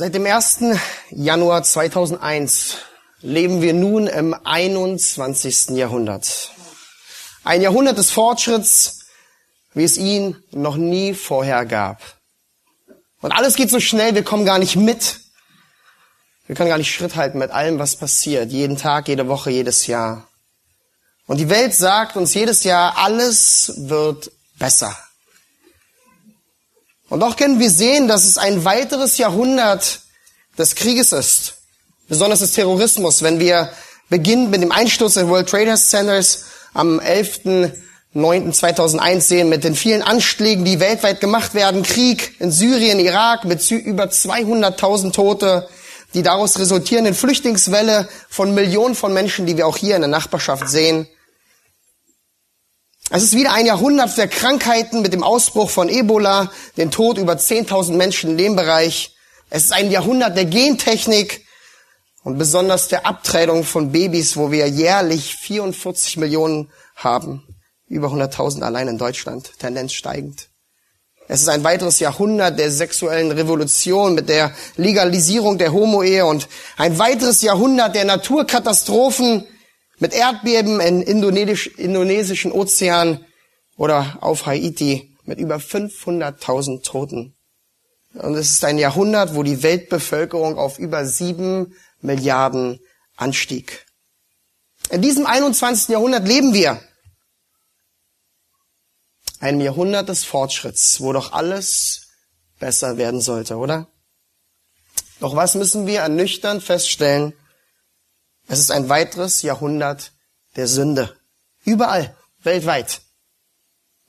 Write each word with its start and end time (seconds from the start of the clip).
Seit 0.00 0.14
dem 0.14 0.24
1. 0.24 0.60
Januar 1.10 1.62
2001 1.62 2.78
leben 3.20 3.60
wir 3.60 3.74
nun 3.74 4.06
im 4.06 4.32
21. 4.32 5.76
Jahrhundert. 5.76 6.52
Ein 7.44 7.60
Jahrhundert 7.60 7.98
des 7.98 8.10
Fortschritts, 8.10 9.00
wie 9.74 9.84
es 9.84 9.98
ihn 9.98 10.42
noch 10.52 10.78
nie 10.78 11.12
vorher 11.12 11.66
gab. 11.66 12.00
Und 13.20 13.32
alles 13.32 13.56
geht 13.56 13.68
so 13.68 13.78
schnell, 13.78 14.14
wir 14.14 14.24
kommen 14.24 14.46
gar 14.46 14.58
nicht 14.58 14.74
mit. 14.74 15.20
Wir 16.46 16.56
können 16.56 16.70
gar 16.70 16.78
nicht 16.78 16.94
Schritt 16.94 17.16
halten 17.16 17.38
mit 17.38 17.50
allem, 17.50 17.78
was 17.78 17.96
passiert. 17.96 18.50
Jeden 18.50 18.78
Tag, 18.78 19.06
jede 19.06 19.28
Woche, 19.28 19.50
jedes 19.50 19.86
Jahr. 19.86 20.26
Und 21.26 21.40
die 21.40 21.50
Welt 21.50 21.74
sagt 21.74 22.16
uns 22.16 22.32
jedes 22.32 22.64
Jahr, 22.64 22.96
alles 22.96 23.74
wird 23.76 24.32
besser. 24.58 24.96
Und 27.10 27.20
doch 27.20 27.36
können 27.36 27.58
wir 27.58 27.70
sehen, 27.70 28.08
dass 28.08 28.24
es 28.24 28.38
ein 28.38 28.64
weiteres 28.64 29.18
Jahrhundert 29.18 30.00
des 30.56 30.76
Krieges 30.76 31.12
ist. 31.12 31.56
Besonders 32.08 32.38
des 32.38 32.52
Terrorismus. 32.52 33.22
Wenn 33.22 33.38
wir 33.40 33.70
beginnen 34.08 34.48
mit 34.50 34.62
dem 34.62 34.72
Einsturz 34.72 35.12
des 35.14 35.26
World 35.26 35.48
Trade 35.48 35.74
Centers 35.76 36.44
am 36.72 37.00
11.09.2001 37.00 39.20
sehen, 39.20 39.48
mit 39.48 39.64
den 39.64 39.74
vielen 39.74 40.02
Anschlägen, 40.02 40.64
die 40.64 40.78
weltweit 40.78 41.20
gemacht 41.20 41.54
werden, 41.54 41.82
Krieg 41.82 42.40
in 42.40 42.52
Syrien, 42.52 43.00
Irak 43.00 43.44
mit 43.44 43.68
über 43.70 44.04
200.000 44.04 45.12
Tote, 45.12 45.68
die 46.14 46.22
daraus 46.22 46.60
resultierenden 46.60 47.14
Flüchtlingswelle 47.14 48.08
von 48.28 48.54
Millionen 48.54 48.94
von 48.94 49.12
Menschen, 49.12 49.46
die 49.46 49.56
wir 49.56 49.66
auch 49.66 49.76
hier 49.76 49.96
in 49.96 50.02
der 50.02 50.08
Nachbarschaft 50.08 50.68
sehen, 50.68 51.08
es 53.12 53.24
ist 53.24 53.34
wieder 53.34 53.52
ein 53.52 53.66
Jahrhundert 53.66 54.16
der 54.16 54.28
Krankheiten 54.28 55.02
mit 55.02 55.12
dem 55.12 55.24
Ausbruch 55.24 55.68
von 55.68 55.88
Ebola, 55.88 56.52
den 56.76 56.92
Tod 56.92 57.18
über 57.18 57.32
10.000 57.32 57.94
Menschen 57.94 58.30
in 58.30 58.38
dem 58.38 58.56
Bereich. 58.56 59.16
Es 59.50 59.64
ist 59.64 59.72
ein 59.72 59.90
Jahrhundert 59.90 60.36
der 60.36 60.44
Gentechnik 60.44 61.44
und 62.22 62.38
besonders 62.38 62.86
der 62.86 63.06
Abtreibung 63.06 63.64
von 63.64 63.90
Babys, 63.90 64.36
wo 64.36 64.52
wir 64.52 64.68
jährlich 64.68 65.34
44 65.34 66.18
Millionen 66.18 66.70
haben. 66.94 67.44
Über 67.88 68.08
100.000 68.08 68.62
allein 68.62 68.86
in 68.86 68.98
Deutschland, 68.98 69.58
Tendenz 69.58 69.92
steigend. 69.92 70.48
Es 71.26 71.42
ist 71.42 71.48
ein 71.48 71.64
weiteres 71.64 71.98
Jahrhundert 71.98 72.60
der 72.60 72.70
sexuellen 72.70 73.32
Revolution 73.32 74.14
mit 74.14 74.28
der 74.28 74.52
Legalisierung 74.76 75.58
der 75.58 75.72
Homo-Ehe 75.72 76.26
und 76.26 76.46
ein 76.76 76.98
weiteres 76.98 77.42
Jahrhundert 77.42 77.96
der 77.96 78.04
Naturkatastrophen, 78.04 79.46
mit 80.00 80.12
Erdbeben 80.12 80.80
in 80.80 81.02
Indonesisch, 81.02 81.68
indonesischen 81.68 82.50
Ozean 82.50 83.24
oder 83.76 84.18
auf 84.20 84.46
Haiti 84.46 85.16
mit 85.24 85.38
über 85.38 85.56
500.000 85.56 86.82
Toten. 86.82 87.36
Und 88.14 88.34
es 88.34 88.50
ist 88.50 88.64
ein 88.64 88.78
Jahrhundert, 88.78 89.36
wo 89.36 89.44
die 89.44 89.62
Weltbevölkerung 89.62 90.58
auf 90.58 90.78
über 90.78 91.06
sieben 91.06 91.76
Milliarden 92.00 92.80
anstieg. 93.16 93.86
In 94.88 95.02
diesem 95.02 95.26
21. 95.26 95.90
Jahrhundert 95.90 96.26
leben 96.26 96.54
wir. 96.54 96.80
Einem 99.38 99.60
Jahrhundert 99.60 100.08
des 100.08 100.24
Fortschritts, 100.24 101.00
wo 101.00 101.12
doch 101.12 101.32
alles 101.32 102.08
besser 102.58 102.96
werden 102.96 103.20
sollte, 103.20 103.56
oder? 103.56 103.86
Doch 105.20 105.36
was 105.36 105.54
müssen 105.54 105.86
wir 105.86 106.00
ernüchternd 106.00 106.62
feststellen? 106.62 107.34
Es 108.50 108.58
ist 108.58 108.72
ein 108.72 108.88
weiteres 108.88 109.42
Jahrhundert 109.42 110.10
der 110.56 110.66
Sünde. 110.66 111.16
Überall, 111.64 112.16
weltweit. 112.42 113.00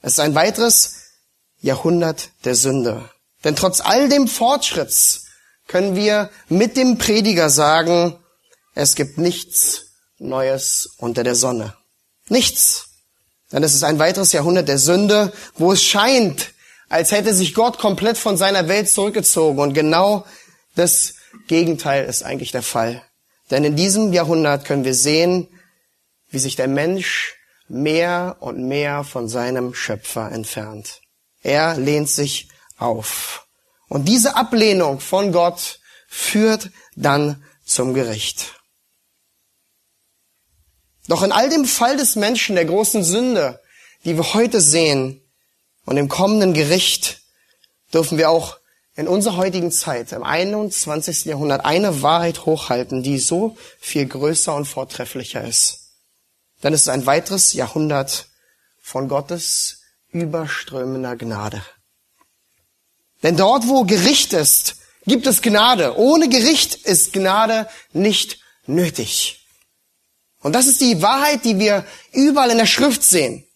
Es 0.02 0.14
ist 0.14 0.20
ein 0.20 0.34
weiteres 0.34 0.96
Jahrhundert 1.60 2.30
der 2.44 2.56
Sünde. 2.56 3.08
Denn 3.44 3.56
trotz 3.56 3.82
all 3.82 4.10
dem 4.10 4.28
Fortschritts 4.28 5.26
können 5.68 5.96
wir 5.96 6.32
mit 6.50 6.76
dem 6.76 6.98
Prediger 6.98 7.52
sagen, 7.52 8.18
es 8.74 8.96
gibt 8.96 9.20
nichts 9.20 9.92
Neues 10.18 10.90
unter 10.98 11.22
der 11.22 11.36
Sonne. 11.36 11.76
Nichts. 12.28 12.88
Denn 13.52 13.62
es 13.62 13.76
ist 13.76 13.84
ein 13.84 14.00
weiteres 14.00 14.32
Jahrhundert 14.32 14.68
der 14.68 14.80
Sünde, 14.80 15.32
wo 15.54 15.72
es 15.72 15.84
scheint, 15.84 16.54
als 16.90 17.12
hätte 17.12 17.36
sich 17.36 17.54
Gott 17.54 17.78
komplett 17.78 18.18
von 18.18 18.38
seiner 18.38 18.68
Welt 18.68 18.90
zurückgezogen. 18.90 19.60
Und 19.60 19.74
genau 19.74 20.26
das 20.74 21.14
Gegenteil 21.48 22.06
ist 22.06 22.24
eigentlich 22.24 22.52
der 22.52 22.64
Fall. 22.64 23.04
Denn 23.52 23.64
in 23.66 23.76
diesem 23.76 24.14
Jahrhundert 24.14 24.66
können 24.66 24.86
wir 24.86 24.96
sehen, 24.96 25.48
wie 26.30 26.40
sich 26.40 26.56
der 26.56 26.70
Mensch 26.70 27.36
mehr 27.68 28.38
und 28.40 28.68
mehr 28.68 29.04
von 29.04 29.28
seinem 29.28 29.74
Schöpfer 29.74 30.32
entfernt. 30.32 31.02
Er 31.42 31.78
lehnt 31.78 32.10
sich 32.10 32.50
auf. 32.78 33.48
Und 33.88 34.08
diese 34.08 34.36
Ablehnung 34.36 35.00
von 35.00 35.32
Gott 35.32 35.80
führt 36.08 36.70
dann 36.96 37.44
zum 37.66 37.94
Gericht. 37.94 38.56
Doch 41.08 41.24
in 41.24 41.32
all 41.32 41.50
dem 41.50 41.66
Fall 41.66 41.98
des 41.98 42.16
Menschen, 42.16 42.56
der 42.56 42.66
großen 42.66 43.04
Sünde, 43.04 43.62
die 44.06 44.16
wir 44.16 44.34
heute 44.34 44.62
sehen, 44.62 45.18
und 45.86 45.98
im 45.98 46.08
kommenden 46.08 46.54
Gericht, 46.54 47.22
dürfen 47.94 48.18
wir 48.18 48.30
auch 48.30 48.61
in 49.02 49.08
unserer 49.08 49.38
heutigen 49.38 49.72
Zeit, 49.72 50.12
im 50.12 50.24
21. 50.24 51.26
Jahrhundert, 51.26 51.66
eine 51.66 52.04
Wahrheit 52.04 52.46
hochhalten, 52.46 53.02
die 53.02 53.18
so 53.18 53.58
viel 53.80 54.06
größer 54.06 54.56
und 54.56 54.66
vortrefflicher 54.66 55.44
ist. 55.44 55.80
Denn 56.62 56.72
es 56.72 56.82
ist 56.82 56.90
ein 56.90 57.08
weiteres 57.08 57.54
Jahrhundert 57.54 58.28
von 58.80 59.08
Gottes 59.08 59.80
überströmender 60.12 61.16
Gnade. 61.16 61.64
Denn 63.24 63.38
dort, 63.38 63.68
wo 63.68 63.86
Gericht 63.86 64.34
ist, 64.34 64.76
gibt 65.08 65.26
es 65.26 65.42
Gnade. 65.42 65.98
Ohne 65.98 66.30
Gericht 66.30 66.76
ist 66.76 67.12
Gnade 67.12 67.68
nicht 67.94 68.40
nötig. 68.68 69.48
Und 70.42 70.54
das 70.54 70.68
ist 70.68 70.80
die 70.80 71.02
Wahrheit, 71.02 71.44
die 71.44 71.58
wir 71.58 71.86
überall 72.12 72.52
in 72.52 72.60
der 72.60 72.68
Schrift 72.68 73.02
sehen. 73.02 73.48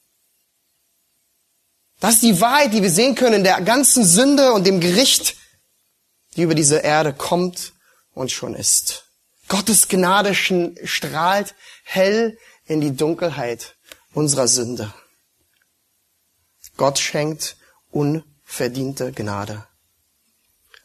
Das 2.00 2.16
ist 2.16 2.24
die 2.24 2.42
Wahrheit, 2.42 2.74
die 2.74 2.82
wir 2.82 2.92
sehen 2.92 3.16
können 3.16 3.36
in 3.36 3.44
der 3.44 3.62
ganzen 3.62 4.06
Sünde 4.06 4.54
und 4.54 4.66
dem 4.66 4.80
Gericht, 4.80 5.38
die 6.36 6.42
über 6.42 6.56
diese 6.56 6.80
Erde 6.80 7.14
kommt 7.14 7.74
und 8.14 8.32
schon 8.32 8.56
ist. 8.56 9.06
Gottes 9.48 9.88
Gnade 9.88 10.34
strahlt 10.34 11.56
hell 11.84 12.38
in 12.66 12.82
die 12.82 12.96
Dunkelheit 12.96 13.76
unserer 14.14 14.48
Sünde. 14.48 14.94
Gott 16.78 17.00
schenkt 17.00 17.58
unverdiente 17.92 19.12
Gnade. 19.12 19.66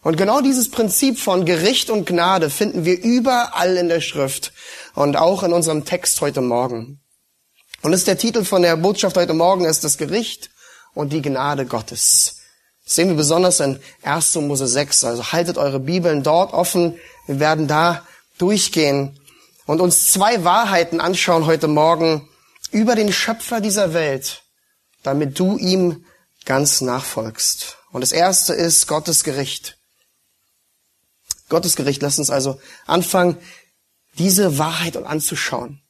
Und 0.03 0.17
genau 0.17 0.41
dieses 0.41 0.71
Prinzip 0.71 1.19
von 1.19 1.45
Gericht 1.45 1.91
und 1.91 2.07
Gnade 2.07 2.49
finden 2.49 2.85
wir 2.85 3.03
überall 3.03 3.77
in 3.77 3.89
der 3.89 4.01
Schrift 4.01 4.53
und 4.95 5.17
auch 5.17 5.43
in 5.43 5.53
unserem 5.53 5.85
Text 5.85 6.21
heute 6.21 6.41
Morgen. 6.41 7.01
Und 7.83 7.93
ist 7.93 8.07
der 8.07 8.19
Titel 8.19 8.45
von 8.45 8.63
der 8.63 8.77
Botschaft 8.77 9.17
heute 9.17 9.35
Morgen 9.35 9.65
ist 9.65 9.85
das 9.85 9.99
Gericht 9.99 10.51
und 10.95 11.13
die 11.13 11.23
Gnade 11.23 11.67
Gottes. 11.67 12.37
Das 12.85 12.97
sehen 12.97 13.09
wir 13.09 13.17
besonders 13.17 13.61
in 13.61 13.81
1. 14.03 14.35
Mose 14.37 14.67
6. 14.67 15.05
Also 15.05 15.33
haltet 15.33 15.59
eure 15.59 15.81
Bibeln 15.81 16.23
dort 16.23 16.53
offen. 16.53 16.99
Wir 17.27 17.41
werden 17.41 17.69
da 17.69 18.07
durchgehen 18.39 19.19
und 19.67 19.81
uns 19.81 20.13
zwei 20.13 20.43
Wahrheiten 20.45 21.01
anschauen 21.01 21.47
heute 21.47 21.69
Morgen 21.69 22.29
über 22.73 22.97
den 22.97 23.13
Schöpfer 23.13 23.61
dieser 23.61 23.95
Welt, 23.95 24.43
damit 25.03 25.39
du 25.39 25.57
ihm 25.59 26.05
ganz 26.45 26.81
nachfolgst. 26.81 27.77
Und 27.93 28.01
das 28.01 28.13
erste 28.13 28.55
ist 28.55 28.87
Gottes 28.87 29.25
Gericht. 29.25 29.79
Gottes 31.49 31.77
Gericht. 31.77 32.01
Lass 32.03 32.19
uns 32.19 32.31
also 32.31 32.61
anfangen, 32.87 33.37
diese 34.19 34.59
Wahrheit 34.59 34.97
anzuschauen. 34.97 35.83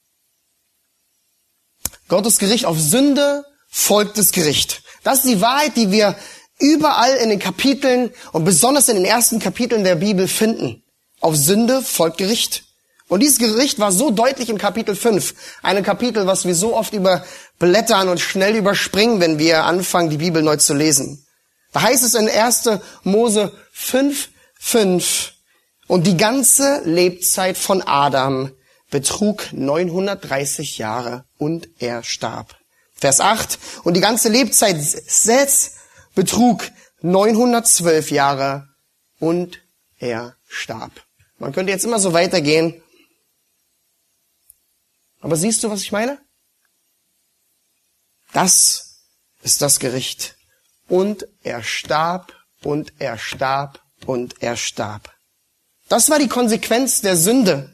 Gottes 2.09 2.39
Gericht 2.39 2.65
auf 2.65 2.79
Sünde 2.79 3.45
folgt 3.69 4.19
das 4.19 4.33
Gericht. 4.33 4.83
Das 5.03 5.25
ist 5.25 5.29
die 5.29 5.41
Wahrheit, 5.41 5.77
die 5.77 5.91
wir 5.91 6.15
überall 6.59 7.17
in 7.17 7.31
den 7.31 7.39
Kapiteln 7.39 8.11
und 8.33 8.45
besonders 8.45 8.89
in 8.89 8.97
den 8.97 9.05
ersten 9.05 9.39
Kapiteln 9.39 9.85
der 9.85 9.97
Bibel 9.97 10.29
finden. 10.29 10.83
Auf 11.21 11.37
Sünde 11.37 11.83
folgt 11.83 12.19
Gericht. 12.19 12.65
Und 13.09 13.21
dieses 13.21 13.39
Gericht 13.39 13.81
war 13.81 13.91
so 13.91 14.11
deutlich 14.11 14.51
im 14.51 14.59
Kapitel 14.59 14.95
5. 14.95 15.35
Ein 15.63 15.83
Kapitel, 15.83 16.27
was 16.27 16.45
wir 16.45 16.55
so 16.55 16.77
oft 16.77 16.93
überblättern 16.95 18.09
und 18.09 18.21
schnell 18.21 18.55
überspringen, 18.55 19.21
wenn 19.21 19.39
wir 19.39 19.65
anfangen, 19.65 20.11
die 20.11 20.19
Bibel 20.19 20.43
neu 20.43 20.57
zu 20.57 20.75
lesen. 20.75 21.27
Da 21.73 21.83
heißt 21.83 22.05
es 22.05 22.15
in 22.15 22.29
1. 22.29 22.71
Mose 23.03 23.53
5, 23.73 24.29
5, 24.61 25.33
Und 25.89 26.07
die 26.07 26.17
ganze 26.17 26.83
Lebzeit 26.85 27.57
von 27.59 27.83
Adam 27.83 28.53
betrug 28.91 29.53
930 29.53 30.79
Jahre 30.79 31.25
und 31.37 31.69
er 31.79 32.05
starb. 32.05 32.60
Vers 33.01 33.21
8. 33.21 33.59
Und 33.85 33.95
die 33.95 34.01
ganze 34.01 34.29
Lebzeit 34.29 34.81
Seth 34.81 35.73
betrug 36.15 36.71
912 37.01 38.11
Jahre 38.11 38.69
und 39.19 39.61
er 39.99 40.37
starb. 40.47 40.93
Man 41.39 41.53
könnte 41.53 41.73
jetzt 41.73 41.85
immer 41.85 41.99
so 41.99 42.13
weitergehen. 42.13 42.83
Aber 45.21 45.37
siehst 45.37 45.65
du, 45.65 45.71
was 45.71 45.83
ich 45.83 45.93
meine? 45.93 46.19
Das 48.33 49.03
ist 49.43 49.63
das 49.63 49.81
Gericht. 49.81 50.37
Und 50.89 51.27
er 51.43 51.63
starb 51.63 52.35
und 52.63 52.93
er 52.99 53.17
starb 53.17 53.81
und 54.07 54.43
er 54.43 54.57
starb. 54.57 55.15
Das 55.89 56.11
war 56.11 56.19
die 56.19 56.29
Konsequenz 56.29 57.01
der 57.01 57.17
Sünde. 57.17 57.73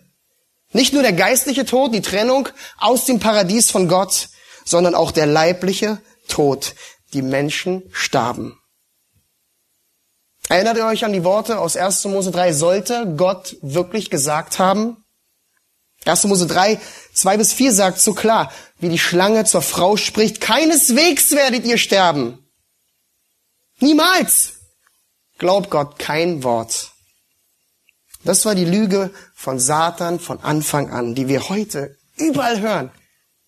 Nicht 0.73 0.93
nur 0.93 1.03
der 1.03 1.13
geistliche 1.13 1.65
Tod, 1.65 1.95
die 1.95 2.03
Trennung 2.03 2.49
aus 2.79 3.05
dem 3.05 3.19
Paradies 3.19 3.71
von 3.71 3.89
Gott, 3.89 4.29
sondern 4.67 4.95
auch 4.95 5.13
der 5.13 5.25
leibliche 5.25 6.03
Tod. 6.29 6.75
Die 7.15 7.23
Menschen 7.23 7.89
starben. 7.93 8.59
Erinnert 10.49 10.77
ihr 10.77 10.87
euch 10.87 11.05
an 11.05 11.13
die 11.13 11.25
Worte 11.25 11.59
aus 11.59 11.77
1. 11.77 12.05
Mose 12.07 12.31
3? 12.31 12.53
Sollte 12.53 13.15
Gott 13.17 13.57
wirklich 13.63 14.11
gesagt 14.11 14.59
haben? 14.59 15.03
1. 16.05 16.25
Mose 16.25 16.47
3, 16.47 16.79
2 17.15 17.37
bis 17.37 17.53
4 17.53 17.73
sagt 17.73 18.01
so 18.01 18.13
klar, 18.13 18.53
wie 18.79 18.89
die 18.89 18.99
Schlange 18.99 19.45
zur 19.45 19.63
Frau 19.63 19.97
spricht, 19.97 20.41
keineswegs 20.41 21.33
werdet 21.33 21.65
ihr 21.65 21.79
sterben. 21.79 22.47
Niemals. 23.81 24.53
Glaubt 25.39 25.71
Gott 25.71 25.99
kein 25.99 26.45
Wort. 26.45 26.93
Das 28.25 28.45
war 28.45 28.55
die 28.55 28.65
Lüge 28.65 29.11
von 29.35 29.59
Satan 29.59 30.19
von 30.19 30.41
Anfang 30.41 30.91
an, 30.91 31.15
die 31.15 31.29
wir 31.29 31.49
heute 31.49 31.97
überall 32.17 32.61
hören. 32.61 32.91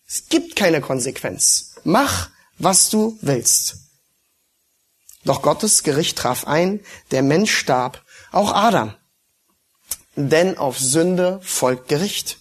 Es 0.09 0.29
gibt 0.29 0.57
keine 0.57 0.81
Konsequenz. 0.81 1.75
Mach, 1.85 2.31
was 2.57 2.89
du 2.89 3.19
willst. 3.21 3.77
Doch 5.25 5.43
Gottes 5.43 5.83
Gericht 5.83 6.17
traf 6.17 6.47
ein, 6.47 6.81
der 7.11 7.23
Mensch 7.23 7.55
starb, 7.55 8.03
auch 8.33 8.53
Adam. 8.55 8.95
Denn 10.17 10.57
auf 10.57 10.79
Sünde 10.79 11.41
folgt 11.43 11.89
Gericht. 11.89 12.39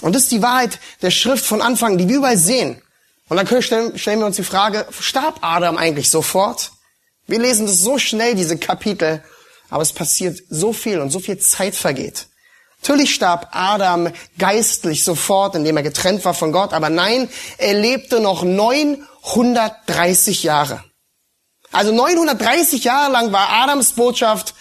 Und 0.00 0.14
das 0.14 0.24
ist 0.24 0.32
die 0.32 0.42
Wahrheit 0.42 0.80
der 1.00 1.12
Schrift 1.12 1.46
von 1.46 1.62
Anfang, 1.62 1.96
die 1.96 2.08
wir 2.08 2.16
überall 2.16 2.36
sehen. 2.36 2.82
Und 3.28 3.36
dann 3.36 3.62
stellen, 3.62 3.96
stellen 3.96 4.18
wir 4.18 4.26
uns 4.26 4.36
die 4.36 4.42
Frage, 4.42 4.86
starb 4.98 5.38
Adam 5.42 5.78
eigentlich 5.78 6.10
sofort? 6.10 6.72
Wir 7.28 7.38
lesen 7.38 7.66
das 7.66 7.78
so 7.78 7.98
schnell, 7.98 8.34
diese 8.34 8.58
Kapitel, 8.58 9.22
aber 9.70 9.82
es 9.82 9.92
passiert 9.92 10.42
so 10.50 10.72
viel 10.72 10.98
und 10.98 11.10
so 11.10 11.20
viel 11.20 11.38
Zeit 11.38 11.76
vergeht. 11.76 12.26
Natürlich 12.82 13.14
starb 13.14 13.50
Adam 13.52 14.12
geistlich 14.38 15.04
sofort, 15.04 15.54
indem 15.54 15.76
er 15.76 15.84
getrennt 15.84 16.24
war 16.24 16.34
von 16.34 16.50
Gott, 16.50 16.72
aber 16.72 16.90
nein, 16.90 17.28
er 17.58 17.74
lebte 17.74 18.18
noch 18.18 18.42
930 18.42 20.42
Jahre. 20.42 20.82
Also 21.70 21.92
930 21.92 22.82
Jahre 22.82 23.12
lang 23.12 23.30
war 23.30 23.50
Adams 23.50 23.92
Botschaft, 23.92 24.54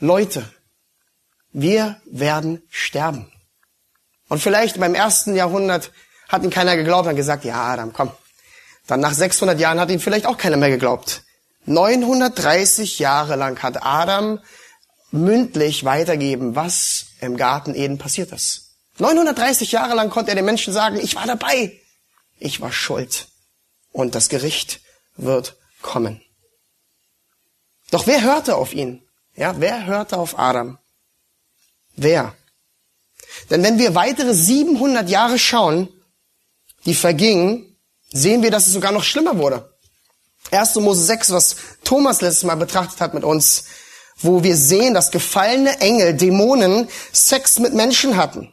Leute, 0.00 0.44
wir 1.52 2.00
werden 2.04 2.64
sterben. 2.68 3.30
Und 4.28 4.42
vielleicht 4.42 4.80
beim 4.80 4.96
ersten 4.96 5.36
Jahrhundert 5.36 5.92
hat 6.28 6.42
ihn 6.42 6.50
keiner 6.50 6.74
geglaubt 6.74 7.08
und 7.08 7.14
gesagt, 7.14 7.44
ja 7.44 7.62
Adam, 7.62 7.92
komm. 7.92 8.10
Dann 8.88 8.98
nach 8.98 9.14
600 9.14 9.60
Jahren 9.60 9.78
hat 9.78 9.90
ihn 9.90 10.00
vielleicht 10.00 10.26
auch 10.26 10.36
keiner 10.36 10.56
mehr 10.56 10.70
geglaubt. 10.70 11.22
930 11.66 12.98
Jahre 12.98 13.36
lang 13.36 13.62
hat 13.62 13.86
Adam 13.86 14.40
mündlich 15.12 15.84
weitergeben, 15.84 16.56
was 16.56 17.06
im 17.20 17.36
Garten 17.36 17.74
Eden 17.74 17.98
passiert 17.98 18.32
ist. 18.32 18.76
930 18.98 19.72
Jahre 19.72 19.94
lang 19.94 20.10
konnte 20.10 20.30
er 20.30 20.36
den 20.36 20.44
Menschen 20.44 20.72
sagen, 20.72 20.96
ich 20.96 21.14
war 21.14 21.26
dabei, 21.26 21.80
ich 22.38 22.60
war 22.60 22.72
schuld 22.72 23.28
und 23.92 24.14
das 24.14 24.28
Gericht 24.28 24.80
wird 25.16 25.56
kommen. 25.82 26.22
Doch 27.90 28.06
wer 28.06 28.22
hörte 28.22 28.56
auf 28.56 28.72
ihn? 28.72 29.02
Ja, 29.34 29.58
wer 29.58 29.86
hörte 29.86 30.18
auf 30.18 30.38
Adam? 30.38 30.78
Wer? 31.96 32.34
Denn 33.48 33.62
wenn 33.62 33.78
wir 33.78 33.94
weitere 33.94 34.34
700 34.34 35.08
Jahre 35.08 35.38
schauen, 35.38 35.88
die 36.84 36.94
vergingen, 36.94 37.76
sehen 38.12 38.42
wir, 38.42 38.50
dass 38.50 38.66
es 38.66 38.72
sogar 38.72 38.92
noch 38.92 39.04
schlimmer 39.04 39.38
wurde. 39.38 39.74
1. 40.50 40.76
Mose 40.76 41.04
6, 41.04 41.30
was 41.30 41.56
Thomas 41.84 42.20
letztes 42.22 42.44
Mal 42.44 42.56
betrachtet 42.56 43.00
hat 43.00 43.14
mit 43.14 43.24
uns, 43.24 43.64
wo 44.22 44.42
wir 44.42 44.56
sehen, 44.56 44.94
dass 44.94 45.10
gefallene 45.10 45.80
Engel, 45.80 46.14
Dämonen 46.14 46.88
Sex 47.12 47.58
mit 47.58 47.74
Menschen 47.74 48.16
hatten. 48.16 48.52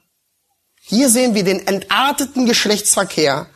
Hier 0.81 1.09
sehen 1.09 1.35
wir 1.35 1.43
den 1.43 1.67
entarteten 1.67 2.45
Geschlechtsverkehr, 2.45 3.47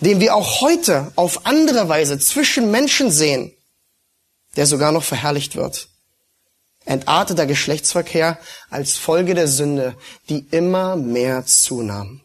den 0.00 0.20
wir 0.20 0.34
auch 0.34 0.60
heute 0.60 1.12
auf 1.16 1.46
andere 1.46 1.88
Weise 1.88 2.18
zwischen 2.18 2.70
Menschen 2.70 3.10
sehen, 3.10 3.52
der 4.56 4.66
sogar 4.66 4.92
noch 4.92 5.04
verherrlicht 5.04 5.56
wird. 5.56 5.88
Entarteter 6.84 7.46
Geschlechtsverkehr 7.46 8.38
als 8.68 8.96
Folge 8.96 9.34
der 9.34 9.48
Sünde, 9.48 9.96
die 10.28 10.46
immer 10.50 10.96
mehr 10.96 11.46
zunahm. 11.46 12.20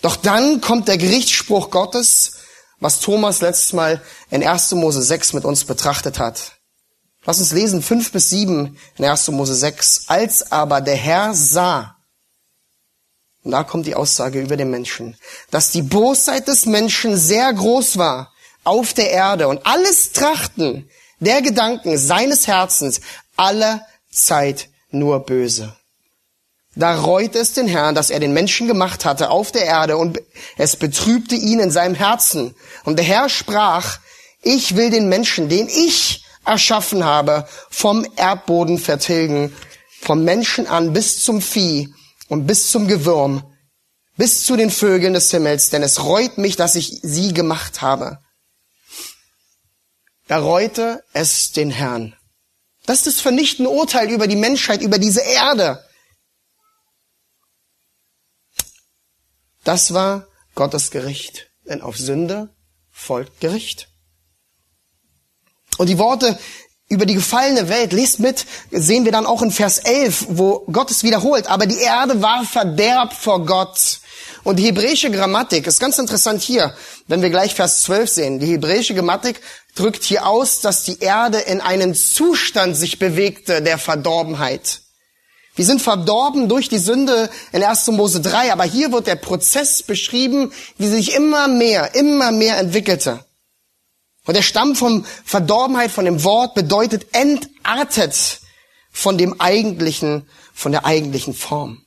Doch 0.00 0.16
dann 0.16 0.62
kommt 0.62 0.88
der 0.88 0.96
Gerichtsspruch 0.96 1.70
Gottes, 1.70 2.32
was 2.80 3.00
Thomas 3.00 3.42
letztes 3.42 3.72
Mal 3.74 4.02
in 4.30 4.42
1. 4.42 4.72
Mose 4.72 5.02
6 5.02 5.34
mit 5.34 5.44
uns 5.44 5.64
betrachtet 5.64 6.18
hat. 6.18 6.53
Lass 7.26 7.38
uns 7.38 7.52
lesen 7.52 7.82
5 7.82 8.12
bis 8.12 8.30
7 8.30 8.78
in 8.98 9.04
1. 9.04 9.28
Mose 9.28 9.54
6. 9.54 10.04
Als 10.08 10.52
aber 10.52 10.80
der 10.80 10.96
Herr 10.96 11.34
sah, 11.34 11.96
und 13.42 13.50
da 13.50 13.62
kommt 13.62 13.86
die 13.86 13.94
Aussage 13.94 14.40
über 14.40 14.56
den 14.56 14.70
Menschen, 14.70 15.16
dass 15.50 15.70
die 15.70 15.82
Bosheit 15.82 16.48
des 16.48 16.66
Menschen 16.66 17.16
sehr 17.16 17.52
groß 17.52 17.98
war 17.98 18.32
auf 18.64 18.94
der 18.94 19.10
Erde 19.10 19.48
und 19.48 19.66
alles 19.66 20.12
Trachten 20.12 20.88
der 21.20 21.42
Gedanken 21.42 21.98
seines 21.98 22.46
Herzens 22.46 23.00
aller 23.36 23.86
Zeit 24.10 24.68
nur 24.90 25.20
böse. 25.20 25.76
Da 26.76 27.00
reute 27.00 27.38
es 27.38 27.52
den 27.52 27.68
Herrn, 27.68 27.94
dass 27.94 28.10
er 28.10 28.18
den 28.18 28.32
Menschen 28.32 28.66
gemacht 28.66 29.04
hatte 29.04 29.30
auf 29.30 29.52
der 29.52 29.64
Erde 29.64 29.96
und 29.96 30.20
es 30.56 30.76
betrübte 30.76 31.36
ihn 31.36 31.60
in 31.60 31.70
seinem 31.70 31.94
Herzen. 31.94 32.54
Und 32.84 32.98
der 32.98 33.04
Herr 33.04 33.28
sprach, 33.28 33.98
ich 34.42 34.74
will 34.74 34.90
den 34.90 35.08
Menschen, 35.08 35.48
den 35.48 35.68
ich 35.68 36.23
erschaffen 36.44 37.04
habe, 37.04 37.48
vom 37.70 38.06
Erdboden 38.16 38.78
vertilgen, 38.78 39.54
vom 40.00 40.24
Menschen 40.24 40.66
an 40.66 40.92
bis 40.92 41.22
zum 41.24 41.40
Vieh 41.40 41.92
und 42.28 42.46
bis 42.46 42.70
zum 42.70 42.88
Gewürm, 42.88 43.42
bis 44.16 44.44
zu 44.44 44.56
den 44.56 44.70
Vögeln 44.70 45.14
des 45.14 45.30
Himmels, 45.30 45.70
denn 45.70 45.82
es 45.82 46.04
reut 46.04 46.38
mich, 46.38 46.56
dass 46.56 46.76
ich 46.76 47.00
sie 47.02 47.32
gemacht 47.32 47.82
habe. 47.82 48.18
Da 50.26 50.38
reute 50.38 51.04
es 51.12 51.52
den 51.52 51.70
Herrn. 51.70 52.16
Das 52.86 52.98
ist 52.98 53.06
das 53.06 53.20
vernichtende 53.20 53.70
Urteil 53.70 54.10
über 54.10 54.26
die 54.26 54.36
Menschheit, 54.36 54.82
über 54.82 54.98
diese 54.98 55.20
Erde. 55.20 55.84
Das 59.64 59.94
war 59.94 60.26
Gottes 60.54 60.90
Gericht. 60.90 61.50
Denn 61.66 61.80
auf 61.80 61.96
Sünde 61.96 62.54
folgt 62.90 63.40
Gericht. 63.40 63.88
Und 65.78 65.88
die 65.88 65.98
Worte 65.98 66.38
über 66.88 67.06
die 67.06 67.14
gefallene 67.14 67.68
Welt, 67.68 67.92
lest 67.92 68.20
mit, 68.20 68.44
sehen 68.70 69.04
wir 69.04 69.12
dann 69.12 69.26
auch 69.26 69.42
in 69.42 69.50
Vers 69.50 69.78
11, 69.78 70.26
wo 70.30 70.64
Gott 70.70 70.90
es 70.90 71.02
wiederholt. 71.02 71.46
Aber 71.46 71.66
die 71.66 71.78
Erde 71.78 72.20
war 72.20 72.44
Verderb 72.44 73.12
vor 73.14 73.44
Gott. 73.44 74.00
Und 74.44 74.56
die 74.56 74.64
hebräische 74.64 75.10
Grammatik 75.10 75.66
ist 75.66 75.80
ganz 75.80 75.98
interessant 75.98 76.42
hier, 76.42 76.74
wenn 77.08 77.22
wir 77.22 77.30
gleich 77.30 77.54
Vers 77.54 77.82
12 77.84 78.10
sehen. 78.10 78.38
Die 78.38 78.46
hebräische 78.46 78.94
Grammatik 78.94 79.40
drückt 79.74 80.04
hier 80.04 80.26
aus, 80.26 80.60
dass 80.60 80.84
die 80.84 81.00
Erde 81.00 81.38
in 81.38 81.62
einen 81.62 81.94
Zustand 81.94 82.76
sich 82.76 82.98
bewegte 82.98 83.62
der 83.62 83.78
Verdorbenheit. 83.78 84.82
Wir 85.56 85.64
sind 85.64 85.80
verdorben 85.80 86.48
durch 86.48 86.68
die 86.68 86.78
Sünde 86.78 87.30
in 87.52 87.62
1. 87.62 87.86
Mose 87.88 88.20
3, 88.20 88.52
aber 88.52 88.64
hier 88.64 88.92
wird 88.92 89.06
der 89.06 89.16
Prozess 89.16 89.82
beschrieben, 89.82 90.52
wie 90.78 90.88
sich 90.88 91.14
immer 91.14 91.48
mehr, 91.48 91.94
immer 91.94 92.32
mehr 92.32 92.58
entwickelte. 92.58 93.24
Und 94.26 94.34
der 94.34 94.42
Stamm 94.42 94.74
von 94.74 95.04
Verdorbenheit, 95.24 95.90
von 95.90 96.04
dem 96.04 96.24
Wort, 96.24 96.54
bedeutet 96.54 97.06
entartet 97.12 98.40
von 98.90 99.18
dem 99.18 99.40
eigentlichen, 99.40 100.28
von 100.54 100.72
der 100.72 100.86
eigentlichen 100.86 101.34
Form. 101.34 101.84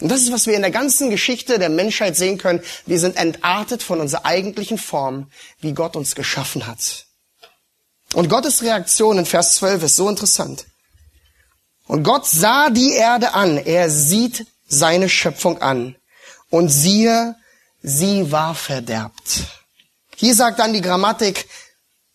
Und 0.00 0.08
das 0.08 0.22
ist, 0.22 0.32
was 0.32 0.48
wir 0.48 0.54
in 0.54 0.62
der 0.62 0.72
ganzen 0.72 1.10
Geschichte 1.10 1.60
der 1.60 1.68
Menschheit 1.68 2.16
sehen 2.16 2.38
können. 2.38 2.60
Wir 2.86 2.98
sind 2.98 3.16
entartet 3.16 3.84
von 3.84 4.00
unserer 4.00 4.26
eigentlichen 4.26 4.78
Form, 4.78 5.30
wie 5.60 5.74
Gott 5.74 5.94
uns 5.94 6.16
geschaffen 6.16 6.66
hat. 6.66 7.06
Und 8.12 8.28
Gottes 8.28 8.62
Reaktion 8.62 9.18
in 9.18 9.26
Vers 9.26 9.54
12 9.56 9.84
ist 9.84 9.96
so 9.96 10.08
interessant. 10.08 10.66
Und 11.86 12.02
Gott 12.02 12.26
sah 12.26 12.70
die 12.70 12.94
Erde 12.94 13.34
an, 13.34 13.58
er 13.58 13.90
sieht 13.90 14.46
seine 14.66 15.08
Schöpfung 15.08 15.62
an. 15.62 15.94
Und 16.50 16.68
siehe, 16.68 17.36
sie 17.82 18.32
war 18.32 18.54
verderbt. 18.56 19.61
Hier 20.22 20.36
sagt 20.36 20.60
dann 20.60 20.72
die 20.72 20.80
Grammatik, 20.80 21.48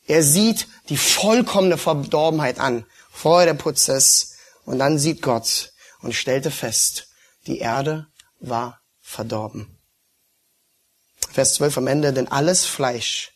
er 0.06 0.24
sieht 0.24 0.70
die 0.88 0.96
vollkommene 0.96 1.78
Verdorbenheit 1.78 2.58
an. 2.58 2.86
Vorher 3.12 3.48
der 3.48 3.62
Prozess 3.62 4.38
und 4.64 4.80
dann 4.80 4.98
sieht 4.98 5.22
Gott 5.22 5.74
und 6.00 6.16
stellte 6.16 6.50
fest, 6.50 7.10
die 7.48 7.58
Erde 7.58 8.08
war 8.40 8.80
verdorben. 9.02 9.78
Vers 11.34 11.56
12 11.56 11.80
am 11.80 11.88
Ende, 11.88 12.14
denn 12.14 12.30
alles 12.30 12.64
Fleisch 12.64 13.34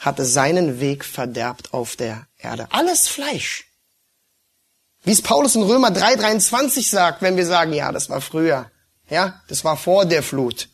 hatte 0.00 0.24
seinen 0.24 0.80
Weg 0.80 1.04
verderbt 1.04 1.74
auf 1.74 1.96
der 1.96 2.26
Erde. 2.38 2.68
Alles 2.70 3.08
Fleisch. 3.08 3.66
Wie 5.02 5.12
es 5.12 5.20
Paulus 5.20 5.56
in 5.56 5.62
Römer 5.62 5.88
3,23 5.88 6.88
sagt, 6.88 7.20
wenn 7.20 7.36
wir 7.36 7.44
sagen, 7.44 7.74
ja, 7.74 7.92
das 7.92 8.08
war 8.08 8.22
früher. 8.22 8.70
Ja, 9.10 9.42
das 9.48 9.62
war 9.62 9.76
vor 9.76 10.06
der 10.06 10.22
Flut. 10.22 10.70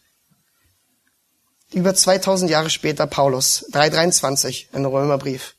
Über 1.73 1.95
2000 1.95 2.51
Jahre 2.51 2.71
später 2.71 3.07
Paulus, 3.07 3.67
3,23 3.73 4.67
in 4.75 4.85
Römerbrief. 4.85 5.55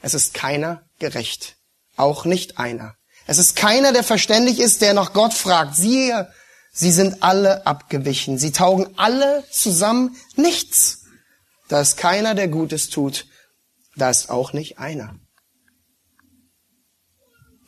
Es 0.00 0.14
ist 0.14 0.32
keiner 0.32 0.82
gerecht. 0.98 1.56
Auch 1.96 2.24
nicht 2.24 2.58
einer. 2.58 2.94
Es 3.26 3.38
ist 3.38 3.56
keiner, 3.56 3.92
der 3.92 4.04
verständig 4.04 4.60
ist, 4.60 4.80
der 4.80 4.94
nach 4.94 5.12
Gott 5.12 5.34
fragt. 5.34 5.76
Siehe, 5.76 6.32
sie 6.72 6.90
sind 6.90 7.22
alle 7.22 7.66
abgewichen. 7.66 8.38
Sie 8.38 8.52
taugen 8.52 8.88
alle 8.96 9.44
zusammen 9.50 10.16
nichts. 10.36 11.04
Da 11.68 11.82
ist 11.82 11.98
keiner, 11.98 12.34
der 12.34 12.48
Gutes 12.48 12.88
tut. 12.88 13.26
Da 13.96 14.08
ist 14.08 14.30
auch 14.30 14.54
nicht 14.54 14.78
einer. 14.78 15.16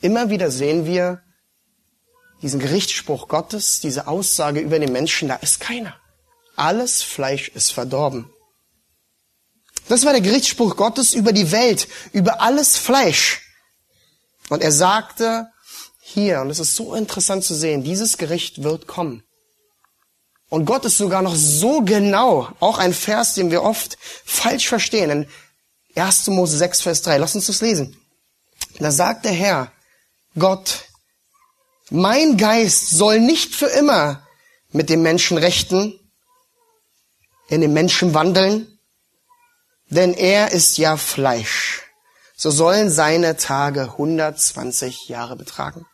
Immer 0.01 0.31
wieder 0.31 0.51
sehen 0.51 0.87
wir 0.87 1.23
diesen 2.41 2.61
Gerichtsspruch 2.61 3.29
Gottes, 3.29 3.81
diese 3.81 4.07
Aussage 4.07 4.61
über 4.61 4.79
den 4.79 4.93
Menschen, 4.93 5.29
da 5.29 5.37
ist 5.37 5.61
keiner. 5.61 6.00
Alles 6.61 7.03
Fleisch 7.03 7.49
ist 7.49 7.73
verdorben. 7.73 8.31
Das 9.89 10.05
war 10.05 10.13
der 10.13 10.21
Gerichtsspruch 10.21 10.77
Gottes 10.77 11.15
über 11.15 11.33
die 11.33 11.53
Welt, 11.53 11.89
über 12.13 12.43
alles 12.43 12.77
Fleisch. 12.77 13.41
Und 14.51 14.63
er 14.63 14.71
sagte 14.71 15.49
hier, 16.03 16.43
und 16.43 16.51
es 16.51 16.59
ist 16.59 16.77
so 16.77 16.95
interessant 16.95 17.45
zu 17.45 17.55
sehen, 17.55 17.83
dieses 17.83 18.19
Gericht 18.19 18.63
wird 18.63 18.87
kommen. 18.87 19.23
Und 20.51 20.67
Gott 20.67 20.85
ist 20.85 20.99
sogar 20.99 21.23
noch 21.23 21.35
so 21.35 21.81
genau, 21.81 22.53
auch 22.61 22.77
ein 22.77 22.93
Vers, 22.93 23.33
den 23.33 23.51
wir 23.51 23.63
oft 23.63 23.97
falsch 24.27 24.69
verstehen, 24.69 25.09
in 25.11 25.29
1. 25.95 26.27
Mose 26.27 26.59
6, 26.59 26.83
Vers 26.83 27.01
3. 27.01 27.17
Lass 27.17 27.35
uns 27.35 27.47
das 27.47 27.63
lesen. 27.63 27.97
Da 28.79 28.91
sagt 28.91 29.25
der 29.25 29.33
Herr, 29.33 29.73
Gott, 30.39 30.85
mein 31.89 32.37
Geist 32.37 32.91
soll 32.91 33.19
nicht 33.19 33.55
für 33.55 33.69
immer 33.69 34.27
mit 34.73 34.91
dem 34.91 35.01
Menschen 35.01 35.39
rechten, 35.39 35.97
in 37.51 37.61
dem 37.61 37.73
Menschen 37.73 38.15
wandeln, 38.15 38.79
denn 39.89 40.15
er 40.15 40.53
ist 40.53 40.79
ja 40.79 40.97
Fleisch. 40.97 41.83
So 42.37 42.51
sollen 42.51 42.91
seine 42.91 43.37
Tage 43.37 43.83
120 43.83 45.09
Jahre 45.09 45.37
betragen. 45.37 45.85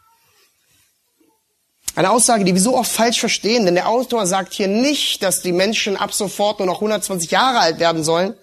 Eine 1.97 2.11
Aussage, 2.11 2.45
die 2.45 2.55
wir 2.55 2.61
so 2.61 2.77
oft 2.77 2.93
falsch 2.93 3.19
verstehen, 3.19 3.65
denn 3.65 3.75
der 3.75 3.89
Autor 3.89 4.27
sagt 4.27 4.53
hier 4.53 4.69
nicht, 4.69 5.23
dass 5.23 5.41
die 5.41 5.53
Menschen 5.53 5.97
ab 5.97 6.13
sofort 6.13 6.59
nur 6.59 6.67
noch 6.67 6.77
120 6.77 7.31
Jahre 7.31 7.61
alt 7.61 7.79
werden 7.79 8.05
sollen, 8.05 8.35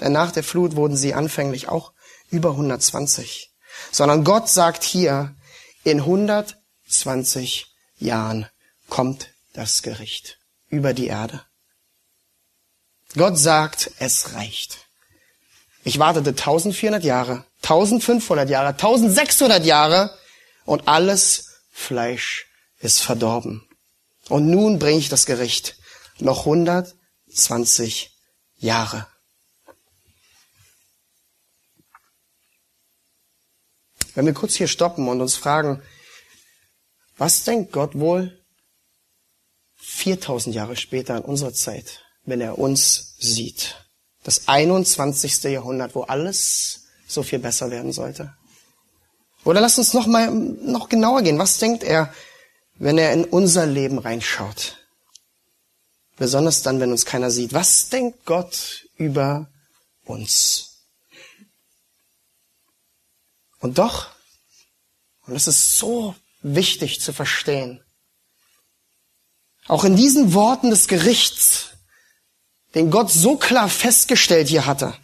denn 0.00 0.12
nach 0.12 0.30
der 0.30 0.44
Flut 0.44 0.76
wurden 0.76 0.96
sie 0.96 1.12
anfänglich 1.12 1.68
auch 1.68 1.92
über 2.30 2.50
120. 2.50 3.50
Sondern 3.90 4.22
Gott 4.22 4.48
sagt 4.48 4.84
hier, 4.84 5.34
in 5.82 5.98
120 5.98 7.66
Jahren 7.98 8.46
kommt 8.88 9.30
das 9.52 9.82
Gericht 9.82 10.38
über 10.68 10.94
die 10.94 11.08
Erde. 11.08 11.42
Gott 13.14 13.38
sagt, 13.38 13.90
es 13.98 14.34
reicht. 14.34 14.78
Ich 15.84 15.98
wartete 15.98 16.30
1400 16.30 17.02
Jahre, 17.02 17.44
1500 17.62 18.48
Jahre, 18.48 18.68
1600 18.68 19.64
Jahre 19.64 20.16
und 20.64 20.88
alles 20.88 21.60
Fleisch 21.70 22.46
ist 22.78 23.00
verdorben. 23.00 23.68
Und 24.28 24.48
nun 24.48 24.78
bringe 24.78 24.98
ich 24.98 25.08
das 25.08 25.26
Gericht. 25.26 25.76
Noch 26.18 26.40
120 26.40 28.16
Jahre. 28.58 29.06
Wenn 34.14 34.26
wir 34.26 34.34
kurz 34.34 34.54
hier 34.54 34.68
stoppen 34.68 35.08
und 35.08 35.20
uns 35.20 35.36
fragen, 35.36 35.82
was 37.16 37.44
denkt 37.44 37.72
Gott 37.72 37.98
wohl 37.98 38.44
4000 39.76 40.54
Jahre 40.54 40.76
später 40.76 41.16
in 41.16 41.24
unserer 41.24 41.54
Zeit, 41.54 42.01
wenn 42.24 42.40
er 42.40 42.58
uns 42.58 43.14
sieht? 43.18 43.76
Das 44.24 44.48
21. 44.48 45.42
Jahrhundert, 45.44 45.94
wo 45.94 46.02
alles 46.02 46.84
so 47.06 47.22
viel 47.22 47.38
besser 47.38 47.70
werden 47.70 47.92
sollte. 47.92 48.34
Oder 49.44 49.60
lasst 49.60 49.78
uns 49.78 49.92
noch 49.92 50.06
mal 50.06 50.30
noch 50.30 50.88
genauer 50.88 51.22
gehen. 51.22 51.38
Was 51.38 51.58
denkt 51.58 51.82
er, 51.82 52.12
wenn 52.76 52.98
er 52.98 53.12
in 53.12 53.24
unser 53.24 53.66
Leben 53.66 53.98
reinschaut? 53.98 54.78
Besonders 56.16 56.62
dann, 56.62 56.78
wenn 56.78 56.92
uns 56.92 57.04
keiner 57.04 57.30
sieht. 57.30 57.52
Was 57.52 57.88
denkt 57.88 58.24
Gott 58.24 58.86
über 58.96 59.50
uns? 60.04 60.84
Und 63.58 63.78
doch, 63.78 64.08
und 65.26 65.34
das 65.34 65.46
ist 65.46 65.76
so 65.76 66.14
wichtig 66.42 67.00
zu 67.00 67.12
verstehen, 67.12 67.80
auch 69.66 69.84
in 69.84 69.96
diesen 69.96 70.34
Worten 70.34 70.70
des 70.70 70.88
Gerichts, 70.88 71.71
den 72.74 72.90
Gott 72.90 73.10
so 73.10 73.36
klar 73.36 73.68
festgestellt 73.68 74.48
hier 74.48 74.66
hatte, 74.66 74.94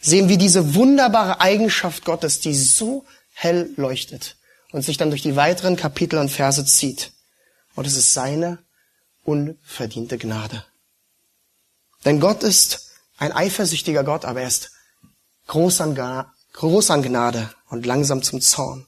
sehen 0.00 0.28
wir 0.28 0.38
diese 0.38 0.74
wunderbare 0.74 1.40
Eigenschaft 1.40 2.04
Gottes, 2.04 2.40
die 2.40 2.54
so 2.54 3.04
hell 3.32 3.70
leuchtet 3.76 4.36
und 4.72 4.82
sich 4.82 4.96
dann 4.96 5.10
durch 5.10 5.22
die 5.22 5.36
weiteren 5.36 5.76
Kapitel 5.76 6.18
und 6.18 6.30
Verse 6.30 6.64
zieht. 6.64 7.12
Und 7.74 7.86
es 7.86 7.96
ist 7.96 8.12
seine 8.12 8.58
unverdiente 9.24 10.18
Gnade. 10.18 10.64
Denn 12.04 12.20
Gott 12.20 12.42
ist 12.42 12.90
ein 13.18 13.32
eifersüchtiger 13.32 14.04
Gott, 14.04 14.24
aber 14.24 14.42
er 14.42 14.48
ist 14.48 14.70
groß 15.48 15.80
an, 15.80 16.26
groß 16.52 16.90
an 16.90 17.02
Gnade 17.02 17.52
und 17.68 17.86
langsam 17.86 18.22
zum 18.22 18.40
Zorn. 18.40 18.86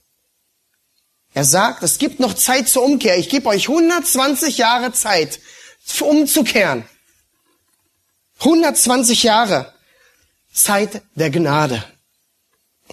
Er 1.32 1.44
sagt, 1.44 1.82
es 1.82 1.98
gibt 1.98 2.18
noch 2.18 2.34
Zeit 2.34 2.68
zur 2.68 2.82
Umkehr. 2.82 3.18
Ich 3.18 3.28
gebe 3.28 3.48
euch 3.48 3.68
120 3.68 4.58
Jahre 4.58 4.92
Zeit, 4.92 5.40
umzukehren. 6.00 6.84
120 8.40 9.22
Jahre 9.22 9.72
Zeit 10.52 11.02
der 11.14 11.30
Gnade. 11.30 11.84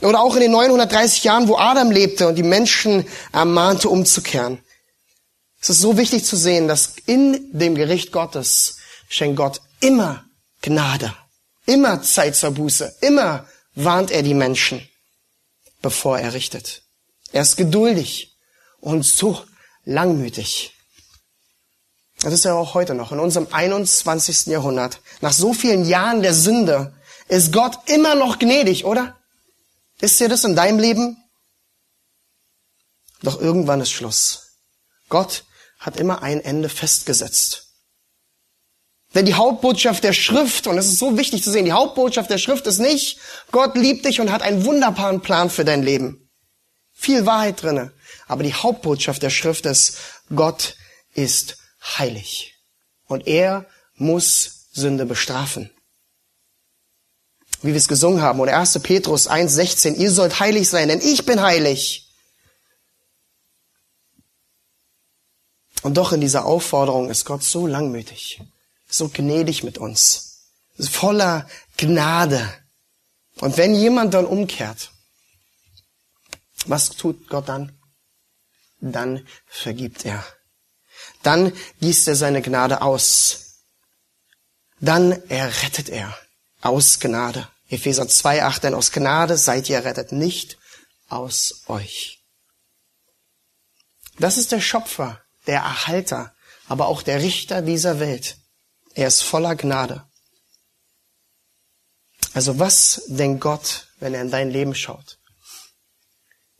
Oder 0.02 0.22
auch 0.22 0.36
in 0.36 0.42
den 0.42 0.52
930 0.52 1.24
Jahren, 1.24 1.48
wo 1.48 1.58
Adam 1.58 1.90
lebte 1.90 2.28
und 2.28 2.36
die 2.36 2.44
Menschen 2.44 3.08
ermahnte, 3.32 3.90
umzukehren. 3.90 4.60
Es 5.60 5.70
ist 5.70 5.80
so 5.80 5.98
wichtig 5.98 6.24
zu 6.24 6.36
sehen, 6.36 6.68
dass 6.68 6.96
in 7.06 7.50
dem 7.58 7.76
Gericht 7.76 8.12
Gottes 8.12 8.78
schenkt 9.10 9.38
Gott 9.38 9.62
immer 9.80 10.26
Gnade, 10.62 11.14
immer 11.66 12.02
Zeit 12.02 12.36
zur 12.36 12.52
Buße, 12.52 12.98
immer 13.02 13.48
warnt 13.74 14.12
er 14.12 14.22
die 14.22 14.34
Menschen, 14.34 14.88
bevor 15.82 16.20
er 16.20 16.34
richtet. 16.34 16.84
Er 17.32 17.42
ist 17.42 17.56
geduldig 17.56 18.36
und 18.80 19.04
so 19.04 19.44
langmütig. 19.86 20.77
Das 22.22 22.34
ist 22.34 22.46
ja 22.46 22.54
auch 22.54 22.74
heute 22.74 22.96
noch, 22.96 23.12
in 23.12 23.20
unserem 23.20 23.48
21. 23.52 24.48
Jahrhundert. 24.48 25.02
Nach 25.22 25.34
so 25.34 25.54
vielen 25.54 25.86
Jahren 25.86 26.22
der 26.22 26.34
Sünde 26.34 26.96
ist 27.28 27.54
Gott 27.54 27.78
immer 27.86 28.16
noch 28.16 28.40
gnädig, 28.40 28.86
oder? 28.86 29.18
Ist 30.00 30.20
dir 30.20 30.30
das 30.30 30.44
in 30.44 30.56
deinem 30.56 30.80
Leben? 30.80 31.18
Doch 33.22 33.40
irgendwann 33.40 33.82
ist 33.82 33.92
Schluss. 33.92 34.58
Gott 35.10 35.44
hat 35.80 35.98
immer 35.98 36.22
ein 36.24 36.42
Ende 36.42 36.70
festgesetzt. 36.70 37.68
Denn 39.14 39.26
die 39.26 39.36
Hauptbotschaft 39.36 40.04
der 40.04 40.14
Schrift, 40.14 40.68
und 40.68 40.78
es 40.78 40.88
ist 40.88 41.00
so 41.00 41.18
wichtig 41.18 41.44
zu 41.44 41.52
sehen, 41.52 41.66
die 41.66 41.72
Hauptbotschaft 41.72 42.30
der 42.30 42.38
Schrift 42.38 42.68
ist 42.68 42.80
nicht, 42.80 43.20
Gott 43.52 43.76
liebt 43.76 44.06
dich 44.06 44.20
und 44.20 44.32
hat 44.32 44.42
einen 44.42 44.66
wunderbaren 44.66 45.22
Plan 45.22 45.50
für 45.50 45.66
dein 45.66 45.84
Leben. 45.84 46.30
Viel 46.94 47.26
Wahrheit 47.26 47.62
drinne. 47.62 47.94
Aber 48.28 48.44
die 48.44 48.54
Hauptbotschaft 48.54 49.24
der 49.24 49.30
Schrift 49.30 49.66
ist, 49.66 49.98
Gott 50.36 50.76
ist 51.14 51.58
heilig. 51.98 52.56
Und 53.06 53.28
er 53.28 53.66
muss 53.96 54.68
Sünde 54.72 55.06
bestrafen. 55.06 55.70
Wie 57.62 57.70
wir 57.70 57.78
es 57.78 57.88
gesungen 57.88 58.22
haben, 58.22 58.40
oder 58.40 58.58
1. 58.58 58.80
Petrus 58.80 59.30
1,16, 59.30 59.96
ihr 59.96 60.12
sollt 60.12 60.40
heilig 60.40 60.70
sein, 60.70 60.90
denn 60.90 61.02
ich 61.02 61.26
bin 61.26 61.42
heilig. 61.42 62.12
Und 65.82 65.96
doch 65.96 66.12
in 66.12 66.22
dieser 66.22 66.46
Aufforderung 66.46 67.10
ist 67.10 67.26
Gott 67.26 67.44
so 67.44 67.66
langmütig 67.66 68.42
so 68.90 69.10
gnädig 69.10 69.64
mit 69.64 69.78
uns, 69.78 70.52
voller 70.80 71.48
Gnade. 71.78 72.54
Und 73.40 73.58
wenn 73.58 73.76
jemand 73.76 74.14
dann 74.14 74.26
umkehrt, 74.26 74.92
was 76.66 76.90
tut 76.90 77.28
Gott 77.30 77.50
dann? 77.50 77.78
Dann 78.80 79.28
vergibt 79.46 80.06
er. 80.06 80.26
Dann 81.28 81.52
gießt 81.82 82.08
er 82.08 82.16
seine 82.16 82.42
Gnade 82.42 82.82
aus. 82.82 83.58
Dann 84.80 85.12
errettet 85.28 85.90
er 85.90 86.18
aus 86.62 87.02
Gnade. 87.02 87.50
Epheser 87.68 88.04
2,8, 88.04 88.62
denn 88.62 88.74
aus 88.74 88.94
Gnade 88.94 89.38
seid 89.38 89.68
ihr 89.68 89.76
errettet, 89.76 90.14
nicht 90.14 90.58
aus 91.10 91.64
euch. 91.68 92.24
Das 94.18 94.38
ist 94.38 94.54
der 94.54 94.62
Schöpfer, 94.62 95.22
der 95.48 95.58
Erhalter, 95.58 96.34
aber 96.70 96.88
auch 96.88 97.02
der 97.02 97.22
Richter 97.22 97.62
dieser 97.62 98.00
Welt. 98.00 98.38
Er 98.94 99.10
ist 99.10 99.22
voller 99.22 99.58
Gnade. 99.58 100.06
Also 102.36 102.58
was 102.58 103.02
denkt 103.08 103.42
Gott, 103.42 103.90
wenn 104.00 104.14
er 104.14 104.22
in 104.22 104.32
dein 104.32 104.50
Leben 104.50 104.76
schaut? 104.76 105.18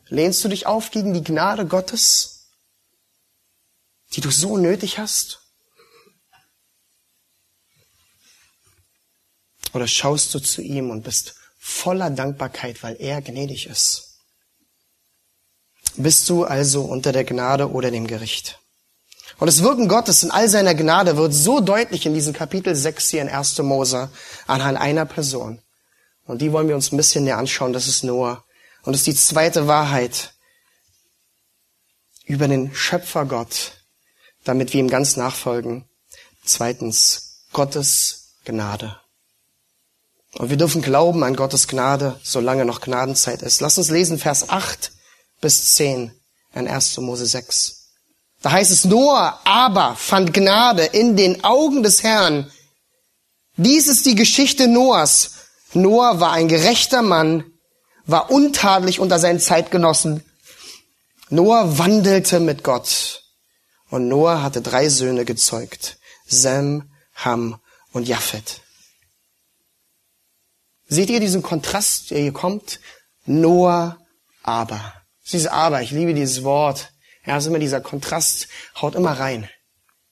Lehnst 0.08 0.44
du 0.44 0.48
dich 0.48 0.66
auf 0.66 0.90
gegen 0.90 1.14
die 1.14 1.24
Gnade 1.24 1.64
Gottes, 1.64 2.37
die 4.12 4.20
du 4.20 4.30
so 4.30 4.56
nötig 4.56 4.98
hast? 4.98 5.40
Oder 9.72 9.86
schaust 9.86 10.34
du 10.34 10.40
zu 10.40 10.62
ihm 10.62 10.90
und 10.90 11.02
bist 11.02 11.34
voller 11.58 12.10
Dankbarkeit, 12.10 12.82
weil 12.82 12.96
er 12.98 13.20
gnädig 13.20 13.66
ist? 13.66 14.20
Bist 15.96 16.28
du 16.30 16.44
also 16.44 16.82
unter 16.82 17.12
der 17.12 17.24
Gnade 17.24 17.70
oder 17.70 17.90
dem 17.90 18.06
Gericht? 18.06 18.58
Und 19.38 19.46
das 19.46 19.62
Wirken 19.62 19.88
Gottes 19.88 20.22
in 20.22 20.30
all 20.30 20.48
seiner 20.48 20.74
Gnade 20.74 21.16
wird 21.16 21.32
so 21.32 21.60
deutlich 21.60 22.06
in 22.06 22.14
diesem 22.14 22.32
Kapitel 22.32 22.74
6 22.74 23.08
hier 23.10 23.22
in 23.22 23.28
1. 23.28 23.58
Mose 23.58 24.10
anhand 24.46 24.78
einer 24.78 25.06
Person. 25.06 25.60
Und 26.24 26.42
die 26.42 26.52
wollen 26.52 26.68
wir 26.68 26.74
uns 26.74 26.92
ein 26.92 26.96
bisschen 26.96 27.24
näher 27.24 27.38
anschauen. 27.38 27.72
Das 27.72 27.86
ist 27.86 28.04
Noah. 28.04 28.44
Und 28.82 28.92
das 28.92 29.00
ist 29.00 29.06
die 29.06 29.14
zweite 29.14 29.66
Wahrheit 29.66 30.34
über 32.24 32.48
den 32.48 32.74
Schöpfer 32.74 33.24
Gott, 33.26 33.77
damit 34.48 34.72
wir 34.72 34.80
ihm 34.80 34.88
ganz 34.88 35.16
nachfolgen. 35.16 35.84
Zweitens, 36.42 37.44
Gottes 37.52 38.32
Gnade. 38.46 38.98
Und 40.38 40.48
wir 40.48 40.56
dürfen 40.56 40.80
glauben 40.80 41.22
an 41.22 41.36
Gottes 41.36 41.68
Gnade, 41.68 42.18
solange 42.22 42.64
noch 42.64 42.80
Gnadenzeit 42.80 43.42
ist. 43.42 43.60
Lass 43.60 43.76
uns 43.76 43.90
lesen 43.90 44.18
Vers 44.18 44.48
8 44.48 44.92
bis 45.42 45.74
10 45.74 46.12
in 46.54 46.66
1. 46.66 46.96
Mose 46.98 47.26
6. 47.26 47.90
Da 48.40 48.52
heißt 48.52 48.70
es, 48.70 48.84
Noah 48.86 49.38
aber 49.44 49.96
fand 49.96 50.32
Gnade 50.32 50.84
in 50.84 51.16
den 51.16 51.44
Augen 51.44 51.82
des 51.82 52.02
Herrn. 52.02 52.50
Dies 53.56 53.86
ist 53.86 54.06
die 54.06 54.14
Geschichte 54.14 54.66
Noahs. 54.66 55.32
Noah 55.74 56.20
war 56.20 56.32
ein 56.32 56.48
gerechter 56.48 57.02
Mann, 57.02 57.44
war 58.06 58.30
untadelig 58.30 59.00
unter 59.00 59.18
seinen 59.18 59.40
Zeitgenossen. 59.40 60.24
Noah 61.28 61.78
wandelte 61.78 62.40
mit 62.40 62.64
Gott. 62.64 63.27
Und 63.90 64.08
Noah 64.08 64.42
hatte 64.42 64.60
drei 64.60 64.88
Söhne 64.88 65.24
gezeugt. 65.24 65.98
Sem, 66.26 66.90
Ham 67.14 67.60
und 67.92 68.06
Japhet. 68.06 68.60
Seht 70.86 71.10
ihr 71.10 71.20
diesen 71.20 71.42
Kontrast, 71.42 72.10
der 72.10 72.20
hier 72.20 72.32
kommt? 72.32 72.80
Noah 73.24 73.98
aber. 74.42 74.94
Dieses 75.30 75.46
aber, 75.46 75.82
ich 75.82 75.90
liebe 75.90 76.14
dieses 76.14 76.44
Wort. 76.44 76.92
Ja, 77.26 77.36
ist 77.36 77.46
immer 77.46 77.58
dieser 77.58 77.82
Kontrast, 77.82 78.48
haut 78.80 78.94
immer 78.94 79.18
rein. 79.18 79.50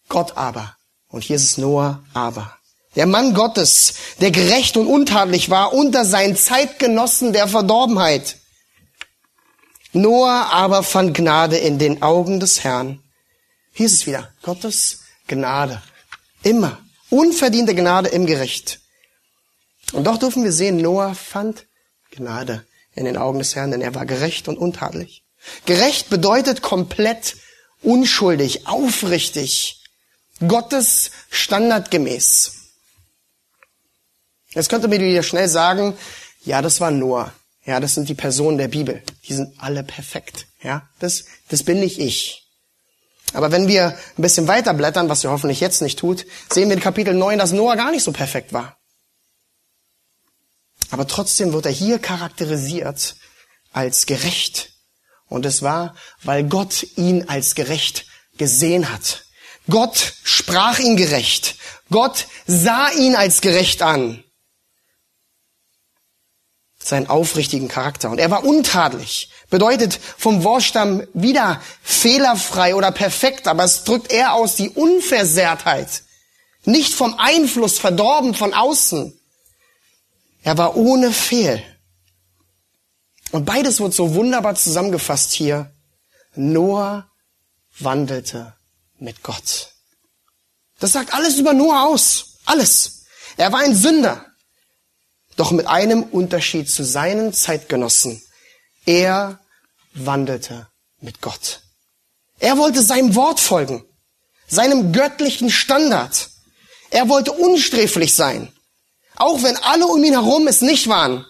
Gott 0.09 0.37
aber. 0.37 0.76
Und 1.09 1.25
hier 1.25 1.37
ist 1.37 1.45
es 1.45 1.59
Noah 1.59 2.04
aber. 2.12 2.59
Der 2.95 3.06
Mann 3.06 3.35
Gottes, 3.35 3.95
der 4.21 4.30
gerecht 4.30 4.76
und 4.76 4.87
untadelig 4.87 5.50
war 5.50 5.73
unter 5.73 6.04
seinen 6.04 6.37
Zeitgenossen 6.37 7.33
der 7.33 7.49
Verdorbenheit. 7.49 8.37
Noah 9.92 10.50
aber 10.52 10.83
fand 10.83 11.14
Gnade 11.14 11.56
in 11.56 11.78
den 11.78 12.02
Augen 12.02 12.40
des 12.40 12.64
Herrn. 12.64 13.02
Hier 13.76 13.85
ist 13.85 13.92
es 13.92 14.06
wieder. 14.06 14.33
Gottes 14.40 15.00
Gnade. 15.26 15.83
Immer. 16.42 16.78
Unverdiente 17.11 17.75
Gnade 17.75 18.09
im 18.09 18.25
Gericht. 18.25 18.80
Und 19.92 20.06
doch 20.06 20.16
dürfen 20.16 20.45
wir 20.45 20.52
sehen, 20.52 20.78
Noah 20.78 21.14
fand 21.14 21.66
Gnade 22.11 22.66
in 22.95 23.04
den 23.04 23.18
Augen 23.18 23.38
des 23.38 23.54
Herrn, 23.54 23.73
denn 23.73 23.83
er 23.83 23.95
war 23.95 24.06
gerecht 24.06 24.49
und 24.49 24.56
untadelig. 24.56 25.25
Gerecht 25.66 26.08
bedeutet 26.08 26.62
komplett 26.62 27.36
unschuldig, 27.82 28.67
aufrichtig, 28.67 29.84
Gottes 30.49 31.10
standardgemäß. 31.28 32.52
Jetzt 34.52 34.71
könnte 34.71 34.89
mir 34.89 35.00
wieder 35.00 35.23
schnell 35.23 35.50
sagen, 35.50 35.99
ja, 36.47 36.62
das 36.62 36.80
war 36.80 36.91
Noah. 36.91 37.30
Ja, 37.67 37.78
das 37.78 37.93
sind 37.93 38.08
die 38.08 38.15
Personen 38.15 38.56
der 38.56 38.69
Bibel. 38.69 39.02
Die 39.28 39.34
sind 39.34 39.52
alle 39.58 39.82
perfekt. 39.82 40.47
Ja, 40.62 40.89
das, 40.99 41.26
das 41.50 41.62
bin 41.62 41.80
nicht 41.80 41.99
ich. 41.99 42.46
Aber 43.32 43.52
wenn 43.52 43.69
wir 43.69 43.89
ein 43.89 44.23
bisschen 44.23 44.49
weiter 44.49 44.73
blättern, 44.75 45.08
was 45.08 45.25
ihr 45.25 45.30
hoffentlich 45.30 45.60
jetzt 45.60 45.82
nicht 45.82 45.99
tut, 45.99 46.26
sehen 46.50 46.69
wir 46.69 46.76
in 46.76 46.82
Kapitel 46.82 47.15
9, 47.15 47.39
dass 47.39 47.52
Noah 47.52 47.76
gar 47.76 47.91
nicht 47.91 48.04
so 48.04 48.12
perfekt 48.12 48.52
war. 48.52 48.76
Aber 50.91 51.06
trotzdem 51.06 51.52
wird 51.52 51.67
er 51.67 51.73
hier 51.73 51.99
charakterisiert 51.99 53.17
als 53.73 54.06
gerecht. 54.06 54.71
Und 55.28 55.45
es 55.45 55.62
war, 55.62 55.97
weil 56.23 56.45
Gott 56.45 56.86
ihn 56.97 57.28
als 57.28 57.54
gerecht 57.54 58.06
gesehen 58.39 58.93
hat. 58.93 59.25
Gott 59.69 60.15
sprach 60.23 60.78
ihn 60.78 60.97
gerecht. 60.97 61.56
Gott 61.91 62.26
sah 62.47 62.91
ihn 62.91 63.17
als 63.17 63.41
gerecht 63.41 63.82
an. 63.82 64.23
Seinen 66.86 67.08
aufrichtigen 67.08 67.66
Charakter. 67.66 68.10
Und 68.10 68.18
er 68.18 68.30
war 68.30 68.44
untadelig. 68.44 69.28
Bedeutet 69.50 69.99
vom 70.16 70.44
Wortstamm 70.44 71.02
wieder 71.14 71.60
fehlerfrei 71.82 72.76
oder 72.76 72.92
perfekt, 72.92 73.49
aber 73.49 73.64
es 73.64 73.82
drückt 73.82 74.12
eher 74.12 74.34
aus 74.34 74.54
die 74.54 74.70
Unversehrtheit. 74.70 76.04
Nicht 76.64 76.94
vom 76.94 77.18
Einfluss 77.18 77.80
verdorben 77.80 78.34
von 78.34 78.54
außen. 78.54 79.18
Er 80.44 80.58
war 80.58 80.76
ohne 80.76 81.10
Fehl. 81.10 81.60
Und 83.32 83.44
beides 83.44 83.80
wird 83.80 83.92
so 83.92 84.14
wunderbar 84.14 84.54
zusammengefasst 84.54 85.32
hier. 85.32 85.72
Noah 86.36 87.10
wandelte 87.80 88.54
mit 89.00 89.25
Gott. 89.25 89.72
Das 90.78 90.92
sagt 90.92 91.12
alles 91.12 91.36
über 91.36 91.52
Noah 91.52 91.88
aus. 91.88 92.38
Alles. 92.44 93.06
Er 93.36 93.50
war 93.50 93.60
ein 93.60 93.75
Sünder. 93.75 94.25
Doch 95.36 95.50
mit 95.50 95.66
einem 95.66 96.02
Unterschied 96.02 96.70
zu 96.70 96.84
seinen 96.84 97.32
Zeitgenossen. 97.32 98.22
Er 98.86 99.38
wandelte 99.94 100.68
mit 101.00 101.20
Gott. 101.20 101.60
Er 102.38 102.58
wollte 102.58 102.82
seinem 102.82 103.14
Wort 103.14 103.40
folgen. 103.40 103.84
Seinem 104.49 104.92
göttlichen 104.92 105.50
Standard. 105.50 106.30
Er 106.90 107.08
wollte 107.08 107.32
unsträflich 107.32 108.14
sein. 108.14 108.52
Auch 109.16 109.42
wenn 109.42 109.56
alle 109.56 109.86
um 109.86 110.02
ihn 110.04 110.12
herum 110.12 110.46
es 110.46 110.60
nicht 110.60 110.88
waren. 110.88 111.26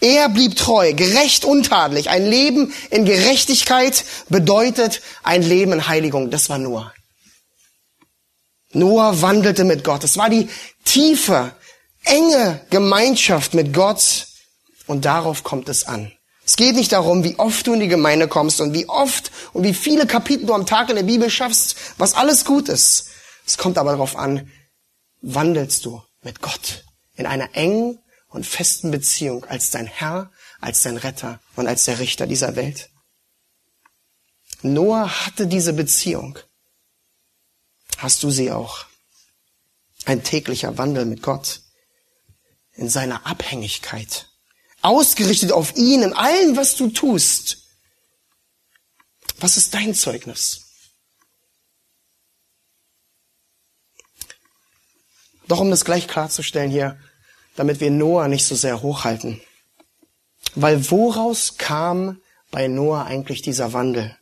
Er 0.00 0.28
blieb 0.28 0.56
treu, 0.56 0.92
gerecht, 0.94 1.44
untadelig. 1.44 2.10
Ein 2.10 2.26
Leben 2.26 2.74
in 2.90 3.04
Gerechtigkeit 3.04 4.04
bedeutet 4.28 5.00
ein 5.22 5.42
Leben 5.42 5.72
in 5.72 5.86
Heiligung. 5.86 6.30
Das 6.30 6.50
war 6.50 6.58
Noah. 6.58 6.92
Noah 8.72 9.22
wandelte 9.22 9.64
mit 9.64 9.84
Gott. 9.84 10.02
Es 10.02 10.16
war 10.16 10.28
die 10.28 10.48
tiefe, 10.84 11.54
enge 12.04 12.64
Gemeinschaft 12.70 13.54
mit 13.54 13.72
Gott. 13.72 14.26
Und 14.86 15.04
darauf 15.04 15.44
kommt 15.44 15.68
es 15.68 15.86
an. 15.86 16.12
Es 16.44 16.56
geht 16.56 16.74
nicht 16.74 16.92
darum, 16.92 17.22
wie 17.24 17.38
oft 17.38 17.66
du 17.66 17.72
in 17.72 17.80
die 17.80 17.88
Gemeinde 17.88 18.26
kommst 18.26 18.60
und 18.60 18.74
wie 18.74 18.88
oft 18.88 19.30
und 19.52 19.62
wie 19.62 19.74
viele 19.74 20.06
Kapitel 20.06 20.46
du 20.46 20.54
am 20.54 20.66
Tag 20.66 20.90
in 20.90 20.96
der 20.96 21.04
Bibel 21.04 21.30
schaffst, 21.30 21.76
was 21.98 22.14
alles 22.14 22.44
gut 22.44 22.68
ist. 22.68 23.10
Es 23.46 23.58
kommt 23.58 23.78
aber 23.78 23.92
darauf 23.92 24.16
an, 24.16 24.50
wandelst 25.20 25.84
du 25.84 26.02
mit 26.22 26.42
Gott 26.42 26.84
in 27.14 27.26
einer 27.26 27.54
engen 27.54 28.00
und 28.28 28.46
festen 28.46 28.90
Beziehung 28.90 29.44
als 29.44 29.70
dein 29.70 29.86
Herr, 29.86 30.30
als 30.60 30.82
dein 30.82 30.96
Retter 30.96 31.40
und 31.54 31.68
als 31.68 31.84
der 31.84 32.00
Richter 32.00 32.26
dieser 32.26 32.56
Welt. 32.56 32.90
Noah 34.62 35.08
hatte 35.26 35.46
diese 35.46 35.72
Beziehung. 35.72 36.38
Hast 37.98 38.22
du 38.22 38.30
sie 38.30 38.50
auch? 38.50 38.84
Ein 40.04 40.24
täglicher 40.24 40.76
Wandel 40.78 41.04
mit 41.04 41.22
Gott 41.22 41.61
in 42.74 42.88
seiner 42.88 43.26
Abhängigkeit, 43.26 44.28
ausgerichtet 44.80 45.52
auf 45.52 45.76
ihn 45.76 46.02
in 46.02 46.12
allem, 46.12 46.56
was 46.56 46.76
du 46.76 46.88
tust. 46.88 47.58
Was 49.38 49.56
ist 49.56 49.74
dein 49.74 49.94
Zeugnis? 49.94 50.62
Doch 55.48 55.60
um 55.60 55.70
das 55.70 55.84
gleich 55.84 56.08
klarzustellen 56.08 56.70
hier, 56.70 56.98
damit 57.56 57.80
wir 57.80 57.90
Noah 57.90 58.28
nicht 58.28 58.46
so 58.46 58.54
sehr 58.54 58.82
hochhalten. 58.82 59.40
Weil 60.54 60.90
woraus 60.90 61.58
kam 61.58 62.20
bei 62.50 62.68
Noah 62.68 63.04
eigentlich 63.04 63.42
dieser 63.42 63.72
Wandel? 63.72 64.16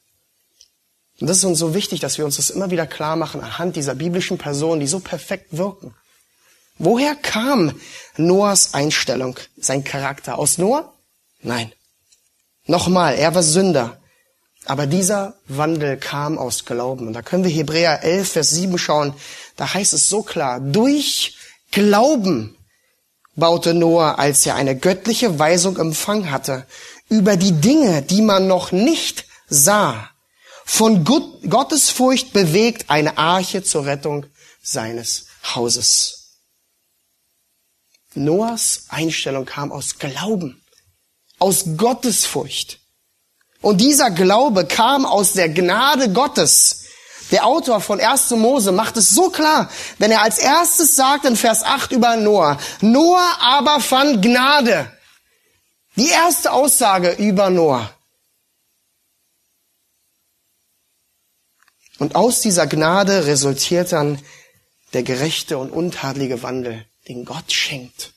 Und 1.21 1.27
das 1.29 1.39
ist 1.39 1.45
uns 1.45 1.59
so 1.59 1.75
wichtig, 1.75 2.01
dass 2.01 2.17
wir 2.19 2.25
uns 2.25 2.37
das 2.37 2.51
immer 2.51 2.71
wieder 2.71 2.87
klar 2.87 3.15
machen 3.15 3.43
anhand 3.43 3.77
dieser 3.77 3.95
biblischen 3.95 4.39
Personen, 4.39 4.81
die 4.81 4.87
so 4.87 5.01
perfekt 5.01 5.57
wirken. 5.57 5.95
Woher 6.83 7.15
kam 7.15 7.79
Noahs 8.17 8.73
Einstellung, 8.73 9.39
sein 9.59 9.85
Charakter? 9.85 10.39
Aus 10.39 10.57
Noah? 10.57 10.95
Nein. 11.43 11.71
Nochmal, 12.65 13.17
er 13.17 13.35
war 13.35 13.43
Sünder. 13.43 14.01
Aber 14.65 14.87
dieser 14.87 15.35
Wandel 15.47 15.99
kam 15.99 16.39
aus 16.39 16.65
Glauben. 16.65 17.07
Und 17.07 17.13
da 17.13 17.21
können 17.21 17.45
wir 17.45 17.51
Hebräer 17.51 18.03
11, 18.03 18.33
Vers 18.33 18.51
7 18.53 18.79
schauen. 18.79 19.13
Da 19.57 19.75
heißt 19.75 19.93
es 19.93 20.09
so 20.09 20.23
klar, 20.23 20.59
durch 20.59 21.37
Glauben 21.71 22.57
baute 23.37 23.75
Noah, 23.75 24.19
als 24.19 24.47
er 24.47 24.55
eine 24.55 24.75
göttliche 24.75 25.39
Weisung 25.39 25.77
empfangen 25.77 26.31
hatte, 26.31 26.67
über 27.11 27.37
die 27.37 27.53
Dinge, 27.53 28.01
die 28.01 28.23
man 28.23 28.47
noch 28.47 28.73
nicht 28.73 29.27
sah, 29.51 30.09
von 30.65 31.05
Gottesfurcht 31.05 32.33
bewegt, 32.33 32.89
eine 32.89 33.19
Arche 33.19 33.63
zur 33.63 33.85
Rettung 33.85 34.25
seines 34.63 35.27
Hauses. 35.55 36.20
Noahs 38.15 38.87
Einstellung 38.89 39.45
kam 39.45 39.71
aus 39.71 39.99
Glauben, 39.99 40.61
aus 41.39 41.65
Gottesfurcht. 41.77 42.81
Und 43.61 43.81
dieser 43.81 44.11
Glaube 44.11 44.67
kam 44.67 45.05
aus 45.05 45.35
der 45.35 45.49
Gnade 45.49 46.13
Gottes. 46.13 46.85
Der 47.31 47.47
Autor 47.47 47.81
von 47.81 48.01
1. 48.01 48.31
Mose 48.31 48.73
macht 48.73 48.97
es 48.97 49.11
so 49.11 49.31
klar, 49.31 49.71
wenn 49.99 50.11
er 50.11 50.23
als 50.23 50.39
erstes 50.39 50.97
sagt 50.97 51.25
in 51.25 51.37
Vers 51.37 51.63
8 51.63 51.93
über 51.93 52.17
Noah, 52.17 52.59
Noah 52.81 53.37
aber 53.41 53.81
fand 53.81 54.23
Gnade. 54.23 54.91
Die 55.97 56.09
erste 56.09 56.53
Aussage 56.53 57.13
über 57.13 57.51
Noah. 57.51 57.95
Und 61.99 62.15
aus 62.15 62.41
dieser 62.41 62.67
Gnade 62.67 63.27
resultiert 63.27 63.93
dann 63.93 64.19
der 64.95 65.03
gerechte 65.03 65.59
und 65.59 65.71
untadlige 65.71 66.43
Wandel, 66.43 66.87
den 67.11 67.25
Gott 67.25 67.51
schenkt. 67.51 68.13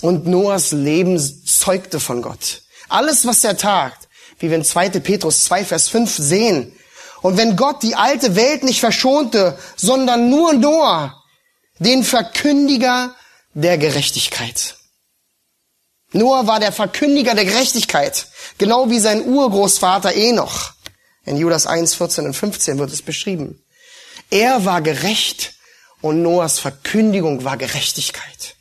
Und 0.00 0.26
Noahs 0.26 0.72
Leben 0.72 1.18
zeugte 1.46 2.00
von 2.00 2.22
Gott. 2.22 2.62
Alles, 2.88 3.26
was 3.26 3.44
er 3.44 3.56
tat, 3.56 3.94
wie 4.38 4.48
wir 4.48 4.56
in 4.56 4.64
2. 4.64 4.88
Petrus 5.00 5.44
2, 5.44 5.66
Vers 5.66 5.88
5 5.90 6.16
sehen. 6.16 6.72
Und 7.20 7.36
wenn 7.36 7.54
Gott 7.54 7.82
die 7.82 7.94
alte 7.94 8.34
Welt 8.34 8.64
nicht 8.64 8.80
verschonte, 8.80 9.58
sondern 9.76 10.30
nur 10.30 10.54
Noah, 10.54 11.22
den 11.78 12.02
Verkündiger 12.02 13.14
der 13.52 13.76
Gerechtigkeit. 13.76 14.76
Noah 16.12 16.46
war 16.46 16.60
der 16.60 16.72
Verkündiger 16.72 17.34
der 17.34 17.44
Gerechtigkeit, 17.44 18.26
genau 18.56 18.88
wie 18.88 18.98
sein 18.98 19.24
Urgroßvater 19.24 20.14
Enoch. 20.14 20.72
In 21.24 21.36
Judas 21.36 21.66
1, 21.66 21.94
14 21.94 22.24
und 22.24 22.34
15 22.34 22.78
wird 22.78 22.90
es 22.90 23.02
beschrieben. 23.02 23.62
Er 24.30 24.64
war 24.64 24.80
gerecht 24.80 25.54
und 26.02 26.20
Noahs 26.20 26.58
Verkündigung 26.58 27.44
war 27.44 27.56
Gerechtigkeit. 27.56 28.56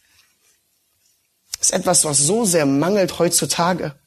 Das 1.58 1.70
ist 1.70 1.74
etwas, 1.74 2.06
was 2.06 2.18
so 2.20 2.46
sehr 2.46 2.66
mangelt 2.66 3.20
heutzutage. 3.20 4.00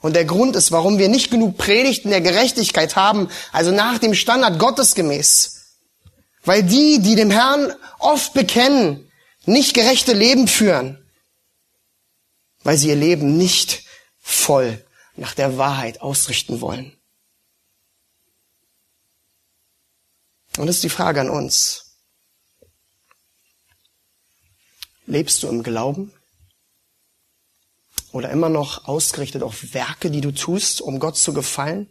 Und 0.00 0.14
der 0.14 0.24
Grund 0.24 0.56
ist, 0.56 0.72
warum 0.72 0.98
wir 0.98 1.08
nicht 1.08 1.30
genug 1.30 1.58
Predigten 1.58 2.10
der 2.10 2.20
Gerechtigkeit 2.20 2.96
haben, 2.96 3.28
also 3.52 3.72
nach 3.72 3.98
dem 3.98 4.14
Standard 4.14 4.58
Gottes 4.58 4.94
gemäß. 4.94 5.76
Weil 6.44 6.62
die, 6.62 7.00
die 7.00 7.16
dem 7.16 7.30
Herrn 7.30 7.72
oft 7.98 8.32
bekennen, 8.34 9.10
nicht 9.46 9.74
gerechte 9.74 10.12
Leben 10.12 10.48
führen. 10.48 11.04
Weil 12.62 12.76
sie 12.78 12.88
ihr 12.88 12.96
Leben 12.96 13.36
nicht 13.36 13.84
voll 14.20 14.84
nach 15.16 15.34
der 15.34 15.58
Wahrheit 15.58 16.00
ausrichten 16.00 16.60
wollen. 16.60 16.96
Und 20.56 20.66
das 20.66 20.76
ist 20.76 20.84
die 20.84 20.88
Frage 20.88 21.20
an 21.20 21.30
uns. 21.30 21.85
Lebst 25.06 25.42
du 25.42 25.48
im 25.48 25.62
Glauben? 25.62 26.12
Oder 28.12 28.30
immer 28.30 28.48
noch 28.48 28.86
ausgerichtet 28.86 29.42
auf 29.42 29.74
Werke, 29.74 30.10
die 30.10 30.20
du 30.20 30.32
tust, 30.32 30.80
um 30.80 30.98
Gott 31.00 31.16
zu 31.16 31.32
gefallen? 31.32 31.90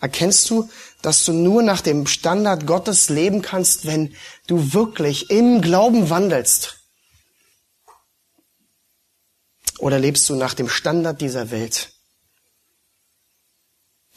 Erkennst 0.00 0.48
du, 0.50 0.68
dass 1.02 1.24
du 1.24 1.32
nur 1.32 1.62
nach 1.62 1.80
dem 1.80 2.06
Standard 2.06 2.66
Gottes 2.66 3.08
leben 3.08 3.42
kannst, 3.42 3.86
wenn 3.86 4.14
du 4.46 4.72
wirklich 4.74 5.30
im 5.30 5.62
Glauben 5.62 6.10
wandelst? 6.10 6.78
Oder 9.78 9.98
lebst 9.98 10.28
du 10.28 10.36
nach 10.36 10.54
dem 10.54 10.68
Standard 10.68 11.20
dieser 11.20 11.50
Welt? 11.50 11.92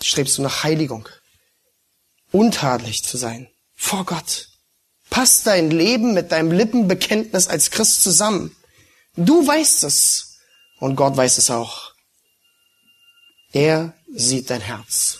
Strebst 0.01 0.37
du 0.37 0.41
nach 0.41 0.63
Heiligung? 0.63 1.07
untadelig 2.31 3.03
zu 3.03 3.17
sein 3.17 3.49
vor 3.75 4.05
Gott. 4.05 4.47
Passt 5.09 5.47
dein 5.47 5.71
Leben 5.71 6.13
mit 6.13 6.31
deinem 6.31 6.51
Lippenbekenntnis 6.51 7.47
als 7.47 7.71
Christ 7.71 8.03
zusammen. 8.03 8.55
Du 9.15 9.45
weißt 9.45 9.83
es 9.83 10.37
und 10.79 10.95
Gott 10.95 11.17
weiß 11.17 11.37
es 11.37 11.49
auch. 11.49 11.93
Er 13.51 13.93
sieht 14.13 14.49
dein 14.49 14.61
Herz. 14.61 15.19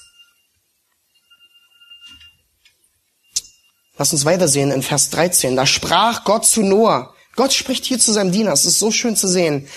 Lass 3.98 4.14
uns 4.14 4.24
weitersehen 4.24 4.72
in 4.72 4.82
Vers 4.82 5.10
13. 5.10 5.56
Da 5.56 5.66
sprach 5.66 6.24
Gott 6.24 6.46
zu 6.46 6.64
Noah. 6.64 7.14
Gott 7.36 7.52
spricht 7.52 7.86
hier 7.86 8.00
zu 8.00 8.14
seinem 8.14 8.32
Diener. 8.32 8.54
Es 8.54 8.66
ist 8.66 8.80
so 8.80 8.92
schön 8.92 9.16
zu 9.16 9.28
sehen. 9.28 9.68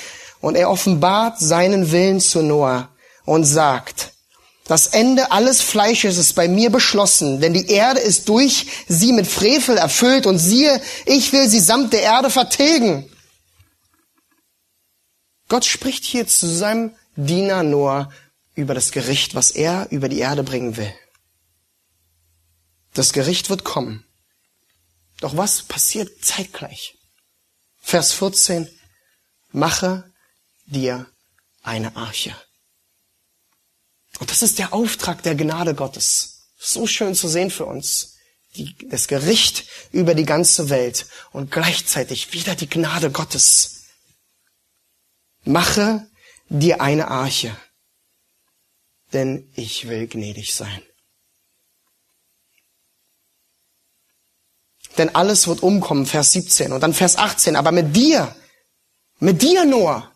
Und 0.40 0.54
er 0.54 0.70
offenbart 0.70 1.40
seinen 1.40 1.90
Willen 1.90 2.20
zu 2.20 2.42
Noah 2.42 2.88
und 3.24 3.44
sagt, 3.44 4.12
das 4.64 4.88
Ende 4.88 5.32
alles 5.32 5.60
Fleisches 5.60 6.18
ist 6.18 6.34
bei 6.34 6.46
mir 6.48 6.70
beschlossen, 6.70 7.40
denn 7.40 7.52
die 7.52 7.68
Erde 7.68 8.00
ist 8.00 8.28
durch 8.28 8.66
sie 8.88 9.12
mit 9.12 9.26
Frevel 9.26 9.76
erfüllt 9.76 10.26
und 10.26 10.38
siehe, 10.38 10.80
ich 11.04 11.32
will 11.32 11.48
sie 11.48 11.60
samt 11.60 11.92
der 11.92 12.02
Erde 12.02 12.30
vertilgen. 12.30 13.10
Gott 15.48 15.64
spricht 15.64 16.04
hier 16.04 16.26
zu 16.26 16.46
seinem 16.46 16.94
Diener 17.16 17.62
Noah 17.62 18.10
über 18.54 18.74
das 18.74 18.92
Gericht, 18.92 19.34
was 19.34 19.50
er 19.50 19.88
über 19.90 20.08
die 20.08 20.20
Erde 20.20 20.44
bringen 20.44 20.76
will. 20.76 20.92
Das 22.94 23.12
Gericht 23.12 23.50
wird 23.50 23.64
kommen. 23.64 24.04
Doch 25.20 25.36
was 25.36 25.62
passiert 25.62 26.24
zeitgleich? 26.24 26.96
Vers 27.80 28.12
14. 28.12 28.68
Mache 29.50 30.10
dir 30.66 31.06
eine 31.62 31.96
Arche. 31.96 32.34
Und 34.18 34.30
das 34.30 34.42
ist 34.42 34.58
der 34.58 34.72
Auftrag 34.72 35.22
der 35.22 35.34
Gnade 35.34 35.74
Gottes. 35.74 36.48
So 36.58 36.86
schön 36.86 37.14
zu 37.14 37.28
sehen 37.28 37.50
für 37.50 37.66
uns. 37.66 38.16
Die, 38.54 38.76
das 38.88 39.08
Gericht 39.08 39.64
über 39.92 40.14
die 40.14 40.26
ganze 40.26 40.68
Welt 40.68 41.06
und 41.32 41.50
gleichzeitig 41.50 42.32
wieder 42.34 42.54
die 42.54 42.68
Gnade 42.68 43.10
Gottes. 43.10 43.84
Mache 45.44 46.06
dir 46.50 46.82
eine 46.82 47.08
Arche, 47.08 47.56
denn 49.14 49.50
ich 49.54 49.88
will 49.88 50.06
gnädig 50.06 50.54
sein. 50.54 50.82
Denn 54.98 55.14
alles 55.14 55.48
wird 55.48 55.62
umkommen, 55.62 56.04
Vers 56.04 56.32
17 56.32 56.72
und 56.72 56.82
dann 56.82 56.92
Vers 56.92 57.16
18. 57.16 57.56
Aber 57.56 57.72
mit 57.72 57.96
dir, 57.96 58.36
mit 59.18 59.40
dir 59.40 59.64
nur, 59.64 60.12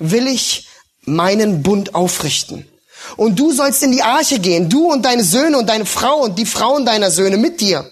will 0.00 0.26
ich 0.26 0.66
meinen 1.02 1.62
Bund 1.62 1.94
aufrichten 1.94 2.68
und 3.16 3.38
du 3.38 3.52
sollst 3.52 3.82
in 3.82 3.92
die 3.92 4.02
Arche 4.02 4.38
gehen, 4.38 4.68
du 4.68 4.92
und 4.92 5.02
deine 5.02 5.24
Söhne 5.24 5.58
und 5.58 5.66
deine 5.66 5.86
Frau 5.86 6.22
und 6.22 6.38
die 6.38 6.46
Frauen 6.46 6.84
deiner 6.84 7.10
Söhne 7.10 7.36
mit 7.36 7.60
dir. 7.60 7.90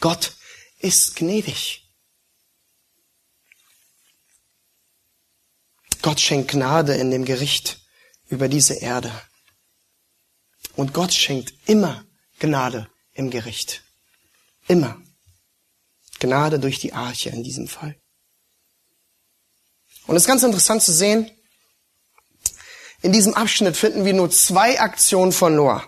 Gott 0.00 0.34
ist 0.78 1.16
gnädig. 1.16 1.82
Gott 6.02 6.20
schenkt 6.20 6.52
Gnade 6.52 6.94
in 6.94 7.10
dem 7.10 7.24
Gericht 7.24 7.80
über 8.28 8.48
diese 8.48 8.74
Erde. 8.74 9.10
Und 10.76 10.92
Gott 10.92 11.12
schenkt 11.12 11.54
immer 11.66 12.04
Gnade 12.38 12.88
im 13.12 13.30
Gericht. 13.30 13.82
Immer. 14.68 15.00
Gnade 16.20 16.60
durch 16.60 16.78
die 16.78 16.92
Arche 16.92 17.30
in 17.30 17.42
diesem 17.42 17.66
Fall. 17.66 17.96
Und 20.06 20.16
es 20.16 20.22
ist 20.22 20.28
ganz 20.28 20.42
interessant 20.42 20.82
zu 20.82 20.92
sehen, 20.92 21.30
in 23.06 23.12
diesem 23.12 23.34
Abschnitt 23.34 23.76
finden 23.76 24.04
wir 24.04 24.14
nur 24.14 24.30
zwei 24.32 24.80
Aktionen 24.80 25.30
von 25.30 25.54
Noah. 25.54 25.84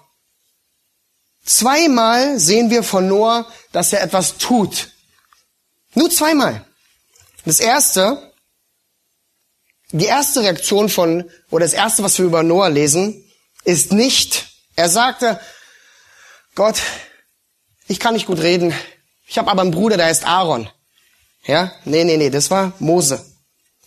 Zweimal 1.44 2.38
sehen 2.38 2.70
wir 2.70 2.84
von 2.84 3.08
Noah, 3.08 3.44
dass 3.72 3.92
er 3.92 4.02
etwas 4.02 4.38
tut. 4.38 4.92
Nur 5.94 6.10
zweimal. 6.10 6.64
Das 7.44 7.58
erste, 7.58 8.32
die 9.90 10.04
erste 10.04 10.42
Reaktion 10.42 10.88
von, 10.88 11.28
oder 11.50 11.64
das 11.64 11.72
erste, 11.72 12.04
was 12.04 12.16
wir 12.18 12.26
über 12.26 12.44
Noah 12.44 12.70
lesen, 12.70 13.28
ist 13.64 13.92
nicht, 13.92 14.46
er 14.76 14.88
sagte, 14.88 15.40
Gott, 16.54 16.80
ich 17.88 17.98
kann 17.98 18.14
nicht 18.14 18.26
gut 18.26 18.38
reden, 18.38 18.72
ich 19.26 19.38
habe 19.38 19.50
aber 19.50 19.62
einen 19.62 19.72
Bruder, 19.72 19.96
der 19.96 20.06
heißt 20.06 20.24
Aaron. 20.24 20.70
Ja? 21.44 21.72
Nee, 21.84 22.04
nee, 22.04 22.16
nee, 22.16 22.30
das 22.30 22.48
war 22.52 22.74
Mose 22.78 23.37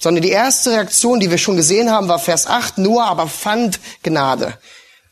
sondern 0.01 0.23
die 0.23 0.31
erste 0.31 0.71
Reaktion, 0.71 1.19
die 1.19 1.29
wir 1.29 1.37
schon 1.37 1.55
gesehen 1.55 1.91
haben, 1.91 2.07
war 2.07 2.17
Vers 2.17 2.47
8, 2.47 2.79
Noah 2.79 3.05
aber 3.05 3.27
fand 3.27 3.79
Gnade. 4.01 4.57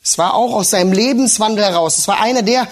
Es 0.03 0.17
war 0.17 0.33
auch 0.33 0.53
aus 0.55 0.71
seinem 0.71 0.91
Lebenswandel 0.91 1.63
heraus. 1.63 1.99
Es 1.99 2.07
war 2.07 2.19
einer 2.19 2.41
der, 2.41 2.67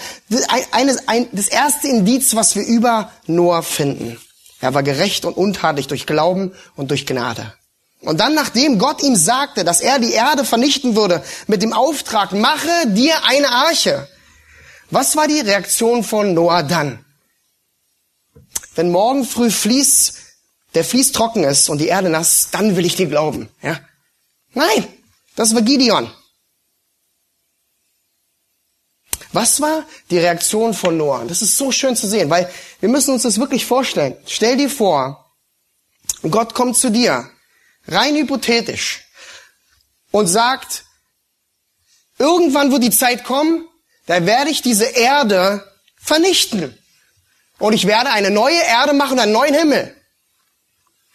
eines, 0.72 1.06
ein, 1.06 1.28
das 1.30 1.46
erste 1.46 1.86
Indiz, 1.86 2.34
was 2.34 2.56
wir 2.56 2.64
über 2.64 3.12
Noah 3.26 3.62
finden. 3.62 4.18
Er 4.60 4.74
war 4.74 4.82
gerecht 4.82 5.24
und 5.24 5.36
untadelig 5.36 5.86
durch 5.86 6.06
Glauben 6.06 6.52
und 6.74 6.90
durch 6.90 7.06
Gnade. 7.06 7.54
Und 8.00 8.18
dann, 8.18 8.34
nachdem 8.34 8.80
Gott 8.80 9.00
ihm 9.02 9.14
sagte, 9.14 9.62
dass 9.62 9.80
er 9.80 10.00
die 10.00 10.12
Erde 10.12 10.44
vernichten 10.44 10.96
würde, 10.96 11.22
mit 11.46 11.62
dem 11.62 11.72
Auftrag, 11.72 12.32
mache 12.32 12.68
dir 12.86 13.14
eine 13.26 13.48
Arche. 13.48 14.08
Was 14.90 15.14
war 15.14 15.28
die 15.28 15.40
Reaktion 15.40 16.02
von 16.02 16.34
Noah 16.34 16.64
dann? 16.64 17.04
Wenn 18.74 18.90
morgen 18.90 19.24
früh 19.24 19.50
fließt 19.50 20.27
der 20.78 20.84
Fließ 20.84 21.10
trocken 21.10 21.42
ist 21.42 21.68
und 21.68 21.78
die 21.78 21.88
Erde 21.88 22.08
nass, 22.08 22.50
dann 22.52 22.76
will 22.76 22.86
ich 22.86 22.94
dir 22.94 23.08
glauben. 23.08 23.48
Ja? 23.62 23.80
Nein, 24.54 24.86
das 25.34 25.52
war 25.52 25.62
Gideon. 25.62 26.08
Was 29.32 29.60
war 29.60 29.84
die 30.08 30.18
Reaktion 30.18 30.74
von 30.74 30.96
Noah? 30.96 31.24
Das 31.24 31.42
ist 31.42 31.58
so 31.58 31.72
schön 31.72 31.96
zu 31.96 32.06
sehen, 32.06 32.30
weil 32.30 32.48
wir 32.78 32.88
müssen 32.88 33.12
uns 33.12 33.24
das 33.24 33.40
wirklich 33.40 33.66
vorstellen. 33.66 34.16
Stell 34.24 34.56
dir 34.56 34.70
vor, 34.70 35.34
Gott 36.30 36.54
kommt 36.54 36.76
zu 36.76 36.90
dir, 36.90 37.28
rein 37.88 38.14
hypothetisch, 38.14 39.04
und 40.12 40.28
sagt, 40.28 40.84
irgendwann 42.18 42.70
wird 42.70 42.84
die 42.84 42.90
Zeit 42.90 43.24
kommen, 43.24 43.66
da 44.06 44.24
werde 44.26 44.50
ich 44.50 44.62
diese 44.62 44.84
Erde 44.84 45.68
vernichten. 45.96 46.78
Und 47.58 47.72
ich 47.72 47.88
werde 47.88 48.10
eine 48.10 48.30
neue 48.30 48.62
Erde 48.62 48.92
machen, 48.92 49.18
einen 49.18 49.32
neuen 49.32 49.54
Himmel. 49.54 49.97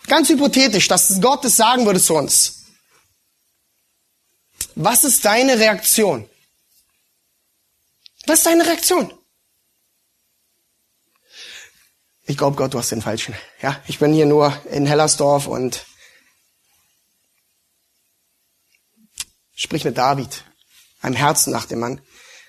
Ganz 0.07 0.29
hypothetisch, 0.29 0.87
dass 0.87 1.21
Gott 1.21 1.43
das 1.43 1.55
sagen 1.55 1.85
würde 1.85 2.01
zu 2.01 2.15
uns. 2.15 2.63
Was 4.75 5.03
ist 5.03 5.23
deine 5.23 5.57
Reaktion? 5.59 6.29
Was 8.25 8.39
ist 8.39 8.45
deine 8.45 8.65
Reaktion? 8.65 9.13
Ich 12.25 12.37
glaube, 12.37 12.55
Gott, 12.55 12.73
du 12.73 12.79
hast 12.79 12.91
den 12.91 13.01
Falschen. 13.01 13.35
Ja, 13.61 13.81
ich 13.85 13.99
bin 13.99 14.13
hier 14.13 14.25
nur 14.25 14.57
in 14.71 14.85
Hellersdorf 14.85 15.47
und 15.47 15.85
sprich 19.55 19.83
mit 19.83 19.97
David, 19.97 20.45
einem 21.01 21.15
Herzen 21.15 21.51
nach 21.51 21.65
dem 21.65 21.79
Mann, 21.79 22.01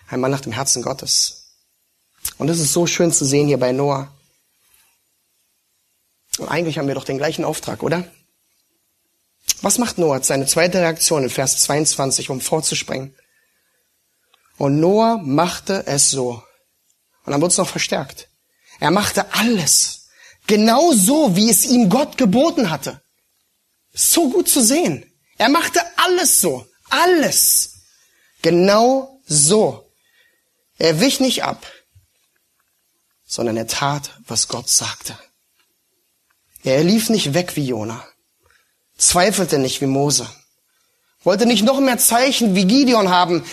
ein 0.08 0.20
Mann 0.20 0.30
nach 0.30 0.40
dem 0.40 0.52
Herzen 0.52 0.82
Gottes. 0.82 1.56
Und 2.38 2.48
es 2.48 2.60
ist 2.60 2.72
so 2.72 2.86
schön 2.86 3.12
zu 3.12 3.24
sehen 3.24 3.48
hier 3.48 3.58
bei 3.58 3.72
Noah. 3.72 4.13
Und 6.38 6.48
eigentlich 6.48 6.78
haben 6.78 6.88
wir 6.88 6.94
doch 6.94 7.04
den 7.04 7.18
gleichen 7.18 7.44
Auftrag, 7.44 7.82
oder? 7.82 8.04
Was 9.62 9.78
macht 9.78 9.98
Noah? 9.98 10.22
Seine 10.22 10.46
zweite 10.46 10.80
Reaktion 10.80 11.24
in 11.24 11.30
Vers 11.30 11.60
22, 11.62 12.30
um 12.30 12.40
vorzuspringen. 12.40 13.14
Und 14.56 14.80
Noah 14.80 15.18
machte 15.18 15.86
es 15.86 16.10
so. 16.10 16.42
Und 17.24 17.32
dann 17.32 17.40
wird 17.40 17.52
es 17.52 17.58
noch 17.58 17.68
verstärkt. 17.68 18.28
Er 18.80 18.90
machte 18.90 19.32
alles. 19.32 20.08
Genau 20.46 20.92
so, 20.92 21.36
wie 21.36 21.50
es 21.50 21.64
ihm 21.64 21.88
Gott 21.88 22.18
geboten 22.18 22.70
hatte. 22.70 23.00
So 23.92 24.30
gut 24.30 24.48
zu 24.48 24.62
sehen. 24.62 25.10
Er 25.38 25.48
machte 25.48 25.80
alles 25.96 26.40
so. 26.40 26.66
Alles. 26.90 27.74
Genau 28.42 29.20
so. 29.26 29.90
Er 30.78 31.00
wich 31.00 31.20
nicht 31.20 31.44
ab, 31.44 31.66
sondern 33.24 33.56
er 33.56 33.66
tat, 33.66 34.18
was 34.26 34.48
Gott 34.48 34.68
sagte. 34.68 35.16
Er 36.64 36.82
lief 36.82 37.10
nicht 37.10 37.34
weg 37.34 37.56
wie 37.56 37.66
Jona, 37.66 38.02
zweifelte 38.96 39.58
nicht 39.58 39.82
wie 39.82 39.86
Mose, 39.86 40.28
wollte 41.22 41.44
nicht 41.44 41.62
noch 41.62 41.78
mehr 41.78 41.98
Zeichen 41.98 42.54
wie 42.54 42.64
Gideon 42.64 43.10
haben, 43.10 43.44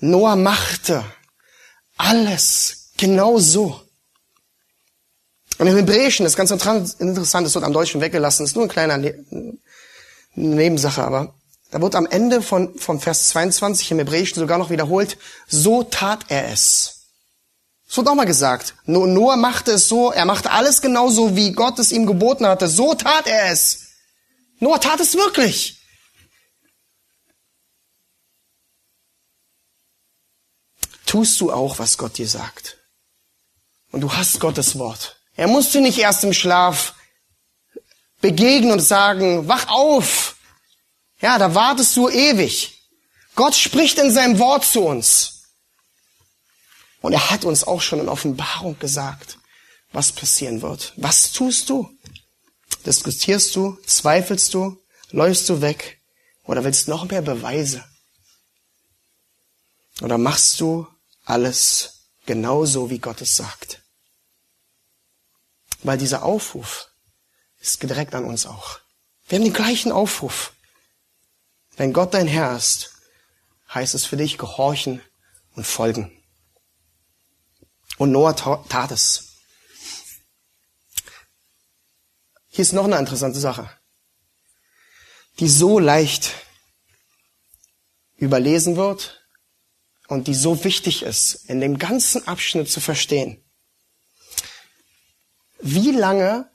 Noah 0.00 0.36
machte 0.36 1.04
alles 1.98 2.92
genau 2.96 3.38
so. 3.38 3.80
Und 5.58 5.66
im 5.66 5.76
Hebräischen, 5.76 6.24
das 6.24 6.32
ist 6.32 6.36
ganz 6.36 6.50
interessant, 6.98 7.46
das 7.46 7.54
wird 7.54 7.64
am 7.64 7.72
Deutschen 7.72 8.00
weggelassen, 8.00 8.44
das 8.44 8.50
ist 8.50 8.56
nur 8.56 8.64
ein 8.64 8.70
kleiner 8.70 8.96
ne 8.98 9.58
Nebensache, 10.34 11.02
aber 11.02 11.34
da 11.70 11.80
wird 11.80 11.94
am 11.94 12.06
Ende 12.06 12.42
von, 12.42 12.78
vom 12.78 13.00
Vers 13.00 13.28
22 13.30 13.90
im 13.90 13.98
Hebräischen 13.98 14.38
sogar 14.38 14.58
noch 14.58 14.70
wiederholt, 14.70 15.18
so 15.46 15.82
tat 15.82 16.26
er 16.28 16.52
es. 16.52 16.95
Es 17.88 17.96
wird 17.96 18.08
auch 18.08 18.14
mal 18.14 18.26
gesagt, 18.26 18.74
Noah 18.84 19.36
machte 19.36 19.72
es 19.72 19.88
so, 19.88 20.10
er 20.10 20.24
machte 20.24 20.50
alles 20.50 20.80
genauso, 20.80 21.36
wie 21.36 21.52
Gott 21.52 21.78
es 21.78 21.92
ihm 21.92 22.06
geboten 22.06 22.46
hatte, 22.46 22.68
so 22.68 22.94
tat 22.94 23.26
er 23.26 23.52
es. 23.52 23.86
Noah 24.58 24.80
tat 24.80 25.00
es 25.00 25.14
wirklich. 25.14 25.76
tust 31.16 31.40
du 31.40 31.50
auch, 31.50 31.78
was 31.78 31.96
Gott 31.96 32.18
dir 32.18 32.28
sagt. 32.28 32.76
Und 33.90 34.02
du 34.02 34.12
hast 34.12 34.38
Gottes 34.38 34.78
Wort. 34.78 35.18
Er 35.34 35.48
muss 35.48 35.70
dir 35.70 35.80
nicht 35.80 35.98
erst 35.98 36.24
im 36.24 36.34
Schlaf 36.34 36.94
begegnen 38.20 38.72
und 38.72 38.80
sagen, 38.80 39.48
wach 39.48 39.68
auf. 39.68 40.36
Ja, 41.20 41.38
da 41.38 41.54
wartest 41.54 41.96
du 41.96 42.10
ewig. 42.10 42.82
Gott 43.34 43.54
spricht 43.54 43.98
in 43.98 44.12
seinem 44.12 44.38
Wort 44.38 44.66
zu 44.66 44.82
uns. 44.82 45.35
Und 47.06 47.12
er 47.12 47.30
hat 47.30 47.44
uns 47.44 47.62
auch 47.62 47.82
schon 47.82 48.00
in 48.00 48.08
Offenbarung 48.08 48.76
gesagt, 48.80 49.38
was 49.92 50.10
passieren 50.10 50.60
wird. 50.60 50.92
Was 50.96 51.30
tust 51.30 51.70
du? 51.70 51.88
Diskutierst 52.84 53.54
du? 53.54 53.78
Zweifelst 53.86 54.52
du? 54.52 54.82
Läufst 55.12 55.48
du 55.48 55.60
weg? 55.60 56.00
Oder 56.42 56.64
willst 56.64 56.88
noch 56.88 57.08
mehr 57.08 57.22
Beweise? 57.22 57.84
Oder 60.00 60.18
machst 60.18 60.58
du 60.58 60.88
alles 61.24 62.08
genauso, 62.26 62.90
wie 62.90 62.98
Gott 62.98 63.20
es 63.20 63.36
sagt. 63.36 63.84
Weil 65.84 65.98
dieser 65.98 66.24
Aufruf 66.24 66.88
ist 67.60 67.80
direkt 67.84 68.16
an 68.16 68.24
uns 68.24 68.46
auch. 68.46 68.80
Wir 69.28 69.38
haben 69.38 69.44
den 69.44 69.52
gleichen 69.52 69.92
Aufruf. 69.92 70.54
Wenn 71.76 71.92
Gott 71.92 72.14
dein 72.14 72.26
Herr 72.26 72.56
ist, 72.56 72.90
heißt 73.72 73.94
es 73.94 74.04
für 74.04 74.16
dich 74.16 74.38
gehorchen 74.38 75.00
und 75.54 75.68
folgen. 75.68 76.15
Und 77.98 78.12
Noah 78.12 78.34
tat 78.34 78.90
es. 78.90 79.36
Hier 82.48 82.62
ist 82.62 82.72
noch 82.72 82.84
eine 82.84 82.98
interessante 82.98 83.38
Sache, 83.38 83.70
die 85.40 85.48
so 85.48 85.78
leicht 85.78 86.32
überlesen 88.16 88.76
wird 88.76 89.22
und 90.08 90.26
die 90.26 90.34
so 90.34 90.64
wichtig 90.64 91.02
ist, 91.02 91.34
in 91.50 91.60
dem 91.60 91.78
ganzen 91.78 92.26
Abschnitt 92.26 92.70
zu 92.70 92.80
verstehen. 92.80 93.44
Wie 95.60 95.90
lange 95.90 96.50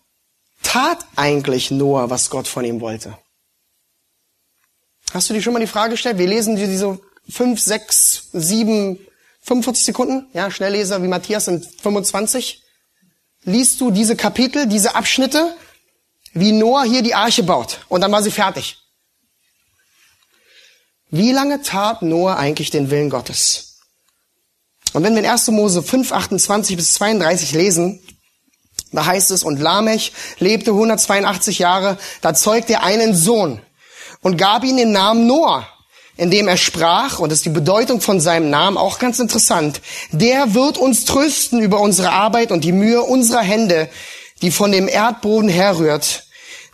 tat 0.64 1.06
eigentlich 1.16 1.70
Noah, 1.70 2.10
was 2.10 2.30
Gott 2.30 2.48
von 2.48 2.66
ihm 2.66 2.82
wollte? 2.82 3.18
Hast 5.12 5.30
du 5.30 5.34
dir 5.34 5.42
schon 5.42 5.54
mal 5.54 5.60
die 5.60 5.68
Frage 5.68 5.92
gestellt? 5.92 6.18
Wir 6.18 6.28
lesen 6.28 6.56
diese 6.56 7.00
fünf, 7.30 7.60
sechs, 7.60 8.30
sieben, 8.32 9.06
45 9.42 9.86
Sekunden, 9.86 10.28
ja, 10.34 10.52
Schnellleser 10.52 11.02
wie 11.04 11.08
Matthias 11.08 11.46
sind 11.46 11.66
25. 11.82 12.64
Liest 13.44 13.82
du 13.82 13.92
diese 13.92 14.16
Kapitel, 14.16 14.68
diese 14.68 14.96
Abschnitte, 14.96 15.56
wie 16.34 16.52
Noah 16.52 16.84
hier 16.84 17.02
die 17.02 17.16
Arche 17.16 17.44
baut 17.44 17.80
und 17.90 18.02
dann 18.02 18.12
war 18.12 18.24
sie 18.24 18.32
fertig. 18.32 18.78
Wie 21.10 21.32
lange 21.32 21.62
tat 21.62 22.02
Noah 22.02 22.38
eigentlich 22.38 22.70
den 22.70 22.90
Willen 22.90 23.10
Gottes? 23.10 23.80
Und 24.94 25.04
wenn 25.04 25.14
wir 25.14 25.24
in 25.24 25.30
1. 25.30 25.48
Mose 25.50 25.84
5, 25.84 26.12
28 26.12 26.78
bis 26.78 26.94
32 26.94 27.54
lesen, 27.54 28.02
da 28.92 29.06
heißt 29.06 29.32
es, 29.32 29.44
und 29.44 29.60
Lamech 29.60 30.12
lebte 30.40 30.72
182 30.72 31.60
Jahre, 31.60 31.98
da 32.22 32.34
zeugte 32.34 32.74
er 32.74 32.84
einen 32.84 33.16
Sohn 33.16 33.62
und 34.22 34.38
gab 34.38 34.64
ihm 34.64 34.78
den 34.78 34.92
Namen 34.92 35.28
Noah, 35.28 35.68
indem 36.18 36.48
er 36.48 36.58
sprach, 36.58 37.20
und 37.20 37.30
das 37.30 37.40
ist 37.40 37.46
die 37.46 37.50
Bedeutung 37.50 38.02
von 38.02 38.20
seinem 38.20 38.50
Namen 38.50 38.78
auch 38.78 39.00
ganz 39.00 39.20
interessant, 39.20 39.82
der 40.12 40.54
wird 40.54 40.78
uns 40.78 41.06
trösten 41.06 41.62
über 41.62 41.80
unsere 41.80 42.12
Arbeit 42.12 42.52
und 42.52 42.64
die 42.64 42.72
Mühe 42.72 43.02
unserer 43.02 43.42
Hände, 43.42 43.90
die 44.42 44.52
von 44.52 44.72
dem 44.72 44.88
Erdboden 44.88 45.50
herrührt, 45.50 46.26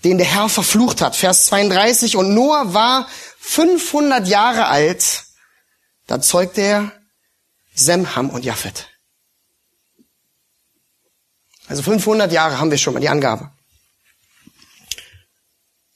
den 0.04 0.18
der 0.18 0.28
Herr 0.28 0.50
verflucht 0.50 1.02
hat. 1.02 1.16
Vers 1.16 1.46
32, 1.48 2.16
und 2.16 2.34
Noah 2.34 2.74
war 2.74 3.08
500 3.40 4.28
Jahre 4.28 4.68
alt, 4.68 5.26
da 6.08 6.22
zeugte 6.22 6.62
er 6.62 6.92
Sem, 7.74 8.16
Ham 8.16 8.30
und 8.30 8.44
Japhet. 8.44 8.88
Also 11.68 11.84
500 11.84 12.32
Jahre 12.32 12.60
haben 12.60 12.72
wir 12.72 12.78
schon 12.78 12.94
mal 12.94 13.02
die 13.02 13.10
Angabe. 13.10 13.52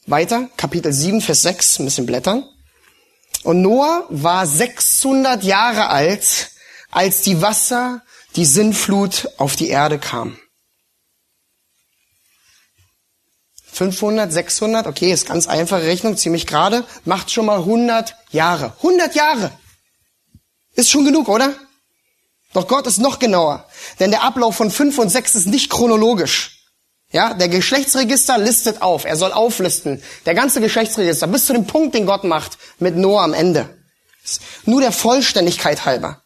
Weiter, 0.06 0.50
Kapitel 0.58 0.92
7, 0.92 1.22
Vers 1.22 1.44
6, 1.44 1.80
ein 1.80 1.86
bisschen 1.86 2.06
blättern. 2.06 2.44
Und 3.44 3.62
Noah 3.62 4.06
war 4.10 4.46
600 4.46 5.44
Jahre 5.44 5.90
alt, 5.90 6.52
als 6.92 7.22
die 7.22 7.42
Wasser, 7.42 8.04
die 8.36 8.46
Sinnflut 8.46 9.30
auf 9.38 9.56
die 9.56 9.70
Erde 9.70 9.98
kam. 9.98 10.38
500, 13.74 14.32
600, 14.32 14.86
okay, 14.86 15.12
ist 15.12 15.26
ganz 15.26 15.48
einfache 15.48 15.84
Rechnung, 15.84 16.18
ziemlich 16.18 16.46
gerade, 16.46 16.86
macht 17.06 17.32
schon 17.32 17.46
mal 17.46 17.60
100 17.60 18.16
Jahre. 18.32 18.74
100 18.78 19.16
Jahre! 19.16 19.52
Ist 20.74 20.90
schon 20.90 21.06
genug, 21.06 21.28
oder? 21.30 21.56
Doch 22.54 22.68
Gott 22.68 22.86
ist 22.86 23.00
noch 23.00 23.18
genauer, 23.18 23.68
denn 24.00 24.12
der 24.12 24.24
Ablauf 24.24 24.56
von 24.56 24.70
5 24.70 24.98
und 25.00 25.10
6 25.10 25.36
ist 25.36 25.48
nicht 25.48 25.70
chronologisch. 25.70 26.61
Ja, 27.12 27.34
der 27.34 27.50
Geschlechtsregister 27.50 28.38
listet 28.38 28.82
auf, 28.82 29.04
er 29.04 29.18
soll 29.18 29.34
auflisten, 29.34 30.02
der 30.26 30.34
ganze 30.34 30.62
Geschlechtsregister, 30.62 31.28
bis 31.28 31.46
zu 31.46 31.54
dem 31.54 31.68
Punkt, 31.68 31.94
den 31.94 32.06
Gott 32.06 32.24
macht, 32.24 32.58
mit 32.80 32.96
Noah 32.96 33.24
am 33.24 33.34
Ende. 33.34 33.70
Nur 34.66 34.82
der 34.82 34.94
Vollständigkeit 34.94 35.86
halber. 35.86 36.22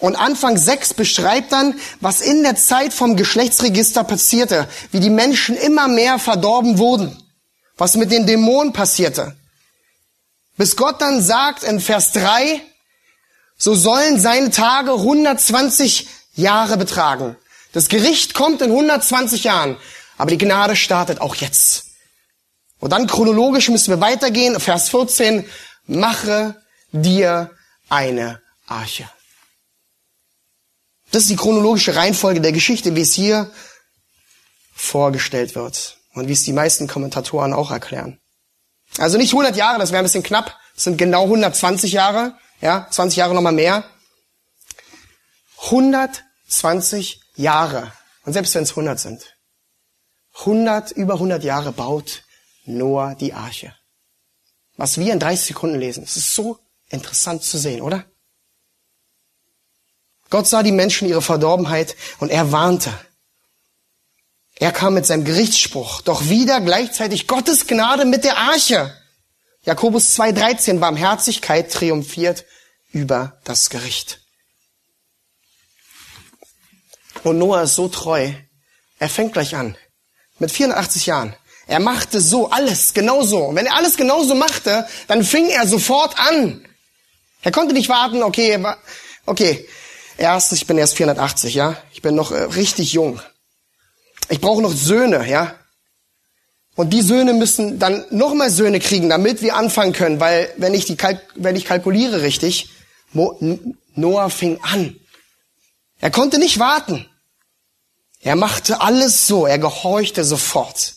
Und 0.00 0.14
Anfang 0.14 0.56
6 0.56 0.94
beschreibt 0.94 1.52
dann, 1.52 1.74
was 2.00 2.20
in 2.20 2.42
der 2.42 2.56
Zeit 2.56 2.92
vom 2.92 3.16
Geschlechtsregister 3.16 4.04
passierte, 4.04 4.68
wie 4.92 5.00
die 5.00 5.10
Menschen 5.10 5.56
immer 5.56 5.88
mehr 5.88 6.18
verdorben 6.18 6.78
wurden, 6.78 7.20
was 7.76 7.96
mit 7.96 8.12
den 8.12 8.26
Dämonen 8.26 8.72
passierte. 8.72 9.36
Bis 10.56 10.76
Gott 10.76 11.00
dann 11.00 11.22
sagt 11.22 11.64
in 11.64 11.80
Vers 11.80 12.12
3, 12.12 12.60
so 13.56 13.74
sollen 13.74 14.20
seine 14.20 14.50
Tage 14.50 14.92
120 14.92 16.08
Jahre 16.34 16.76
betragen. 16.76 17.36
Das 17.72 17.88
Gericht 17.88 18.34
kommt 18.34 18.62
in 18.62 18.70
120 18.70 19.44
Jahren, 19.44 19.76
aber 20.16 20.30
die 20.30 20.38
Gnade 20.38 20.76
startet 20.76 21.20
auch 21.20 21.34
jetzt. 21.34 21.84
Und 22.80 22.90
dann 22.90 23.06
chronologisch 23.06 23.68
müssen 23.68 23.90
wir 23.90 24.00
weitergehen. 24.00 24.58
Vers 24.60 24.88
14, 24.88 25.44
mache 25.86 26.62
dir 26.92 27.50
eine 27.88 28.40
Arche. 28.66 29.08
Das 31.10 31.22
ist 31.22 31.30
die 31.30 31.36
chronologische 31.36 31.96
Reihenfolge 31.96 32.40
der 32.40 32.52
Geschichte, 32.52 32.94
wie 32.94 33.00
es 33.00 33.14
hier 33.14 33.50
vorgestellt 34.74 35.54
wird 35.54 35.98
und 36.12 36.28
wie 36.28 36.32
es 36.32 36.44
die 36.44 36.52
meisten 36.52 36.86
Kommentatoren 36.86 37.52
auch 37.52 37.70
erklären. 37.70 38.20
Also 38.98 39.18
nicht 39.18 39.32
100 39.32 39.56
Jahre, 39.56 39.78
das 39.78 39.90
wäre 39.90 40.00
ein 40.00 40.04
bisschen 40.04 40.22
knapp. 40.22 40.56
Das 40.74 40.84
sind 40.84 40.98
genau 40.98 41.24
120 41.24 41.92
Jahre, 41.92 42.38
ja, 42.60 42.86
20 42.90 43.16
Jahre 43.16 43.34
nochmal 43.34 43.52
mehr. 43.52 43.84
120 45.64 47.20
Jahre. 47.38 47.92
Und 48.24 48.32
selbst 48.34 48.54
wenn 48.54 48.64
es 48.64 48.70
100 48.70 49.00
sind. 49.00 49.36
100, 50.40 50.92
über 50.92 51.14
100 51.14 51.42
Jahre 51.42 51.72
baut 51.72 52.24
Noah 52.64 53.14
die 53.14 53.32
Arche. 53.32 53.74
Was 54.76 54.98
wir 54.98 55.12
in 55.12 55.18
30 55.18 55.46
Sekunden 55.46 55.78
lesen. 55.78 56.04
Es 56.04 56.16
ist 56.16 56.34
so 56.34 56.58
interessant 56.88 57.42
zu 57.42 57.58
sehen, 57.58 57.80
oder? 57.80 58.04
Gott 60.30 60.46
sah 60.46 60.62
die 60.62 60.72
Menschen 60.72 61.08
ihre 61.08 61.22
Verdorbenheit 61.22 61.96
und 62.20 62.30
er 62.30 62.52
warnte. 62.52 62.92
Er 64.56 64.72
kam 64.72 64.94
mit 64.94 65.06
seinem 65.06 65.24
Gerichtsspruch, 65.24 66.02
doch 66.02 66.28
wieder 66.28 66.60
gleichzeitig 66.60 67.26
Gottes 67.26 67.66
Gnade 67.66 68.04
mit 68.04 68.24
der 68.24 68.36
Arche. 68.36 68.94
Jakobus 69.62 70.18
2,13 70.18 70.80
Barmherzigkeit 70.80 71.72
triumphiert 71.72 72.44
über 72.90 73.40
das 73.44 73.70
Gericht. 73.70 74.20
Und 77.24 77.38
Noah 77.38 77.62
ist 77.62 77.74
so 77.74 77.88
treu. 77.88 78.30
Er 78.98 79.08
fängt 79.08 79.32
gleich 79.32 79.54
an. 79.54 79.76
Mit 80.38 80.50
84 80.50 81.06
Jahren. 81.06 81.34
Er 81.66 81.80
machte 81.80 82.20
so 82.20 82.50
alles 82.50 82.94
genauso. 82.94 83.44
Und 83.44 83.56
wenn 83.56 83.66
er 83.66 83.76
alles 83.76 83.96
genauso 83.96 84.34
machte, 84.34 84.86
dann 85.06 85.22
fing 85.22 85.48
er 85.50 85.66
sofort 85.66 86.18
an. 86.18 86.64
Er 87.42 87.52
konnte 87.52 87.74
nicht 87.74 87.88
warten, 87.88 88.22
okay, 88.22 88.58
okay, 89.26 89.68
erstens, 90.16 90.58
ich 90.58 90.66
bin 90.66 90.78
erst 90.78 90.96
480, 90.96 91.54
ja. 91.54 91.76
Ich 91.92 92.02
bin 92.02 92.14
noch 92.14 92.32
äh, 92.32 92.42
richtig 92.44 92.94
jung. 92.94 93.20
Ich 94.28 94.40
brauche 94.40 94.62
noch 94.62 94.72
Söhne, 94.72 95.28
ja. 95.28 95.54
Und 96.74 96.90
die 96.90 97.02
Söhne 97.02 97.32
müssen 97.32 97.78
dann 97.78 98.04
nochmal 98.10 98.50
Söhne 98.50 98.80
kriegen, 98.80 99.08
damit 99.08 99.42
wir 99.42 99.56
anfangen 99.56 99.92
können, 99.92 100.20
weil 100.20 100.48
wenn 100.56 100.74
ich 100.74 100.84
die 100.84 100.96
wenn 101.34 101.56
ich 101.56 101.64
kalkuliere 101.64 102.22
richtig, 102.22 102.70
Noah 103.94 104.30
fing 104.30 104.60
an. 104.62 104.96
Er 105.98 106.10
konnte 106.10 106.38
nicht 106.38 106.58
warten. 106.58 107.08
Er 108.20 108.36
machte 108.36 108.80
alles 108.80 109.26
so, 109.26 109.46
er 109.46 109.58
gehorchte 109.58 110.24
sofort. 110.24 110.94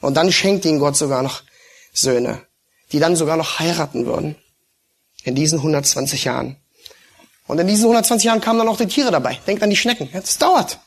Und 0.00 0.14
dann 0.14 0.32
schenkte 0.32 0.68
ihm 0.68 0.78
Gott 0.78 0.96
sogar 0.96 1.22
noch 1.22 1.42
Söhne, 1.92 2.46
die 2.92 2.98
dann 2.98 3.16
sogar 3.16 3.36
noch 3.36 3.58
heiraten 3.58 4.06
würden. 4.06 4.36
In 5.24 5.34
diesen 5.34 5.58
120 5.58 6.24
Jahren. 6.24 6.56
Und 7.46 7.58
in 7.58 7.66
diesen 7.66 7.84
120 7.84 8.26
Jahren 8.26 8.40
kamen 8.40 8.58
dann 8.58 8.68
auch 8.68 8.76
die 8.76 8.86
Tiere 8.86 9.10
dabei. 9.10 9.38
Denkt 9.46 9.62
an 9.62 9.70
die 9.70 9.76
Schnecken. 9.76 10.08
Es 10.12 10.38
dauert. 10.38 10.78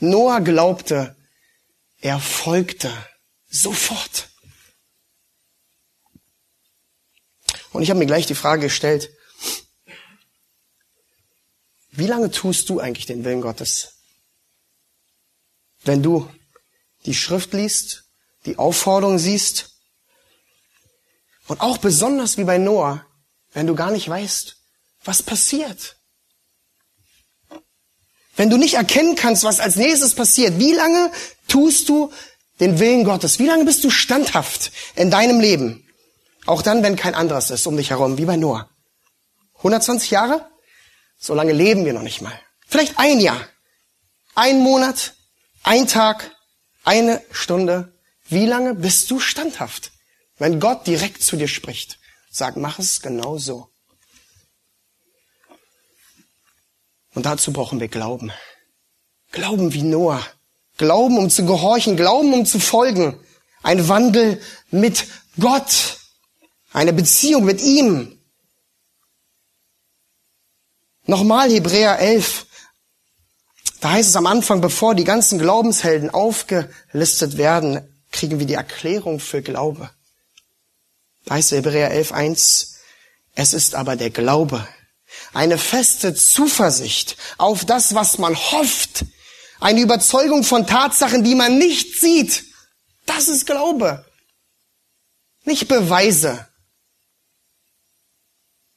Noah 0.00 0.40
glaubte, 0.40 1.16
er 2.00 2.18
folgte 2.18 2.92
sofort. 3.48 4.28
Und 7.72 7.82
ich 7.82 7.90
habe 7.90 7.98
mir 7.98 8.06
gleich 8.06 8.26
die 8.26 8.34
Frage 8.34 8.62
gestellt, 8.62 9.10
wie 11.96 12.06
lange 12.06 12.30
tust 12.30 12.68
du 12.68 12.80
eigentlich 12.80 13.06
den 13.06 13.24
Willen 13.24 13.40
Gottes? 13.40 13.94
Wenn 15.84 16.02
du 16.02 16.28
die 17.06 17.14
Schrift 17.14 17.52
liest, 17.52 18.04
die 18.46 18.58
Aufforderung 18.58 19.18
siehst 19.18 19.70
und 21.46 21.60
auch 21.60 21.78
besonders 21.78 22.36
wie 22.36 22.44
bei 22.44 22.58
Noah, 22.58 23.06
wenn 23.52 23.66
du 23.66 23.74
gar 23.74 23.90
nicht 23.90 24.08
weißt, 24.08 24.56
was 25.04 25.22
passiert. 25.22 25.96
Wenn 28.36 28.50
du 28.50 28.56
nicht 28.56 28.74
erkennen 28.74 29.14
kannst, 29.14 29.44
was 29.44 29.60
als 29.60 29.76
nächstes 29.76 30.14
passiert, 30.14 30.58
wie 30.58 30.72
lange 30.72 31.12
tust 31.46 31.88
du 31.88 32.12
den 32.58 32.80
Willen 32.80 33.04
Gottes? 33.04 33.38
Wie 33.38 33.46
lange 33.46 33.64
bist 33.64 33.84
du 33.84 33.90
standhaft 33.90 34.72
in 34.96 35.10
deinem 35.10 35.38
Leben? 35.38 35.86
Auch 36.46 36.62
dann, 36.62 36.82
wenn 36.82 36.96
kein 36.96 37.14
anderes 37.14 37.50
ist 37.50 37.66
um 37.66 37.76
dich 37.76 37.90
herum, 37.90 38.18
wie 38.18 38.24
bei 38.24 38.36
Noah. 38.36 38.68
120 39.58 40.10
Jahre? 40.10 40.50
So 41.24 41.32
lange 41.32 41.52
leben 41.54 41.86
wir 41.86 41.94
noch 41.94 42.02
nicht 42.02 42.20
mal. 42.20 42.38
Vielleicht 42.66 42.98
ein 42.98 43.18
Jahr, 43.18 43.40
ein 44.34 44.58
Monat, 44.60 45.14
ein 45.62 45.86
Tag, 45.86 46.30
eine 46.84 47.22
Stunde. 47.30 47.94
Wie 48.28 48.44
lange 48.44 48.74
bist 48.74 49.10
du 49.10 49.20
standhaft? 49.20 49.92
Wenn 50.36 50.60
Gott 50.60 50.86
direkt 50.86 51.22
zu 51.22 51.36
dir 51.36 51.48
spricht, 51.48 51.98
sag, 52.30 52.58
mach 52.58 52.78
es 52.78 53.00
genau 53.00 53.38
so. 53.38 53.70
Und 57.14 57.24
dazu 57.24 57.54
brauchen 57.54 57.80
wir 57.80 57.88
Glauben. 57.88 58.30
Glauben 59.32 59.72
wie 59.72 59.82
Noah. 59.82 60.22
Glauben, 60.76 61.16
um 61.16 61.30
zu 61.30 61.46
gehorchen. 61.46 61.96
Glauben, 61.96 62.34
um 62.34 62.44
zu 62.44 62.60
folgen. 62.60 63.18
Ein 63.62 63.88
Wandel 63.88 64.42
mit 64.70 65.06
Gott. 65.40 66.00
Eine 66.74 66.92
Beziehung 66.92 67.46
mit 67.46 67.62
ihm. 67.62 68.20
Nochmal 71.06 71.50
Hebräer 71.50 71.98
11. 71.98 72.46
Da 73.80 73.92
heißt 73.92 74.08
es 74.08 74.16
am 74.16 74.26
Anfang, 74.26 74.62
bevor 74.62 74.94
die 74.94 75.04
ganzen 75.04 75.38
Glaubenshelden 75.38 76.08
aufgelistet 76.08 77.36
werden, 77.36 77.86
kriegen 78.10 78.38
wir 78.38 78.46
die 78.46 78.54
Erklärung 78.54 79.20
für 79.20 79.42
Glaube. 79.42 79.90
Da 81.26 81.34
heißt 81.34 81.52
Hebräer 81.52 81.90
11, 81.90 82.12
1, 82.12 82.74
es 83.34 83.52
ist 83.52 83.74
aber 83.74 83.96
der 83.96 84.10
Glaube, 84.10 84.66
eine 85.34 85.58
feste 85.58 86.14
Zuversicht 86.14 87.16
auf 87.36 87.66
das, 87.66 87.94
was 87.94 88.18
man 88.18 88.34
hofft, 88.34 89.04
eine 89.60 89.80
Überzeugung 89.80 90.42
von 90.42 90.66
Tatsachen, 90.66 91.22
die 91.22 91.34
man 91.34 91.58
nicht 91.58 92.00
sieht. 92.00 92.44
Das 93.04 93.28
ist 93.28 93.46
Glaube. 93.46 94.04
Nicht 95.44 95.68
Beweise, 95.68 96.48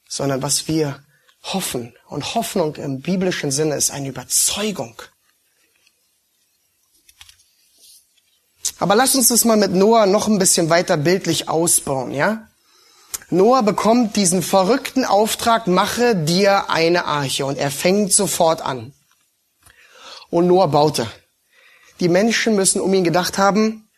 sondern 0.06 0.42
was 0.42 0.68
wir 0.68 1.02
hoffen. 1.42 1.94
Und 2.08 2.34
Hoffnung 2.34 2.76
im 2.76 3.00
biblischen 3.00 3.50
Sinne 3.50 3.76
ist 3.76 3.90
eine 3.90 4.08
Überzeugung. 4.08 5.00
Aber 8.78 8.94
lass 8.94 9.14
uns 9.14 9.28
das 9.28 9.44
mal 9.44 9.56
mit 9.56 9.72
Noah 9.72 10.06
noch 10.06 10.28
ein 10.28 10.38
bisschen 10.38 10.70
weiter 10.70 10.96
bildlich 10.96 11.48
ausbauen, 11.48 12.12
ja? 12.12 12.48
Noah 13.30 13.62
bekommt 13.62 14.16
diesen 14.16 14.42
verrückten 14.42 15.04
Auftrag, 15.04 15.66
mache 15.66 16.16
dir 16.16 16.70
eine 16.70 17.04
Arche. 17.04 17.44
Und 17.44 17.58
er 17.58 17.70
fängt 17.70 18.12
sofort 18.12 18.62
an. 18.62 18.94
Und 20.30 20.46
Noah 20.46 20.68
baute. 20.68 21.10
Die 22.00 22.08
Menschen 22.08 22.54
müssen 22.54 22.80
um 22.80 22.94
ihn 22.94 23.04
gedacht 23.04 23.36
haben, 23.36 23.90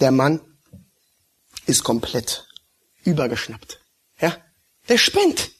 der 0.00 0.10
Mann 0.10 0.40
ist 1.66 1.84
komplett 1.84 2.46
übergeschnappt. 3.04 3.80
Ja? 4.20 4.36
Der 4.88 4.98
spinnt. 4.98 5.50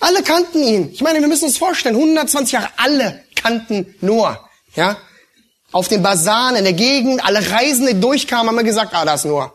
Alle 0.00 0.22
kannten 0.22 0.62
ihn. 0.62 0.90
Ich 0.92 1.00
meine, 1.00 1.20
wir 1.20 1.28
müssen 1.28 1.46
uns 1.46 1.58
vorstellen, 1.58 1.96
120 1.96 2.52
Jahre, 2.52 2.68
alle 2.76 3.24
kannten 3.34 3.94
Noah. 4.00 4.48
Ja? 4.74 4.96
Auf 5.72 5.88
den 5.88 6.02
Basaren 6.02 6.56
in 6.56 6.64
der 6.64 6.72
Gegend, 6.72 7.24
alle 7.24 7.50
Reisende 7.50 7.94
durchkamen, 7.94 8.48
haben 8.48 8.56
wir 8.56 8.64
gesagt, 8.64 8.94
ah, 8.94 9.04
da 9.04 9.14
ist 9.14 9.24
Noah. 9.24 9.52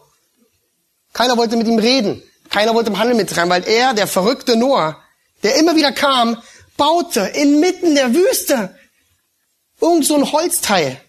Keiner 1.13 1.37
wollte 1.37 1.55
mit 1.55 1.67
ihm 1.67 1.79
reden. 1.79 2.21
Keiner 2.49 2.73
wollte 2.73 2.89
im 2.89 2.99
Handel 2.99 3.15
mittreiben, 3.15 3.49
weil 3.49 3.67
er, 3.67 3.93
der 3.93 4.07
verrückte 4.07 4.55
Noah, 4.55 5.01
der 5.43 5.55
immer 5.55 5.75
wieder 5.75 5.91
kam, 5.91 6.41
baute 6.77 7.21
inmitten 7.21 7.95
der 7.95 8.13
Wüste 8.13 8.75
irgend 9.79 10.05
so 10.05 10.15
ein 10.15 10.31
Holzteil. 10.31 10.99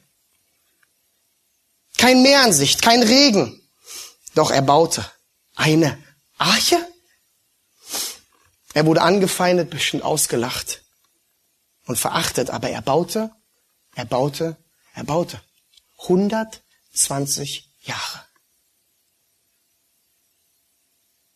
Kein 1.96 2.52
Sicht, 2.52 2.82
kein 2.82 3.02
Regen. 3.02 3.60
Doch 4.34 4.50
er 4.50 4.62
baute 4.62 5.04
eine 5.54 5.96
Arche. 6.38 6.76
Er 8.74 8.84
wurde 8.86 9.02
angefeindet, 9.02 9.70
bestimmt 9.70 10.02
ausgelacht 10.02 10.82
und 11.86 11.96
verachtet, 11.96 12.50
aber 12.50 12.68
er 12.68 12.82
baute, 12.82 13.30
er 13.94 14.04
baute, 14.04 14.56
er 14.94 15.04
baute. 15.04 15.40
120 16.02 17.70
Jahre. 17.82 18.26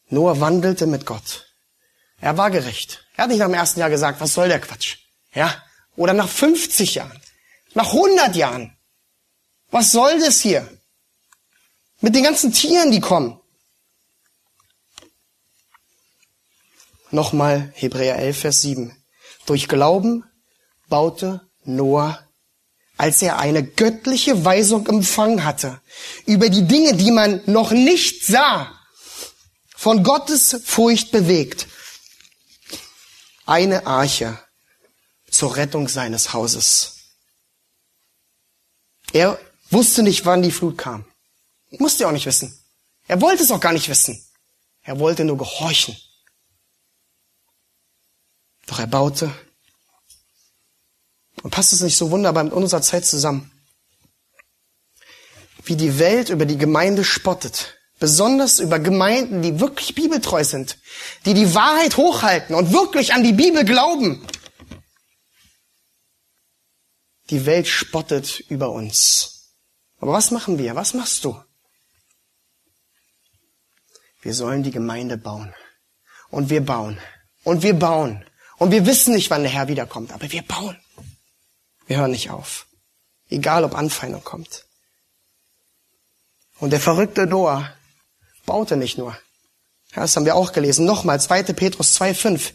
Noah 0.09 0.41
wandelte 0.41 0.87
mit 0.87 1.07
Gott. 1.07 1.55
Er 2.21 2.37
war 2.37 2.51
gerecht. 2.51 3.07
Er 3.15 3.25
hat 3.25 3.31
nicht 3.31 3.39
nach 3.39 3.47
dem 3.47 3.55
ersten 3.55 3.81
Jahr 3.81 3.91
gesagt, 3.91 4.21
was 4.21 4.35
soll 4.35 4.49
der 4.49 4.61
Quatsch? 4.61 4.97
Ja? 5.33 5.63
Oder 5.97 6.15
nach 6.15 6.29
50 6.29 6.97
Jahren. 6.97 7.21
Nach 7.75 7.87
100 7.87 8.35
Jahren. 8.35 8.77
Was 9.71 9.93
soll 9.93 10.19
das 10.19 10.41
hier? 10.41 10.67
Mit 12.01 12.15
den 12.15 12.25
ganzen 12.25 12.53
Tieren, 12.53 12.91
die 12.91 13.01
kommen. 13.01 13.41
Nochmal 17.11 17.73
Hebräer 17.75 18.17
11, 18.17 18.39
Vers 18.39 18.63
7. 18.63 18.95
Durch 19.47 19.69
Glauben 19.69 20.25
baute 20.89 21.41
Noah, 21.65 22.27
als 22.99 23.23
er 23.23 23.39
eine 23.39 23.65
göttliche 23.65 24.45
Weisung 24.45 24.87
empfangen 24.87 25.45
hatte, 25.45 25.81
über 26.27 26.51
die 26.51 26.67
Dinge, 26.67 26.95
die 26.95 27.11
man 27.11 27.41
noch 27.47 27.71
nicht 27.71 28.27
sah, 28.27 28.79
von 29.75 30.03
Gottes 30.03 30.61
Furcht 30.65 31.11
bewegt, 31.11 31.67
eine 33.47 33.87
Arche 33.87 34.39
zur 35.31 35.57
Rettung 35.57 35.89
seines 35.89 36.35
Hauses. 36.35 36.97
Er 39.13 39.39
wusste 39.71 40.03
nicht, 40.03 40.27
wann 40.27 40.43
die 40.43 40.51
Flut 40.51 40.77
kam. 40.77 41.07
Musste 41.71 42.05
er 42.05 42.09
auch 42.09 42.13
nicht 42.13 42.27
wissen. 42.27 42.59
Er 43.07 43.21
wollte 43.23 43.43
es 43.43 43.51
auch 43.51 43.61
gar 43.61 43.73
nicht 43.73 43.89
wissen. 43.89 44.23
Er 44.83 44.99
wollte 44.99 45.25
nur 45.25 45.39
gehorchen. 45.39 45.97
Doch 48.69 48.79
er 48.79 48.87
baute. 48.87 49.35
Und 51.43 51.51
passt 51.51 51.73
es 51.73 51.81
nicht 51.81 51.97
so 51.97 52.11
wunderbar 52.11 52.45
mit 52.45 52.53
unserer 52.53 52.83
Zeit 52.83 53.07
zusammen? 53.07 53.51
Wie 55.65 55.77
die 55.77 55.99
Welt 55.99 56.29
über 56.29 56.47
die 56.47 56.59
Gemeinde 56.59 57.05
spottet. 57.05 57.75
Besonders 57.99 58.61
über 58.61 58.79
Gemeinden, 58.79 59.43
die 59.43 59.59
wirklich 59.59 59.95
bibeltreu 59.95 60.45
sind. 60.45 60.79
Die 61.25 61.35
die 61.35 61.55
Wahrheit 61.55 61.97
hochhalten 61.97 62.55
und 62.55 62.73
wirklich 62.73 63.13
an 63.15 63.25
die 63.25 63.33
Bibel 63.33 63.65
glauben. 63.65 64.25
Die 67.31 67.45
Welt 67.47 67.67
spottet 67.67 68.41
über 68.49 68.71
uns. 68.71 69.55
Aber 69.99 70.13
was 70.13 70.31
machen 70.31 70.59
wir? 70.59 70.77
Was 70.77 70.95
machst 70.95 71.25
du? 71.25 71.43
Wir 74.23 74.35
sollen 74.35 74.63
die 74.63 74.71
Gemeinde 74.71 75.17
bauen. 75.17 75.55
Und 76.31 76.51
wir 76.51 76.65
bauen. 76.65 77.01
Und 77.45 77.63
wir 77.63 77.75
bauen. 77.75 78.25
Und 78.59 78.73
wir 78.73 78.87
wissen 78.87 79.15
nicht, 79.15 79.31
wann 79.31 79.43
der 79.43 79.53
Herr 79.53 79.69
wiederkommt, 79.69 80.13
aber 80.13 80.31
wir 80.31 80.43
bauen. 80.43 80.77
Wir 81.87 81.99
hören 81.99 82.11
nicht 82.11 82.31
auf. 82.31 82.67
Egal, 83.31 83.65
ob 83.65 83.75
Anfeindung 83.75 84.25
kommt. 84.25 84.65
Und 86.59 86.71
der 86.71 86.81
verrückte 86.81 87.27
Noah 87.27 87.73
baute 88.47 88.77
nicht 88.77 88.99
nur. 88.99 89.17
Ja, 89.95 90.03
das 90.03 90.17
haben 90.17 90.25
wir 90.25 90.35
auch 90.35 90.53
gelesen. 90.53 90.85
Nochmal, 90.85 91.21
2. 91.21 91.45
Petrus 91.45 91.99
2,5. 92.01 92.53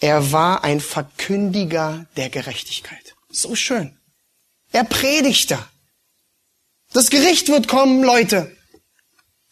Er 0.00 0.32
war 0.32 0.64
ein 0.64 0.80
Verkündiger 0.80 2.06
der 2.16 2.30
Gerechtigkeit. 2.30 3.14
So 3.30 3.54
schön. 3.54 3.98
Er 4.70 4.84
predigte. 4.84 5.58
Das 6.92 7.10
Gericht 7.10 7.48
wird 7.48 7.68
kommen, 7.68 8.02
Leute. 8.02 8.54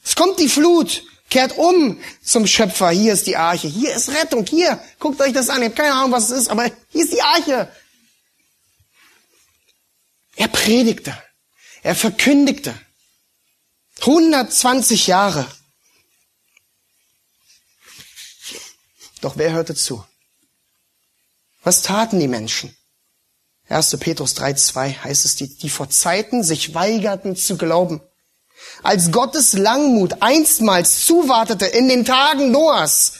Es 0.04 0.16
kommt 0.16 0.38
die 0.38 0.48
Flut. 0.48 1.02
Kehrt 1.30 1.56
um 1.56 2.00
zum 2.22 2.46
Schöpfer. 2.46 2.90
Hier 2.90 3.12
ist 3.12 3.26
die 3.28 3.36
Arche. 3.36 3.68
Hier 3.68 3.94
ist 3.94 4.10
Rettung. 4.10 4.44
Hier, 4.44 4.82
guckt 4.98 5.20
euch 5.20 5.32
das 5.32 5.48
an. 5.48 5.62
Ihr 5.62 5.68
habt 5.68 5.76
keine 5.76 5.94
Ahnung, 5.94 6.10
was 6.10 6.24
es 6.24 6.42
ist, 6.42 6.48
aber 6.48 6.64
hier 6.88 7.04
ist 7.04 7.12
die 7.12 7.22
Arche. 7.22 7.72
Er 10.34 10.48
predigte. 10.48 11.16
Er 11.82 11.94
verkündigte. 11.94 12.74
120 14.00 15.06
Jahre. 15.06 15.46
Doch 19.20 19.36
wer 19.36 19.52
hörte 19.52 19.74
zu? 19.74 20.04
Was 21.62 21.82
taten 21.82 22.18
die 22.18 22.28
Menschen? 22.28 22.74
1. 23.68 23.98
Petrus 24.00 24.34
3,2 24.36 25.04
heißt 25.04 25.24
es, 25.24 25.36
die, 25.36 25.56
die 25.58 25.70
vor 25.70 25.90
Zeiten 25.90 26.42
sich 26.42 26.74
weigerten 26.74 27.36
zu 27.36 27.56
glauben 27.56 28.00
als 28.82 29.10
Gottes 29.12 29.52
Langmut 29.52 30.22
einstmals 30.22 31.04
zuwartete 31.04 31.66
in 31.66 31.88
den 31.88 32.04
Tagen 32.04 32.50
Noahs, 32.50 33.12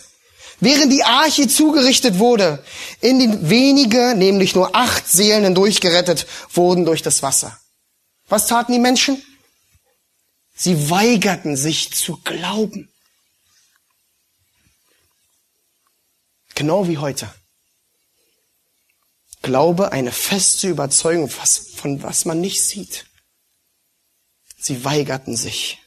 während 0.61 0.93
die 0.93 1.05
Arche 1.05 1.49
zugerichtet 1.49 2.18
wurde, 2.18 2.64
in 3.01 3.18
den 3.18 3.51
wenige, 3.51 4.14
nämlich 4.14 4.55
nur 4.55 4.74
acht 4.74 5.09
Seelen 5.09 5.45
hindurchgerettet 5.45 6.26
wurden 6.53 6.84
durch 6.84 7.03
das 7.03 7.22
Wasser. 7.22 7.59
Was 8.28 8.47
taten 8.47 8.72
die 8.72 8.78
Menschen? 8.78 9.22
Sie 10.55 10.91
weigerten 10.91 11.57
sich 11.57 11.93
zu 11.93 12.18
glauben. 12.18 12.93
Genau 16.55 16.86
wie 16.86 16.99
heute. 16.99 17.32
Glaube 19.43 19.93
eine 19.93 20.12
feste 20.12 20.68
Überzeugung 20.68 21.30
von 21.30 22.03
was 22.03 22.26
man 22.26 22.41
nicht 22.41 22.62
sieht. 22.62 23.07
Sie 24.61 24.85
weigerten 24.85 25.37
sich. 25.37 25.79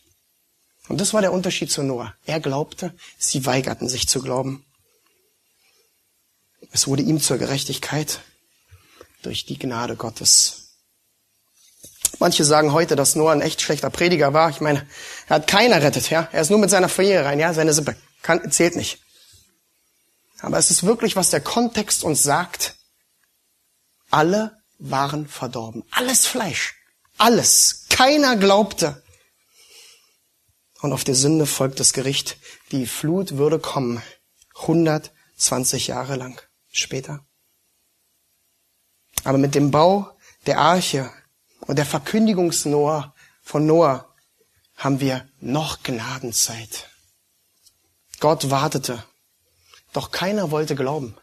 Und 0.89 0.99
das 0.99 1.13
war 1.13 1.21
der 1.21 1.32
Unterschied 1.32 1.71
zu 1.71 1.84
Noah. 1.84 2.13
Er 2.26 2.39
glaubte, 2.39 2.93
sie 3.17 3.45
weigerten 3.45 3.88
sich 3.88 4.07
zu 4.07 4.21
glauben. 4.21 4.65
Es 6.71 6.88
wurde 6.88 7.03
ihm 7.03 7.21
zur 7.21 7.38
Gerechtigkeit 7.38 8.19
durch 9.21 9.45
die 9.45 9.59
Gnade 9.59 9.95
Gottes. 9.95 10.76
Manche 12.19 12.43
sagen 12.43 12.74
heute, 12.74 12.95
dass 12.95 13.15
Noah 13.15 13.32
ein 13.32 13.41
echt 13.41 13.61
schlechter 13.61 13.89
Prediger 13.89 14.34
war. 14.34 14.49
Ich 14.49 14.59
meine, 14.59 14.88
er 15.28 15.38
hat 15.38 15.47
keiner 15.47 15.82
rettet, 15.82 16.09
ja. 16.09 16.28
Er 16.32 16.41
ist 16.41 16.49
nur 16.49 16.59
mit 16.59 16.69
seiner 16.69 16.89
Familie 16.89 17.24
rein, 17.24 17.39
ja. 17.39 17.53
Seine 17.53 17.74
Sippe 17.74 17.95
kann, 18.21 18.51
zählt 18.51 18.76
nicht. 18.76 18.99
Aber 20.39 20.57
es 20.57 20.71
ist 20.71 20.84
wirklich, 20.84 21.15
was 21.15 21.30
der 21.30 21.41
Kontext 21.41 22.03
uns 22.03 22.24
sagt. 22.24 22.76
Alle 24.09 24.57
waren 24.80 25.28
verdorben. 25.28 25.84
Alles 25.91 26.26
Fleisch. 26.28 26.76
Alles. 27.18 27.86
Keiner 27.89 28.36
glaubte. 28.36 29.03
Und 30.82 30.93
auf 30.93 31.03
der 31.03 31.16
Sünde 31.16 31.45
folgt 31.45 31.80
das 31.80 31.93
Gericht. 31.93 32.38
Die 32.72 32.86
Flut 32.86 33.38
würde 33.38 33.59
kommen. 33.59 34.01
120 34.55 35.88
Jahre 35.88 36.16
lang 36.16 36.41
später. 36.72 37.26
Aber 39.24 39.38
mit 39.38 39.55
dem 39.55 39.72
Bau 39.72 40.11
der 40.45 40.59
Arche 40.59 41.11
und 41.61 41.78
der 41.78 41.86
Verkündigungsnoah 41.86 43.16
von 43.41 43.66
Noah 43.66 44.14
haben 44.76 44.99
wir 44.99 45.28
noch 45.39 45.84
Gnadenzeit. 45.84 46.89
Gott 48.20 48.49
wartete, 48.49 49.03
doch 49.93 50.11
keiner 50.11 50.51
wollte 50.51 50.76
glauben. 50.76 51.16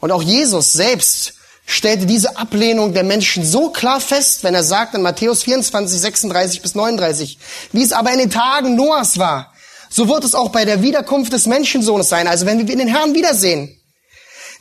Und 0.00 0.12
auch 0.12 0.22
Jesus 0.22 0.72
selbst 0.72 1.34
stellte 1.66 2.06
diese 2.06 2.36
Ablehnung 2.36 2.92
der 2.92 3.04
Menschen 3.04 3.44
so 3.44 3.70
klar 3.70 4.00
fest, 4.00 4.44
wenn 4.44 4.54
er 4.54 4.64
sagt 4.64 4.94
in 4.94 5.02
Matthäus 5.02 5.44
24, 5.44 6.00
36 6.00 6.62
bis 6.62 6.74
39, 6.74 7.38
wie 7.72 7.82
es 7.82 7.92
aber 7.92 8.12
in 8.12 8.18
den 8.18 8.30
Tagen 8.30 8.74
Noahs 8.74 9.18
war, 9.18 9.52
so 9.88 10.08
wird 10.08 10.24
es 10.24 10.34
auch 10.34 10.50
bei 10.50 10.64
der 10.64 10.82
Wiederkunft 10.82 11.32
des 11.32 11.46
Menschensohnes 11.46 12.08
sein, 12.08 12.26
also 12.26 12.46
wenn 12.46 12.66
wir 12.66 12.76
den 12.76 12.88
Herrn 12.88 13.14
wiedersehen. 13.14 13.78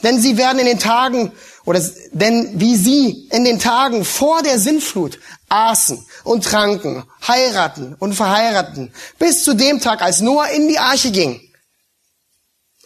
Denn 0.03 0.19
sie 0.19 0.37
werden 0.37 0.59
in 0.59 0.65
den 0.65 0.79
Tagen, 0.79 1.31
oder 1.65 1.81
denn 2.11 2.59
wie 2.59 2.75
sie 2.75 3.27
in 3.31 3.45
den 3.45 3.59
Tagen 3.59 4.03
vor 4.03 4.41
der 4.41 4.59
Sintflut 4.59 5.19
aßen 5.49 6.05
und 6.23 6.43
tranken, 6.43 7.03
heiraten 7.27 7.95
und 7.99 8.13
verheiraten, 8.13 8.93
bis 9.19 9.43
zu 9.43 9.53
dem 9.53 9.79
Tag, 9.79 10.01
als 10.01 10.21
Noah 10.21 10.49
in 10.49 10.67
die 10.67 10.79
Arche 10.79 11.11
ging 11.11 11.39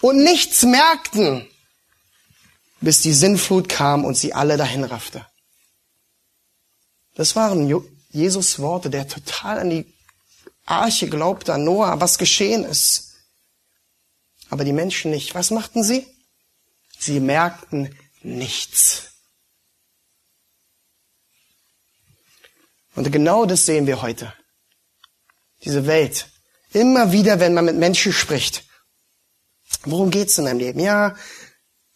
und 0.01 0.17
nichts 0.17 0.63
merkten, 0.63 1.47
bis 2.81 3.01
die 3.01 3.13
Sinnflut 3.13 3.69
kam 3.69 4.05
und 4.05 4.15
sie 4.15 4.33
alle 4.33 4.57
dahin 4.57 4.83
raffte. 4.83 5.25
Das 7.15 7.35
waren 7.35 7.69
Jesus 8.09 8.59
Worte, 8.59 8.89
der 8.89 9.07
total 9.07 9.59
an 9.59 9.69
die 9.69 9.93
Arche 10.65 11.07
glaubte, 11.07 11.53
an 11.53 11.63
Noah, 11.63 12.01
was 12.01 12.17
geschehen 12.17 12.63
ist. 12.63 13.13
Aber 14.49 14.63
die 14.63 14.73
Menschen 14.73 15.11
nicht. 15.11 15.35
Was 15.35 15.51
machten 15.51 15.83
sie? 15.83 16.05
Sie 16.99 17.19
merkten 17.19 17.95
nichts. 18.21 19.11
Und 22.95 23.11
genau 23.11 23.45
das 23.45 23.65
sehen 23.65 23.87
wir 23.87 24.01
heute. 24.01 24.33
Diese 25.63 25.85
Welt. 25.87 26.29
Immer 26.71 27.11
wieder, 27.11 27.39
wenn 27.39 27.53
man 27.53 27.65
mit 27.65 27.75
Menschen 27.75 28.13
spricht. 28.13 28.63
Worum 29.83 30.11
geht's 30.11 30.37
in 30.37 30.45
deinem 30.45 30.59
Leben? 30.59 30.79
Ja, 30.79 31.15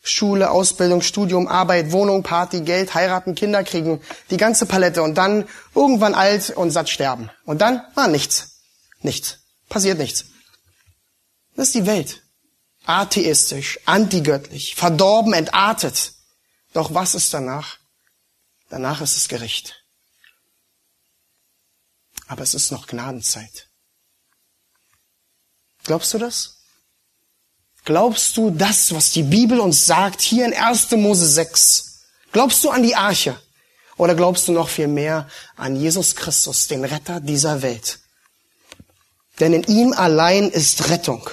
Schule, 0.01 0.49
Ausbildung, 0.51 1.01
Studium, 1.01 1.47
Arbeit, 1.47 1.91
Wohnung, 1.91 2.23
Party, 2.23 2.61
Geld, 2.61 2.93
heiraten, 2.93 3.35
Kinder 3.35 3.63
kriegen, 3.63 4.01
die 4.29 4.37
ganze 4.37 4.65
Palette 4.65 5.03
und 5.03 5.15
dann 5.15 5.47
irgendwann 5.75 6.15
alt 6.15 6.51
und 6.51 6.71
satt 6.71 6.89
sterben. 6.89 7.29
Und 7.45 7.59
dann, 7.59 7.81
ah, 7.95 8.07
nichts. 8.07 8.61
Nichts. 9.01 9.39
Passiert 9.67 9.97
nichts. 9.97 10.25
Das 11.55 11.67
ist 11.67 11.75
die 11.75 11.85
Welt. 11.85 12.23
Atheistisch, 12.85 13.79
antigöttlich, 13.85 14.75
verdorben, 14.75 15.33
entartet. 15.33 16.13
Doch 16.73 16.93
was 16.93 17.13
ist 17.15 17.33
danach? 17.33 17.77
Danach 18.69 19.01
ist 19.01 19.17
es 19.17 19.27
Gericht. 19.27 19.83
Aber 22.27 22.43
es 22.43 22.53
ist 22.53 22.71
noch 22.71 22.87
Gnadenzeit. 22.87 23.67
Glaubst 25.83 26.13
du 26.13 26.19
das? 26.19 26.58
Glaubst 27.89 28.37
du 28.37 28.51
das, 28.51 28.93
was 28.93 29.13
die 29.13 29.23
Bibel 29.23 29.59
uns 29.59 29.87
sagt, 29.87 30.21
hier 30.21 30.45
in 30.45 30.53
1. 30.53 30.91
Mose 30.91 31.25
6? 31.25 32.01
Glaubst 32.31 32.63
du 32.63 32.69
an 32.69 32.83
die 32.83 32.95
Arche? 32.95 33.35
Oder 33.97 34.13
glaubst 34.13 34.47
du 34.47 34.51
noch 34.51 34.69
viel 34.69 34.87
mehr 34.87 35.27
an 35.55 35.75
Jesus 35.75 36.15
Christus, 36.15 36.67
den 36.67 36.85
Retter 36.85 37.19
dieser 37.19 37.63
Welt? 37.63 37.97
Denn 39.39 39.53
in 39.53 39.63
ihm 39.63 39.93
allein 39.93 40.51
ist 40.51 40.91
Rettung. 40.91 41.31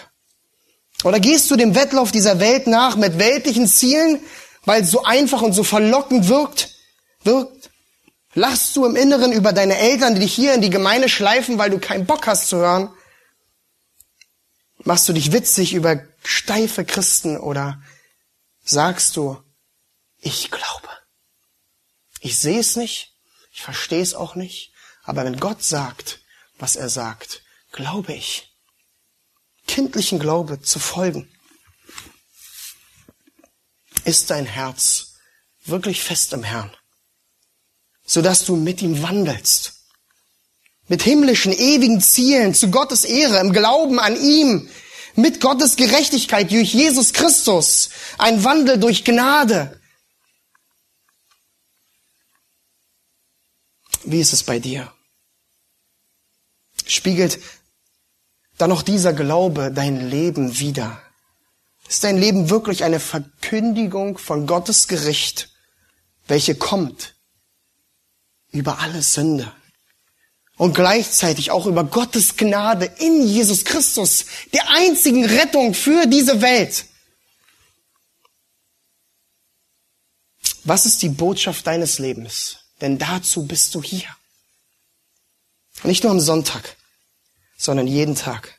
Oder 1.05 1.21
gehst 1.21 1.51
du 1.51 1.57
dem 1.57 1.75
Wettlauf 1.75 2.11
dieser 2.11 2.41
Welt 2.41 2.67
nach 2.67 2.97
mit 2.97 3.19
weltlichen 3.19 3.67
Zielen, 3.67 4.21
weil 4.65 4.81
es 4.81 4.91
so 4.91 5.05
einfach 5.05 5.43
und 5.43 5.53
so 5.53 5.63
verlockend 5.63 6.29
wirkt? 6.29 6.71
wirkt? 7.23 7.69
Lachst 8.33 8.75
du 8.77 8.87
im 8.87 8.97
Inneren 8.97 9.33
über 9.33 9.53
deine 9.53 9.77
Eltern, 9.77 10.15
die 10.15 10.21
dich 10.21 10.33
hier 10.33 10.55
in 10.55 10.63
die 10.63 10.71
Gemeinde 10.71 11.11
schleifen, 11.11 11.59
weil 11.59 11.69
du 11.69 11.79
keinen 11.79 12.07
Bock 12.07 12.27
hast 12.27 12.49
zu 12.49 12.57
hören? 12.57 12.89
Machst 14.85 15.07
du 15.07 15.13
dich 15.13 15.33
witzig 15.33 15.75
über 15.75 16.01
steife 16.27 16.85
Christen 16.85 17.39
oder 17.39 17.83
sagst 18.65 19.17
du, 19.17 19.43
ich 20.19 20.51
glaube. 20.51 20.89
Ich 22.21 22.39
sehe 22.39 22.59
es 22.59 22.77
nicht, 22.77 23.13
ich 23.53 23.63
verstehe 23.63 24.03
es 24.03 24.15
auch 24.15 24.35
nicht, 24.35 24.73
aber 25.05 25.25
wenn 25.25 25.39
Gott 25.39 25.63
sagt, 25.63 26.21
was 26.59 26.77
er 26.77 26.89
sagt, 26.89 27.43
glaube 27.73 28.13
ich. 28.13 28.53
Kindlichen 29.67 30.19
Glaube 30.19 30.61
zu 30.61 30.79
folgen. 30.79 31.31
Ist 34.05 34.31
dein 34.31 34.47
Herz 34.47 35.15
wirklich 35.65 36.03
fest 36.03 36.33
im 36.33 36.45
Herrn, 36.45 36.75
sodass 38.05 38.45
du 38.45 38.57
mit 38.57 38.81
ihm 38.83 39.03
wandelst, 39.03 39.75
mit 40.89 41.03
himmlischen, 41.03 41.53
ewigen 41.53 42.01
Zielen 42.01 42.55
zu 42.55 42.71
Gottes 42.71 43.05
Ehre, 43.05 43.39
im 43.39 43.53
Glauben 43.53 43.99
an 43.99 44.17
ihm, 44.17 44.71
mit 45.17 45.41
Gottes 45.41 45.77
Gerechtigkeit 45.77 46.51
durch 46.51 46.75
Jesus 46.75 47.13
Christus, 47.13 47.91
ein 48.19 48.45
Wandel 48.45 48.79
durch 48.79 49.05
Gnade. 49.05 49.81
Wie 54.05 54.21
ist 54.21 54.33
es 54.33 54.45
bei 54.45 54.59
dir? 54.59 54.93
Spiegelt 56.87 57.41
dann 58.59 58.71
noch 58.71 58.83
dieser 58.83 59.13
Glaube 59.13 59.73
dein 59.75 60.09
Leben 60.09 60.59
wieder? 60.59 61.03
Ist 61.89 62.05
dein 62.05 62.19
Leben 62.19 62.51
wirklich 62.51 62.85
eine 62.85 63.01
Verkündigung 63.01 64.19
von 64.19 64.47
Gottes 64.47 64.89
Gericht, 64.89 65.51
welche 66.27 66.55
kommt 66.55 67.17
über 68.51 68.79
alle 68.81 69.03
Sünde? 69.03 69.53
Und 70.57 70.75
gleichzeitig 70.75 71.51
auch 71.51 71.67
über 71.67 71.85
Gottes 71.85 72.37
Gnade 72.37 72.87
in 72.99 73.27
Jesus 73.27 73.65
Christus, 73.65 74.27
der 74.53 74.69
einzigen 74.71 75.25
Rettung 75.25 75.75
für 75.75 76.07
diese 76.07 76.41
Welt. 76.41 76.87
Was 80.65 80.87
ist 80.87 81.03
die 81.03 81.11
Botschaft 81.11 81.67
deines 81.67 81.99
Lebens? 81.99 82.59
Denn 82.81 82.99
dazu 82.99 83.47
bist 83.47 83.75
du 83.75 83.83
hier. 83.83 84.09
Nicht 85.85 86.03
nur 86.03 86.13
am 86.13 86.21
Sonntag, 86.21 86.77
sondern 87.57 87.87
jeden 87.87 88.15
Tag. 88.15 88.59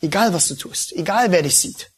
Egal 0.00 0.32
was 0.32 0.48
du 0.48 0.54
tust, 0.54 0.92
egal 0.92 1.30
wer 1.30 1.42
dich 1.42 1.58
sieht. 1.58 1.90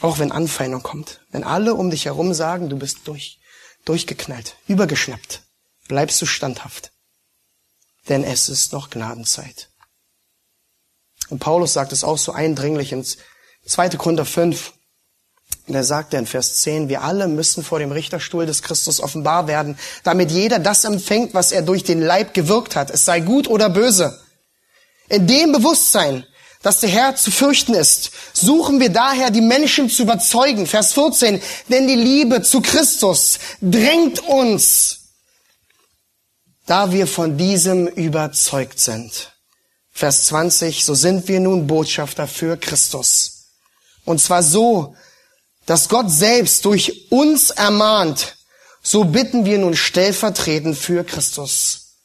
Auch 0.00 0.18
wenn 0.18 0.32
Anfeindung 0.32 0.82
kommt, 0.82 1.20
wenn 1.30 1.44
alle 1.44 1.74
um 1.74 1.90
dich 1.90 2.06
herum 2.06 2.32
sagen, 2.32 2.70
du 2.70 2.78
bist 2.78 3.00
durch, 3.04 3.39
durchgeknallt, 3.84 4.56
übergeschnappt, 4.66 5.42
bleibst 5.88 6.20
du 6.20 6.26
standhaft. 6.26 6.92
Denn 8.08 8.24
es 8.24 8.48
ist 8.48 8.72
noch 8.72 8.90
Gnadenzeit. 8.90 9.68
Und 11.28 11.38
Paulus 11.38 11.72
sagt 11.72 11.92
es 11.92 12.04
auch 12.04 12.18
so 12.18 12.32
eindringlich 12.32 12.92
in 12.92 13.04
2. 13.64 13.90
Korinther 13.90 14.24
5. 14.24 14.72
Und 15.66 15.74
er 15.74 15.84
sagt 15.84 16.14
in 16.14 16.26
Vers 16.26 16.56
10, 16.62 16.88
wir 16.88 17.02
alle 17.02 17.28
müssen 17.28 17.62
vor 17.62 17.78
dem 17.78 17.92
Richterstuhl 17.92 18.46
des 18.46 18.62
Christus 18.62 19.00
offenbar 19.00 19.46
werden, 19.46 19.78
damit 20.02 20.30
jeder 20.30 20.58
das 20.58 20.84
empfängt, 20.84 21.34
was 21.34 21.52
er 21.52 21.62
durch 21.62 21.84
den 21.84 22.00
Leib 22.00 22.34
gewirkt 22.34 22.76
hat, 22.76 22.90
es 22.90 23.04
sei 23.04 23.20
gut 23.20 23.46
oder 23.48 23.68
böse. 23.68 24.20
In 25.08 25.26
dem 25.26 25.52
Bewusstsein 25.52 26.24
dass 26.62 26.80
der 26.80 26.90
Herr 26.90 27.16
zu 27.16 27.30
fürchten 27.30 27.74
ist, 27.74 28.10
suchen 28.34 28.80
wir 28.80 28.90
daher, 28.90 29.30
die 29.30 29.40
Menschen 29.40 29.88
zu 29.88 30.02
überzeugen. 30.02 30.66
Vers 30.66 30.92
14, 30.92 31.40
denn 31.68 31.88
die 31.88 31.94
Liebe 31.94 32.42
zu 32.42 32.60
Christus 32.60 33.38
drängt 33.62 34.20
uns, 34.20 34.98
da 36.66 36.92
wir 36.92 37.06
von 37.06 37.38
diesem 37.38 37.86
überzeugt 37.86 38.78
sind. 38.78 39.32
Vers 39.90 40.26
20, 40.26 40.84
so 40.84 40.94
sind 40.94 41.28
wir 41.28 41.40
nun 41.40 41.66
Botschafter 41.66 42.26
für 42.26 42.56
Christus. 42.56 43.46
Und 44.04 44.20
zwar 44.20 44.42
so, 44.42 44.94
dass 45.66 45.88
Gott 45.88 46.10
selbst 46.10 46.64
durch 46.64 47.10
uns 47.10 47.50
ermahnt, 47.50 48.36
so 48.82 49.04
bitten 49.04 49.44
wir 49.44 49.58
nun 49.58 49.76
stellvertretend 49.76 50.76
für 50.76 51.04
Christus. 51.04 51.96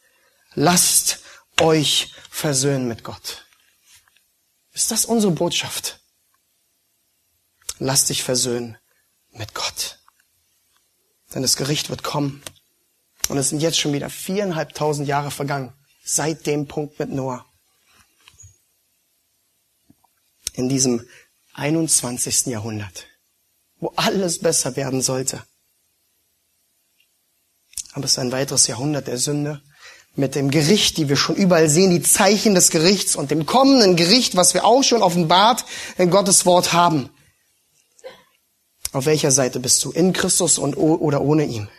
Lasst 0.55 1.19
euch 1.59 2.13
versöhnen 2.29 2.87
mit 2.87 3.03
Gott. 3.03 3.44
Ist 4.75 4.91
das 4.91 5.05
unsere 5.05 5.31
Botschaft? 5.31 6.01
Lass 7.79 8.05
dich 8.05 8.23
versöhnen 8.23 8.77
mit 9.31 9.53
Gott. 9.53 9.99
Denn 11.33 11.41
das 11.41 11.55
Gericht 11.55 11.89
wird 11.89 12.03
kommen. 12.03 12.43
Und 13.29 13.37
es 13.37 13.49
sind 13.49 13.61
jetzt 13.61 13.79
schon 13.79 13.93
wieder 13.93 14.09
viereinhalbtausend 14.09 15.07
Jahre 15.07 15.31
vergangen. 15.31 15.73
Seit 16.03 16.45
dem 16.45 16.67
Punkt 16.67 16.99
mit 16.99 17.09
Noah. 17.09 17.45
In 20.51 20.67
diesem 20.67 21.07
21. 21.53 22.47
Jahrhundert. 22.47 23.07
Wo 23.77 23.93
alles 23.95 24.39
besser 24.39 24.75
werden 24.75 25.01
sollte. 25.01 25.45
Aber 27.93 28.03
es 28.03 28.11
ist 28.11 28.19
ein 28.19 28.33
weiteres 28.33 28.67
Jahrhundert 28.67 29.07
der 29.07 29.19
Sünde 29.19 29.63
mit 30.15 30.35
dem 30.35 30.49
Gericht, 30.49 30.97
die 30.97 31.09
wir 31.09 31.17
schon 31.17 31.35
überall 31.35 31.69
sehen, 31.69 31.91
die 31.91 32.01
Zeichen 32.01 32.55
des 32.55 32.69
Gerichts 32.69 33.15
und 33.15 33.31
dem 33.31 33.45
kommenden 33.45 33.95
Gericht, 33.95 34.35
was 34.35 34.53
wir 34.53 34.65
auch 34.65 34.83
schon 34.83 35.01
offenbart 35.01 35.65
in 35.97 36.09
Gottes 36.09 36.45
Wort 36.45 36.73
haben. 36.73 37.09
Auf 38.93 39.05
welcher 39.05 39.31
Seite 39.31 39.59
bist 39.59 39.83
du? 39.83 39.91
In 39.91 40.13
Christus 40.13 40.57
und 40.57 40.75
oder 40.75 41.21
ohne 41.21 41.45
ihn? 41.45 41.69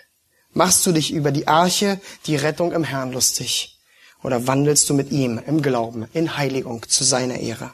Machst 0.51 0.85
du 0.87 0.93
dich 0.93 1.13
über 1.13 1.33
die 1.33 1.49
Arche, 1.49 2.01
die 2.27 2.37
Rettung 2.37 2.73
im 2.73 2.85
Herrn 2.85 3.13
lustig? 3.13 3.79
Oder 4.23 4.47
wandelst 4.47 4.89
du 4.91 4.95
mit 4.95 5.11
ihm 5.11 5.39
im 5.47 5.63
Glauben, 5.63 6.09
in 6.13 6.37
Heiligung 6.37 6.87
zu 6.89 7.05
seiner 7.05 7.39
Ehre? 7.39 7.73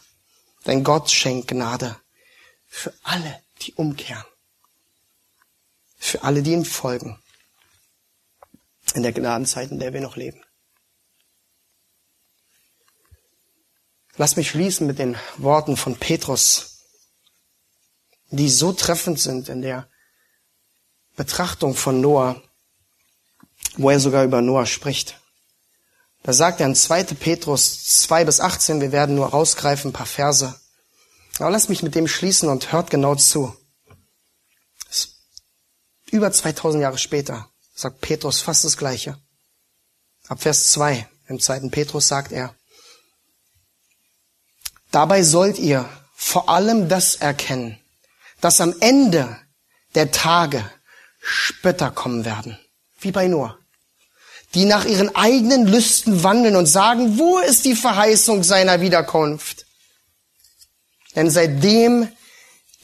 Denn 0.67 0.85
Gott 0.85 1.11
schenkt 1.11 1.49
Gnade 1.49 1.97
für 2.69 2.93
alle, 3.03 3.41
die 3.63 3.75
umkehren. 3.75 4.25
Für 5.99 6.23
alle, 6.23 6.43
die 6.43 6.53
ihm 6.53 6.65
folgen. 6.65 7.19
In 8.95 9.03
der 9.03 9.13
Gnadenzeit, 9.13 9.71
in 9.71 9.79
der 9.79 9.93
wir 9.93 10.01
noch 10.01 10.17
leben. 10.17 10.43
Lass 14.17 14.37
mich 14.37 14.51
schließen 14.51 14.87
mit 14.87 14.99
den 14.99 15.17
Worten 15.39 15.77
von 15.77 15.97
Petrus, 15.97 16.81
die 18.31 18.51
so 18.51 18.73
treffend 18.73 19.19
sind 19.19 19.49
in 19.49 19.63
der 19.63 19.89
Betrachtung 21.17 21.75
von 21.75 22.01
Noah, 22.01 22.43
wo 23.77 23.91
er 23.91 24.01
sogar 24.01 24.25
über 24.25 24.43
Noah 24.43 24.67
spricht. 24.67 25.19
Da 26.23 26.33
sagt 26.33 26.61
er 26.61 26.67
in 26.67 26.75
2. 26.75 27.05
Petrus 27.05 27.85
2 28.03 28.25
bis 28.25 28.41
18, 28.41 28.81
wir 28.81 28.93
werden 28.93 29.17
nur 29.17 29.29
rausgreifen, 29.29 29.91
ein 29.91 29.95
paar 29.95 30.07
Verse. 30.07 30.55
Aber 31.39 31.51
lass 31.51 31.69
mich 31.69 31.83
mit 31.83 31.95
dem 31.95 32.07
schließen 32.07 32.49
und 32.49 32.71
hört 32.73 32.91
genau 32.91 33.15
zu. 33.15 33.57
Über 36.11 36.31
2000 36.31 36.83
Jahre 36.83 36.99
später 36.99 37.49
sagt 37.75 38.03
Petrus 38.03 38.43
fast 38.43 38.65
das 38.65 38.77
Gleiche. 38.77 39.19
Ab 40.29 40.43
Vers 40.43 40.71
2 40.73 41.09
im 41.27 41.41
2. 41.41 41.71
Petrus 41.71 42.07
sagt 42.07 42.33
er, 42.33 42.55
Dabei 44.93 45.23
sollt 45.23 45.59
ihr 45.59 45.89
vor 46.15 46.49
allem 46.49 46.89
das 46.89 47.17
erkennen, 47.17 47.81
dass 48.41 48.61
am 48.61 48.75
Ende 48.81 49.37
der 49.95 50.13
Tage 50.13 50.63
Spötter 51.19 51.91
kommen 51.91 52.25
werden, 52.25 52.59
wie 53.01 53.11
bei 53.11 53.27
Noah, 53.27 53.59
die 54.55 54.67
nach 54.67 54.85
ihren 54.85 55.15
eigenen 55.17 55.67
Lüsten 55.67 56.23
wandeln 56.23 56.57
und 56.57 56.67
sagen, 56.67 57.19
wo 57.19 57.39
ist 57.39 57.65
die 57.65 57.75
Verheißung 57.75 58.45
seiner 58.45 58.83
Wiederkunft? 58.83 59.65
Denn 61.17 61.31
seitdem 61.31 62.09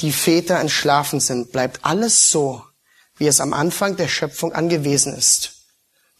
die 0.00 0.12
Väter 0.12 0.60
entschlafen 0.60 1.20
sind, 1.20 1.52
bleibt 1.52 1.84
alles 1.84 2.30
so, 2.30 2.64
wie 3.16 3.26
es 3.26 3.40
am 3.40 3.52
Anfang 3.52 3.96
der 3.96 4.08
Schöpfung 4.08 4.52
angewiesen 4.54 5.14
ist. 5.14 5.52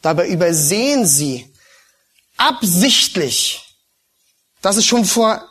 Dabei 0.03 0.29
übersehen 0.29 1.07
sie 1.07 1.51
absichtlich, 2.37 3.65
dass 4.61 4.77
es 4.77 4.85
schon 4.85 5.05
vor 5.07 5.49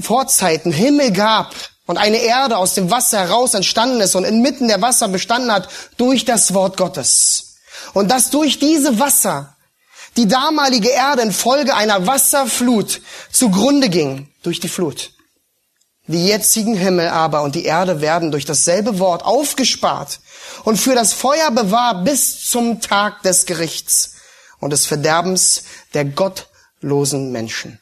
Vorzeiten 0.00 0.72
Himmel 0.72 1.12
gab 1.12 1.54
und 1.86 1.98
eine 1.98 2.18
Erde 2.18 2.56
aus 2.56 2.74
dem 2.74 2.90
Wasser 2.90 3.20
heraus 3.20 3.54
entstanden 3.54 4.00
ist 4.00 4.14
und 4.14 4.24
inmitten 4.24 4.68
der 4.68 4.80
Wasser 4.80 5.08
bestanden 5.08 5.52
hat 5.52 5.68
durch 5.96 6.24
das 6.24 6.54
Wort 6.54 6.76
Gottes. 6.76 7.56
Und 7.92 8.10
dass 8.10 8.30
durch 8.30 8.58
diese 8.58 8.98
Wasser 8.98 9.56
die 10.16 10.28
damalige 10.28 10.90
Erde 10.90 11.22
infolge 11.22 11.74
einer 11.74 12.06
Wasserflut 12.06 13.00
zugrunde 13.30 13.88
ging 13.88 14.28
durch 14.42 14.60
die 14.60 14.68
Flut. 14.68 15.12
Die 16.06 16.26
jetzigen 16.26 16.76
Himmel 16.76 17.08
aber 17.08 17.42
und 17.42 17.54
die 17.54 17.64
Erde 17.64 18.00
werden 18.00 18.30
durch 18.30 18.44
dasselbe 18.44 18.98
Wort 18.98 19.24
aufgespart 19.24 20.20
und 20.64 20.76
für 20.76 20.94
das 20.94 21.12
Feuer 21.12 21.50
bewahrt 21.50 22.04
bis 22.04 22.48
zum 22.48 22.80
Tag 22.80 23.22
des 23.22 23.46
Gerichts 23.46 24.14
und 24.58 24.70
des 24.70 24.84
Verderbens 24.84 25.62
der 25.94 26.04
gottlosen 26.04 27.30
Menschen. 27.32 27.81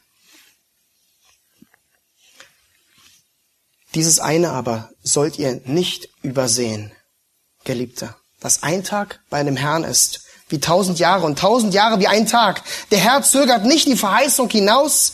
Dieses 3.93 4.19
eine 4.19 4.51
aber 4.51 4.89
sollt 5.03 5.37
ihr 5.37 5.61
nicht 5.65 6.09
übersehen, 6.21 6.91
Geliebter, 7.63 8.15
dass 8.39 8.63
ein 8.63 8.83
Tag 8.83 9.19
bei 9.29 9.43
dem 9.43 9.57
Herrn 9.57 9.83
ist 9.83 10.21
wie 10.51 10.59
tausend 10.59 10.99
Jahre 10.99 11.25
und 11.25 11.39
tausend 11.39 11.73
Jahre 11.73 11.99
wie 11.99 12.07
ein 12.07 12.27
Tag. 12.27 12.63
Der 12.91 12.99
Herr 12.99 13.23
zögert 13.23 13.65
nicht 13.65 13.87
die 13.87 13.95
Verheißung 13.95 14.49
hinaus, 14.49 15.13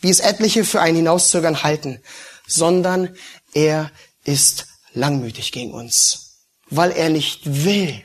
wie 0.00 0.10
es 0.10 0.20
etliche 0.20 0.64
für 0.64 0.80
ein 0.80 0.94
Hinauszögern 0.94 1.62
halten, 1.62 2.02
sondern 2.46 3.16
er 3.52 3.90
ist 4.24 4.66
langmütig 4.92 5.52
gegen 5.52 5.72
uns, 5.72 6.38
weil 6.70 6.92
er 6.92 7.10
nicht 7.10 7.64
will, 7.64 8.02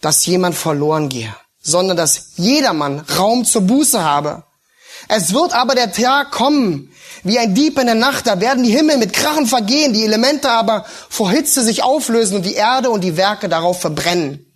dass 0.00 0.26
jemand 0.26 0.54
verloren 0.54 1.08
gehe, 1.08 1.34
sondern 1.60 1.96
dass 1.96 2.32
jedermann 2.36 3.00
Raum 3.00 3.44
zur 3.44 3.62
Buße 3.62 4.02
habe. 4.02 4.44
Es 5.08 5.32
wird 5.32 5.52
aber 5.52 5.74
der 5.74 5.92
Tag 5.92 6.30
kommen, 6.30 6.92
wie 7.22 7.38
ein 7.38 7.54
Dieb 7.54 7.78
in 7.78 7.86
der 7.86 7.94
Nacht, 7.94 8.26
da 8.26 8.40
werden 8.40 8.64
die 8.64 8.74
Himmel 8.74 8.98
mit 8.98 9.12
Krachen 9.12 9.46
vergehen, 9.46 9.92
die 9.92 10.04
Elemente 10.04 10.50
aber 10.50 10.84
vor 11.08 11.30
Hitze 11.30 11.62
sich 11.62 11.82
auflösen 11.82 12.36
und 12.36 12.42
die 12.44 12.54
Erde 12.54 12.90
und 12.90 13.02
die 13.02 13.16
Werke 13.16 13.48
darauf 13.48 13.80
verbrennen. 13.80 14.46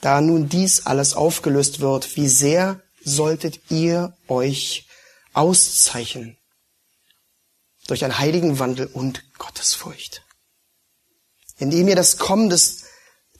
Da 0.00 0.20
nun 0.20 0.48
dies 0.48 0.86
alles 0.86 1.14
aufgelöst 1.14 1.80
wird, 1.80 2.16
wie 2.16 2.28
sehr 2.28 2.80
solltet 3.02 3.70
ihr 3.70 4.16
euch 4.28 4.86
auszeichnen 5.32 6.36
durch 7.86 8.04
einen 8.04 8.18
heiligen 8.18 8.58
Wandel 8.58 8.86
und 8.86 9.24
Gottesfurcht, 9.38 10.22
indem 11.58 11.88
ihr 11.88 11.96
das 11.96 12.18
Kommen 12.18 12.50
des 12.50 12.84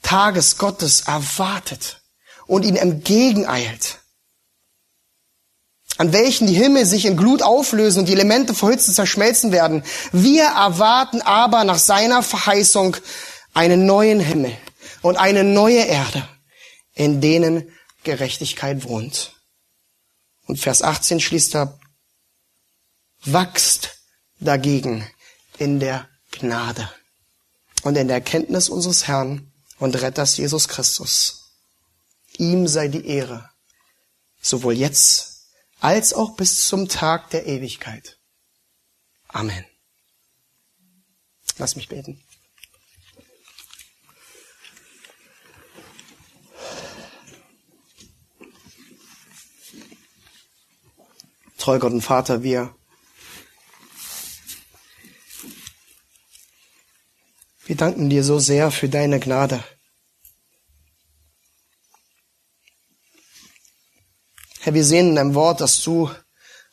Tages 0.01 0.57
Gottes 0.57 1.01
erwartet 1.01 2.01
und 2.47 2.65
ihn 2.65 2.75
entgegeneilt, 2.75 3.98
an 5.99 6.13
welchen 6.13 6.47
die 6.47 6.53
Himmel 6.53 6.85
sich 6.85 7.05
in 7.05 7.17
Glut 7.17 7.41
auflösen 7.41 7.99
und 7.99 8.05
die 8.05 8.13
Elemente 8.13 8.53
vor 8.53 8.71
Hitze 8.71 8.93
zerschmelzen 8.93 9.51
werden. 9.51 9.83
Wir 10.13 10.45
erwarten 10.45 11.21
aber 11.21 11.65
nach 11.65 11.77
seiner 11.77 12.23
Verheißung 12.23 12.95
einen 13.53 13.85
neuen 13.85 14.21
Himmel 14.21 14.55
und 15.01 15.17
eine 15.17 15.43
neue 15.43 15.83
Erde, 15.83 16.25
in 16.93 17.19
denen 17.19 17.69
Gerechtigkeit 18.05 18.85
wohnt. 18.85 19.33
Und 20.45 20.57
Vers 20.57 20.83
18 20.83 21.19
schließt 21.19 21.57
ab, 21.57 21.81
wachst 23.25 23.97
dagegen 24.39 25.05
in 25.57 25.81
der 25.81 26.07
Gnade 26.31 26.89
und 27.83 27.97
in 27.97 28.07
der 28.07 28.15
Erkenntnis 28.15 28.69
unseres 28.69 29.09
Herrn 29.09 29.51
und 29.79 30.01
Retters 30.01 30.37
Jesus 30.37 30.69
Christus. 30.69 31.51
Ihm 32.37 32.69
sei 32.69 32.87
die 32.87 33.05
Ehre, 33.05 33.49
sowohl 34.41 34.75
jetzt 34.75 35.28
als 35.79 36.13
auch 36.13 36.35
bis 36.35 36.67
zum 36.67 36.89
Tag 36.89 37.29
der 37.29 37.45
Ewigkeit. 37.45 38.19
Amen. 39.27 39.65
Lass 41.57 41.75
mich 41.75 41.87
beten. 41.87 42.23
Treu 51.57 51.77
Gott 51.77 51.91
und 51.91 52.01
Vater, 52.01 52.41
wir, 52.41 52.73
wir 57.65 57.75
danken 57.75 58.09
dir 58.09 58.23
so 58.23 58.39
sehr 58.39 58.71
für 58.71 58.87
deine 58.87 59.19
Gnade. 59.19 59.63
Herr, 64.69 64.75
wir 64.75 64.85
sehen 64.85 65.09
in 65.09 65.15
deinem 65.15 65.33
Wort, 65.33 65.61
dass 65.61 65.81
du 65.81 66.11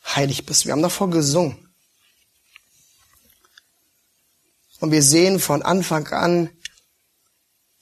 heilig 0.05 0.45
bist. 0.45 0.65
Wir 0.67 0.73
haben 0.73 0.83
davor 0.83 1.09
gesungen. 1.09 1.57
Und 4.79 4.91
wir 4.91 5.01
sehen 5.01 5.39
von 5.39 5.63
Anfang 5.63 6.05
an 6.09 6.51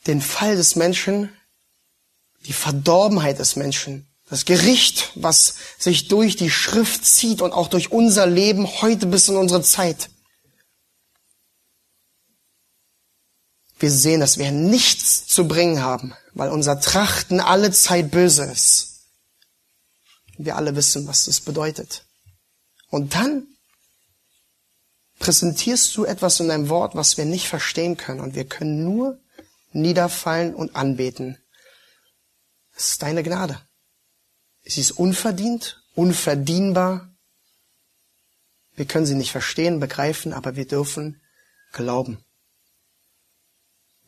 den 0.07 0.21
Fall 0.21 0.55
des 0.55 0.77
Menschen, 0.77 1.35
die 2.45 2.53
Verdorbenheit 2.53 3.39
des 3.39 3.57
Menschen, 3.57 4.07
das 4.29 4.45
Gericht, 4.45 5.11
was 5.15 5.55
sich 5.77 6.07
durch 6.07 6.37
die 6.37 6.49
Schrift 6.49 7.05
zieht 7.05 7.41
und 7.41 7.51
auch 7.51 7.67
durch 7.67 7.91
unser 7.91 8.25
Leben 8.25 8.67
heute 8.81 9.07
bis 9.07 9.27
in 9.27 9.35
unsere 9.35 9.63
Zeit. 9.63 10.09
Wir 13.79 13.91
sehen, 13.91 14.21
dass 14.21 14.37
wir 14.37 14.53
nichts 14.53 15.27
zu 15.27 15.45
bringen 15.45 15.81
haben, 15.81 16.13
weil 16.33 16.51
unser 16.51 16.79
Trachten 16.79 17.41
alle 17.41 17.71
Zeit 17.71 18.11
böse 18.11 18.45
ist. 18.45 18.94
Wir 20.37 20.55
alle 20.55 20.75
wissen, 20.75 21.07
was 21.07 21.25
das 21.25 21.41
bedeutet. 21.41 22.05
Und 22.89 23.15
dann 23.15 23.47
präsentierst 25.19 25.95
du 25.95 26.05
etwas 26.05 26.39
in 26.39 26.49
deinem 26.49 26.69
Wort, 26.69 26.95
was 26.95 27.17
wir 27.17 27.25
nicht 27.25 27.47
verstehen 27.47 27.97
können. 27.97 28.19
Und 28.19 28.35
wir 28.35 28.45
können 28.45 28.83
nur 28.83 29.19
niederfallen 29.71 30.53
und 30.53 30.75
anbeten. 30.75 31.37
Es 32.75 32.89
ist 32.89 33.01
deine 33.01 33.23
Gnade. 33.23 33.59
Sie 34.63 34.81
ist 34.81 34.91
unverdient, 34.91 35.81
unverdienbar. 35.93 37.09
Wir 38.75 38.85
können 38.85 39.05
sie 39.05 39.15
nicht 39.15 39.31
verstehen, 39.31 39.79
begreifen, 39.79 40.33
aber 40.33 40.55
wir 40.55 40.67
dürfen 40.67 41.21
glauben. 41.71 42.23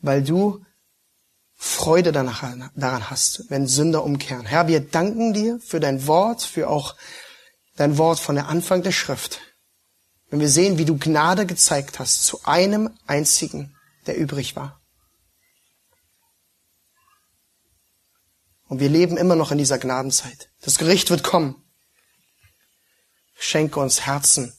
Weil 0.00 0.22
du 0.22 0.64
Freude 1.60 2.12
danach, 2.12 2.44
daran 2.76 3.10
hast, 3.10 3.50
wenn 3.50 3.66
Sünder 3.66 4.04
umkehren. 4.04 4.46
Herr, 4.46 4.68
wir 4.68 4.78
danken 4.78 5.32
dir 5.32 5.58
für 5.58 5.80
dein 5.80 6.06
Wort, 6.06 6.42
für 6.42 6.70
auch 6.70 6.94
dein 7.74 7.98
Wort 7.98 8.20
von 8.20 8.36
der 8.36 8.46
Anfang 8.46 8.84
der 8.84 8.92
Schrift. 8.92 9.40
Wenn 10.30 10.38
wir 10.38 10.48
sehen, 10.48 10.78
wie 10.78 10.84
du 10.84 10.96
Gnade 10.96 11.46
gezeigt 11.46 11.98
hast 11.98 12.24
zu 12.24 12.44
einem 12.44 12.96
einzigen, 13.08 13.76
der 14.06 14.16
übrig 14.16 14.54
war. 14.54 14.80
Und 18.68 18.78
wir 18.78 18.88
leben 18.88 19.16
immer 19.16 19.34
noch 19.34 19.50
in 19.50 19.58
dieser 19.58 19.78
Gnadenzeit. 19.78 20.50
Das 20.60 20.78
Gericht 20.78 21.10
wird 21.10 21.24
kommen. 21.24 21.64
Schenke 23.36 23.80
uns 23.80 24.02
Herzen, 24.06 24.56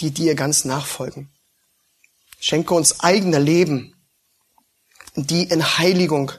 die 0.00 0.10
dir 0.10 0.34
ganz 0.34 0.66
nachfolgen. 0.66 1.32
Schenke 2.40 2.74
uns 2.74 3.00
eigene 3.00 3.38
Leben, 3.38 3.95
die 5.16 5.44
in 5.44 5.78
Heiligung 5.78 6.32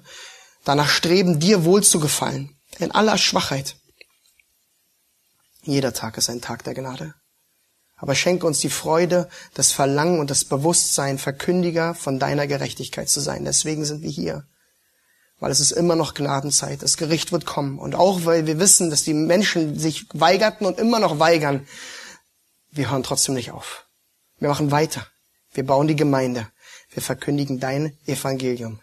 danach 0.63 0.89
streben, 0.89 1.39
dir 1.39 1.65
wohl 1.65 1.84
zu 1.84 1.99
gefallen, 1.99 2.55
in 2.80 2.91
aller 2.91 3.17
Schwachheit. 3.17 3.75
Jeder 5.63 5.93
Tag 5.93 6.17
ist 6.17 6.30
ein 6.30 6.41
Tag 6.41 6.63
der 6.63 6.73
Gnade. 6.73 7.13
Aber 7.97 8.13
schenke 8.13 8.45
uns 8.45 8.59
die 8.59 8.69
Freude, 8.69 9.28
das 9.55 9.71
Verlangen 9.71 10.19
und 10.19 10.30
das 10.30 10.45
Bewusstsein, 10.45 11.17
Verkündiger 11.17 11.95
von 11.95 12.19
deiner 12.19 12.45
Gerechtigkeit 12.45 13.09
zu 13.09 13.19
sein. 13.19 13.43
Deswegen 13.43 13.86
sind 13.86 14.03
wir 14.03 14.09
hier. 14.09 14.45
Weil 15.39 15.51
es 15.51 15.59
ist 15.59 15.71
immer 15.71 15.95
noch 15.95 16.13
Gnadenzeit. 16.13 16.84
Das 16.84 16.97
Gericht 16.97 17.32
wird 17.32 17.45
kommen. 17.45 17.80
Und 17.80 17.95
auch 17.95 18.25
weil 18.25 18.45
wir 18.45 18.59
wissen, 18.59 18.91
dass 18.91 19.03
die 19.03 19.13
Menschen 19.13 19.78
sich 19.78 20.05
weigerten 20.13 20.67
und 20.67 20.80
immer 20.80 20.99
noch 20.99 21.19
weigern, 21.19 21.67
wir 22.69 22.91
hören 22.91 23.03
trotzdem 23.03 23.34
nicht 23.34 23.51
auf. 23.51 23.88
Wir 24.39 24.49
machen 24.49 24.71
weiter. 24.71 25.07
Wir 25.53 25.65
bauen 25.65 25.88
die 25.88 25.95
Gemeinde. 25.95 26.47
Wir 26.98 27.04
verkündigen 27.04 27.60
dein 27.60 27.95
Evangelium, 28.08 28.80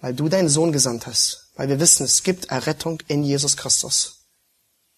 weil 0.00 0.14
du 0.14 0.28
deinen 0.28 0.48
Sohn 0.48 0.70
gesandt 0.70 1.08
hast, 1.08 1.48
weil 1.56 1.68
wir 1.68 1.80
wissen, 1.80 2.04
es 2.04 2.22
gibt 2.22 2.44
Errettung 2.44 3.02
in 3.08 3.24
Jesus 3.24 3.56
Christus. 3.56 4.20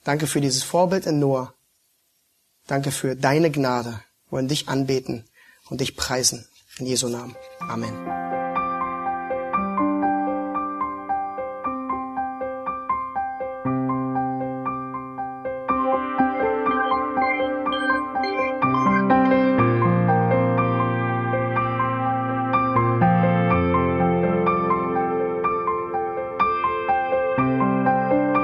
Danke 0.04 0.26
für 0.26 0.42
dieses 0.42 0.62
Vorbild 0.62 1.06
in 1.06 1.18
Noah. 1.18 1.54
Danke 2.66 2.90
für 2.90 3.16
deine 3.16 3.50
Gnade. 3.50 4.02
Wir 4.26 4.32
wollen 4.32 4.48
dich 4.48 4.68
anbeten 4.68 5.24
und 5.70 5.80
dich 5.80 5.96
preisen. 5.96 6.46
In 6.76 6.84
Jesu 6.84 7.08
Namen. 7.08 7.34
Amen. 7.58 8.29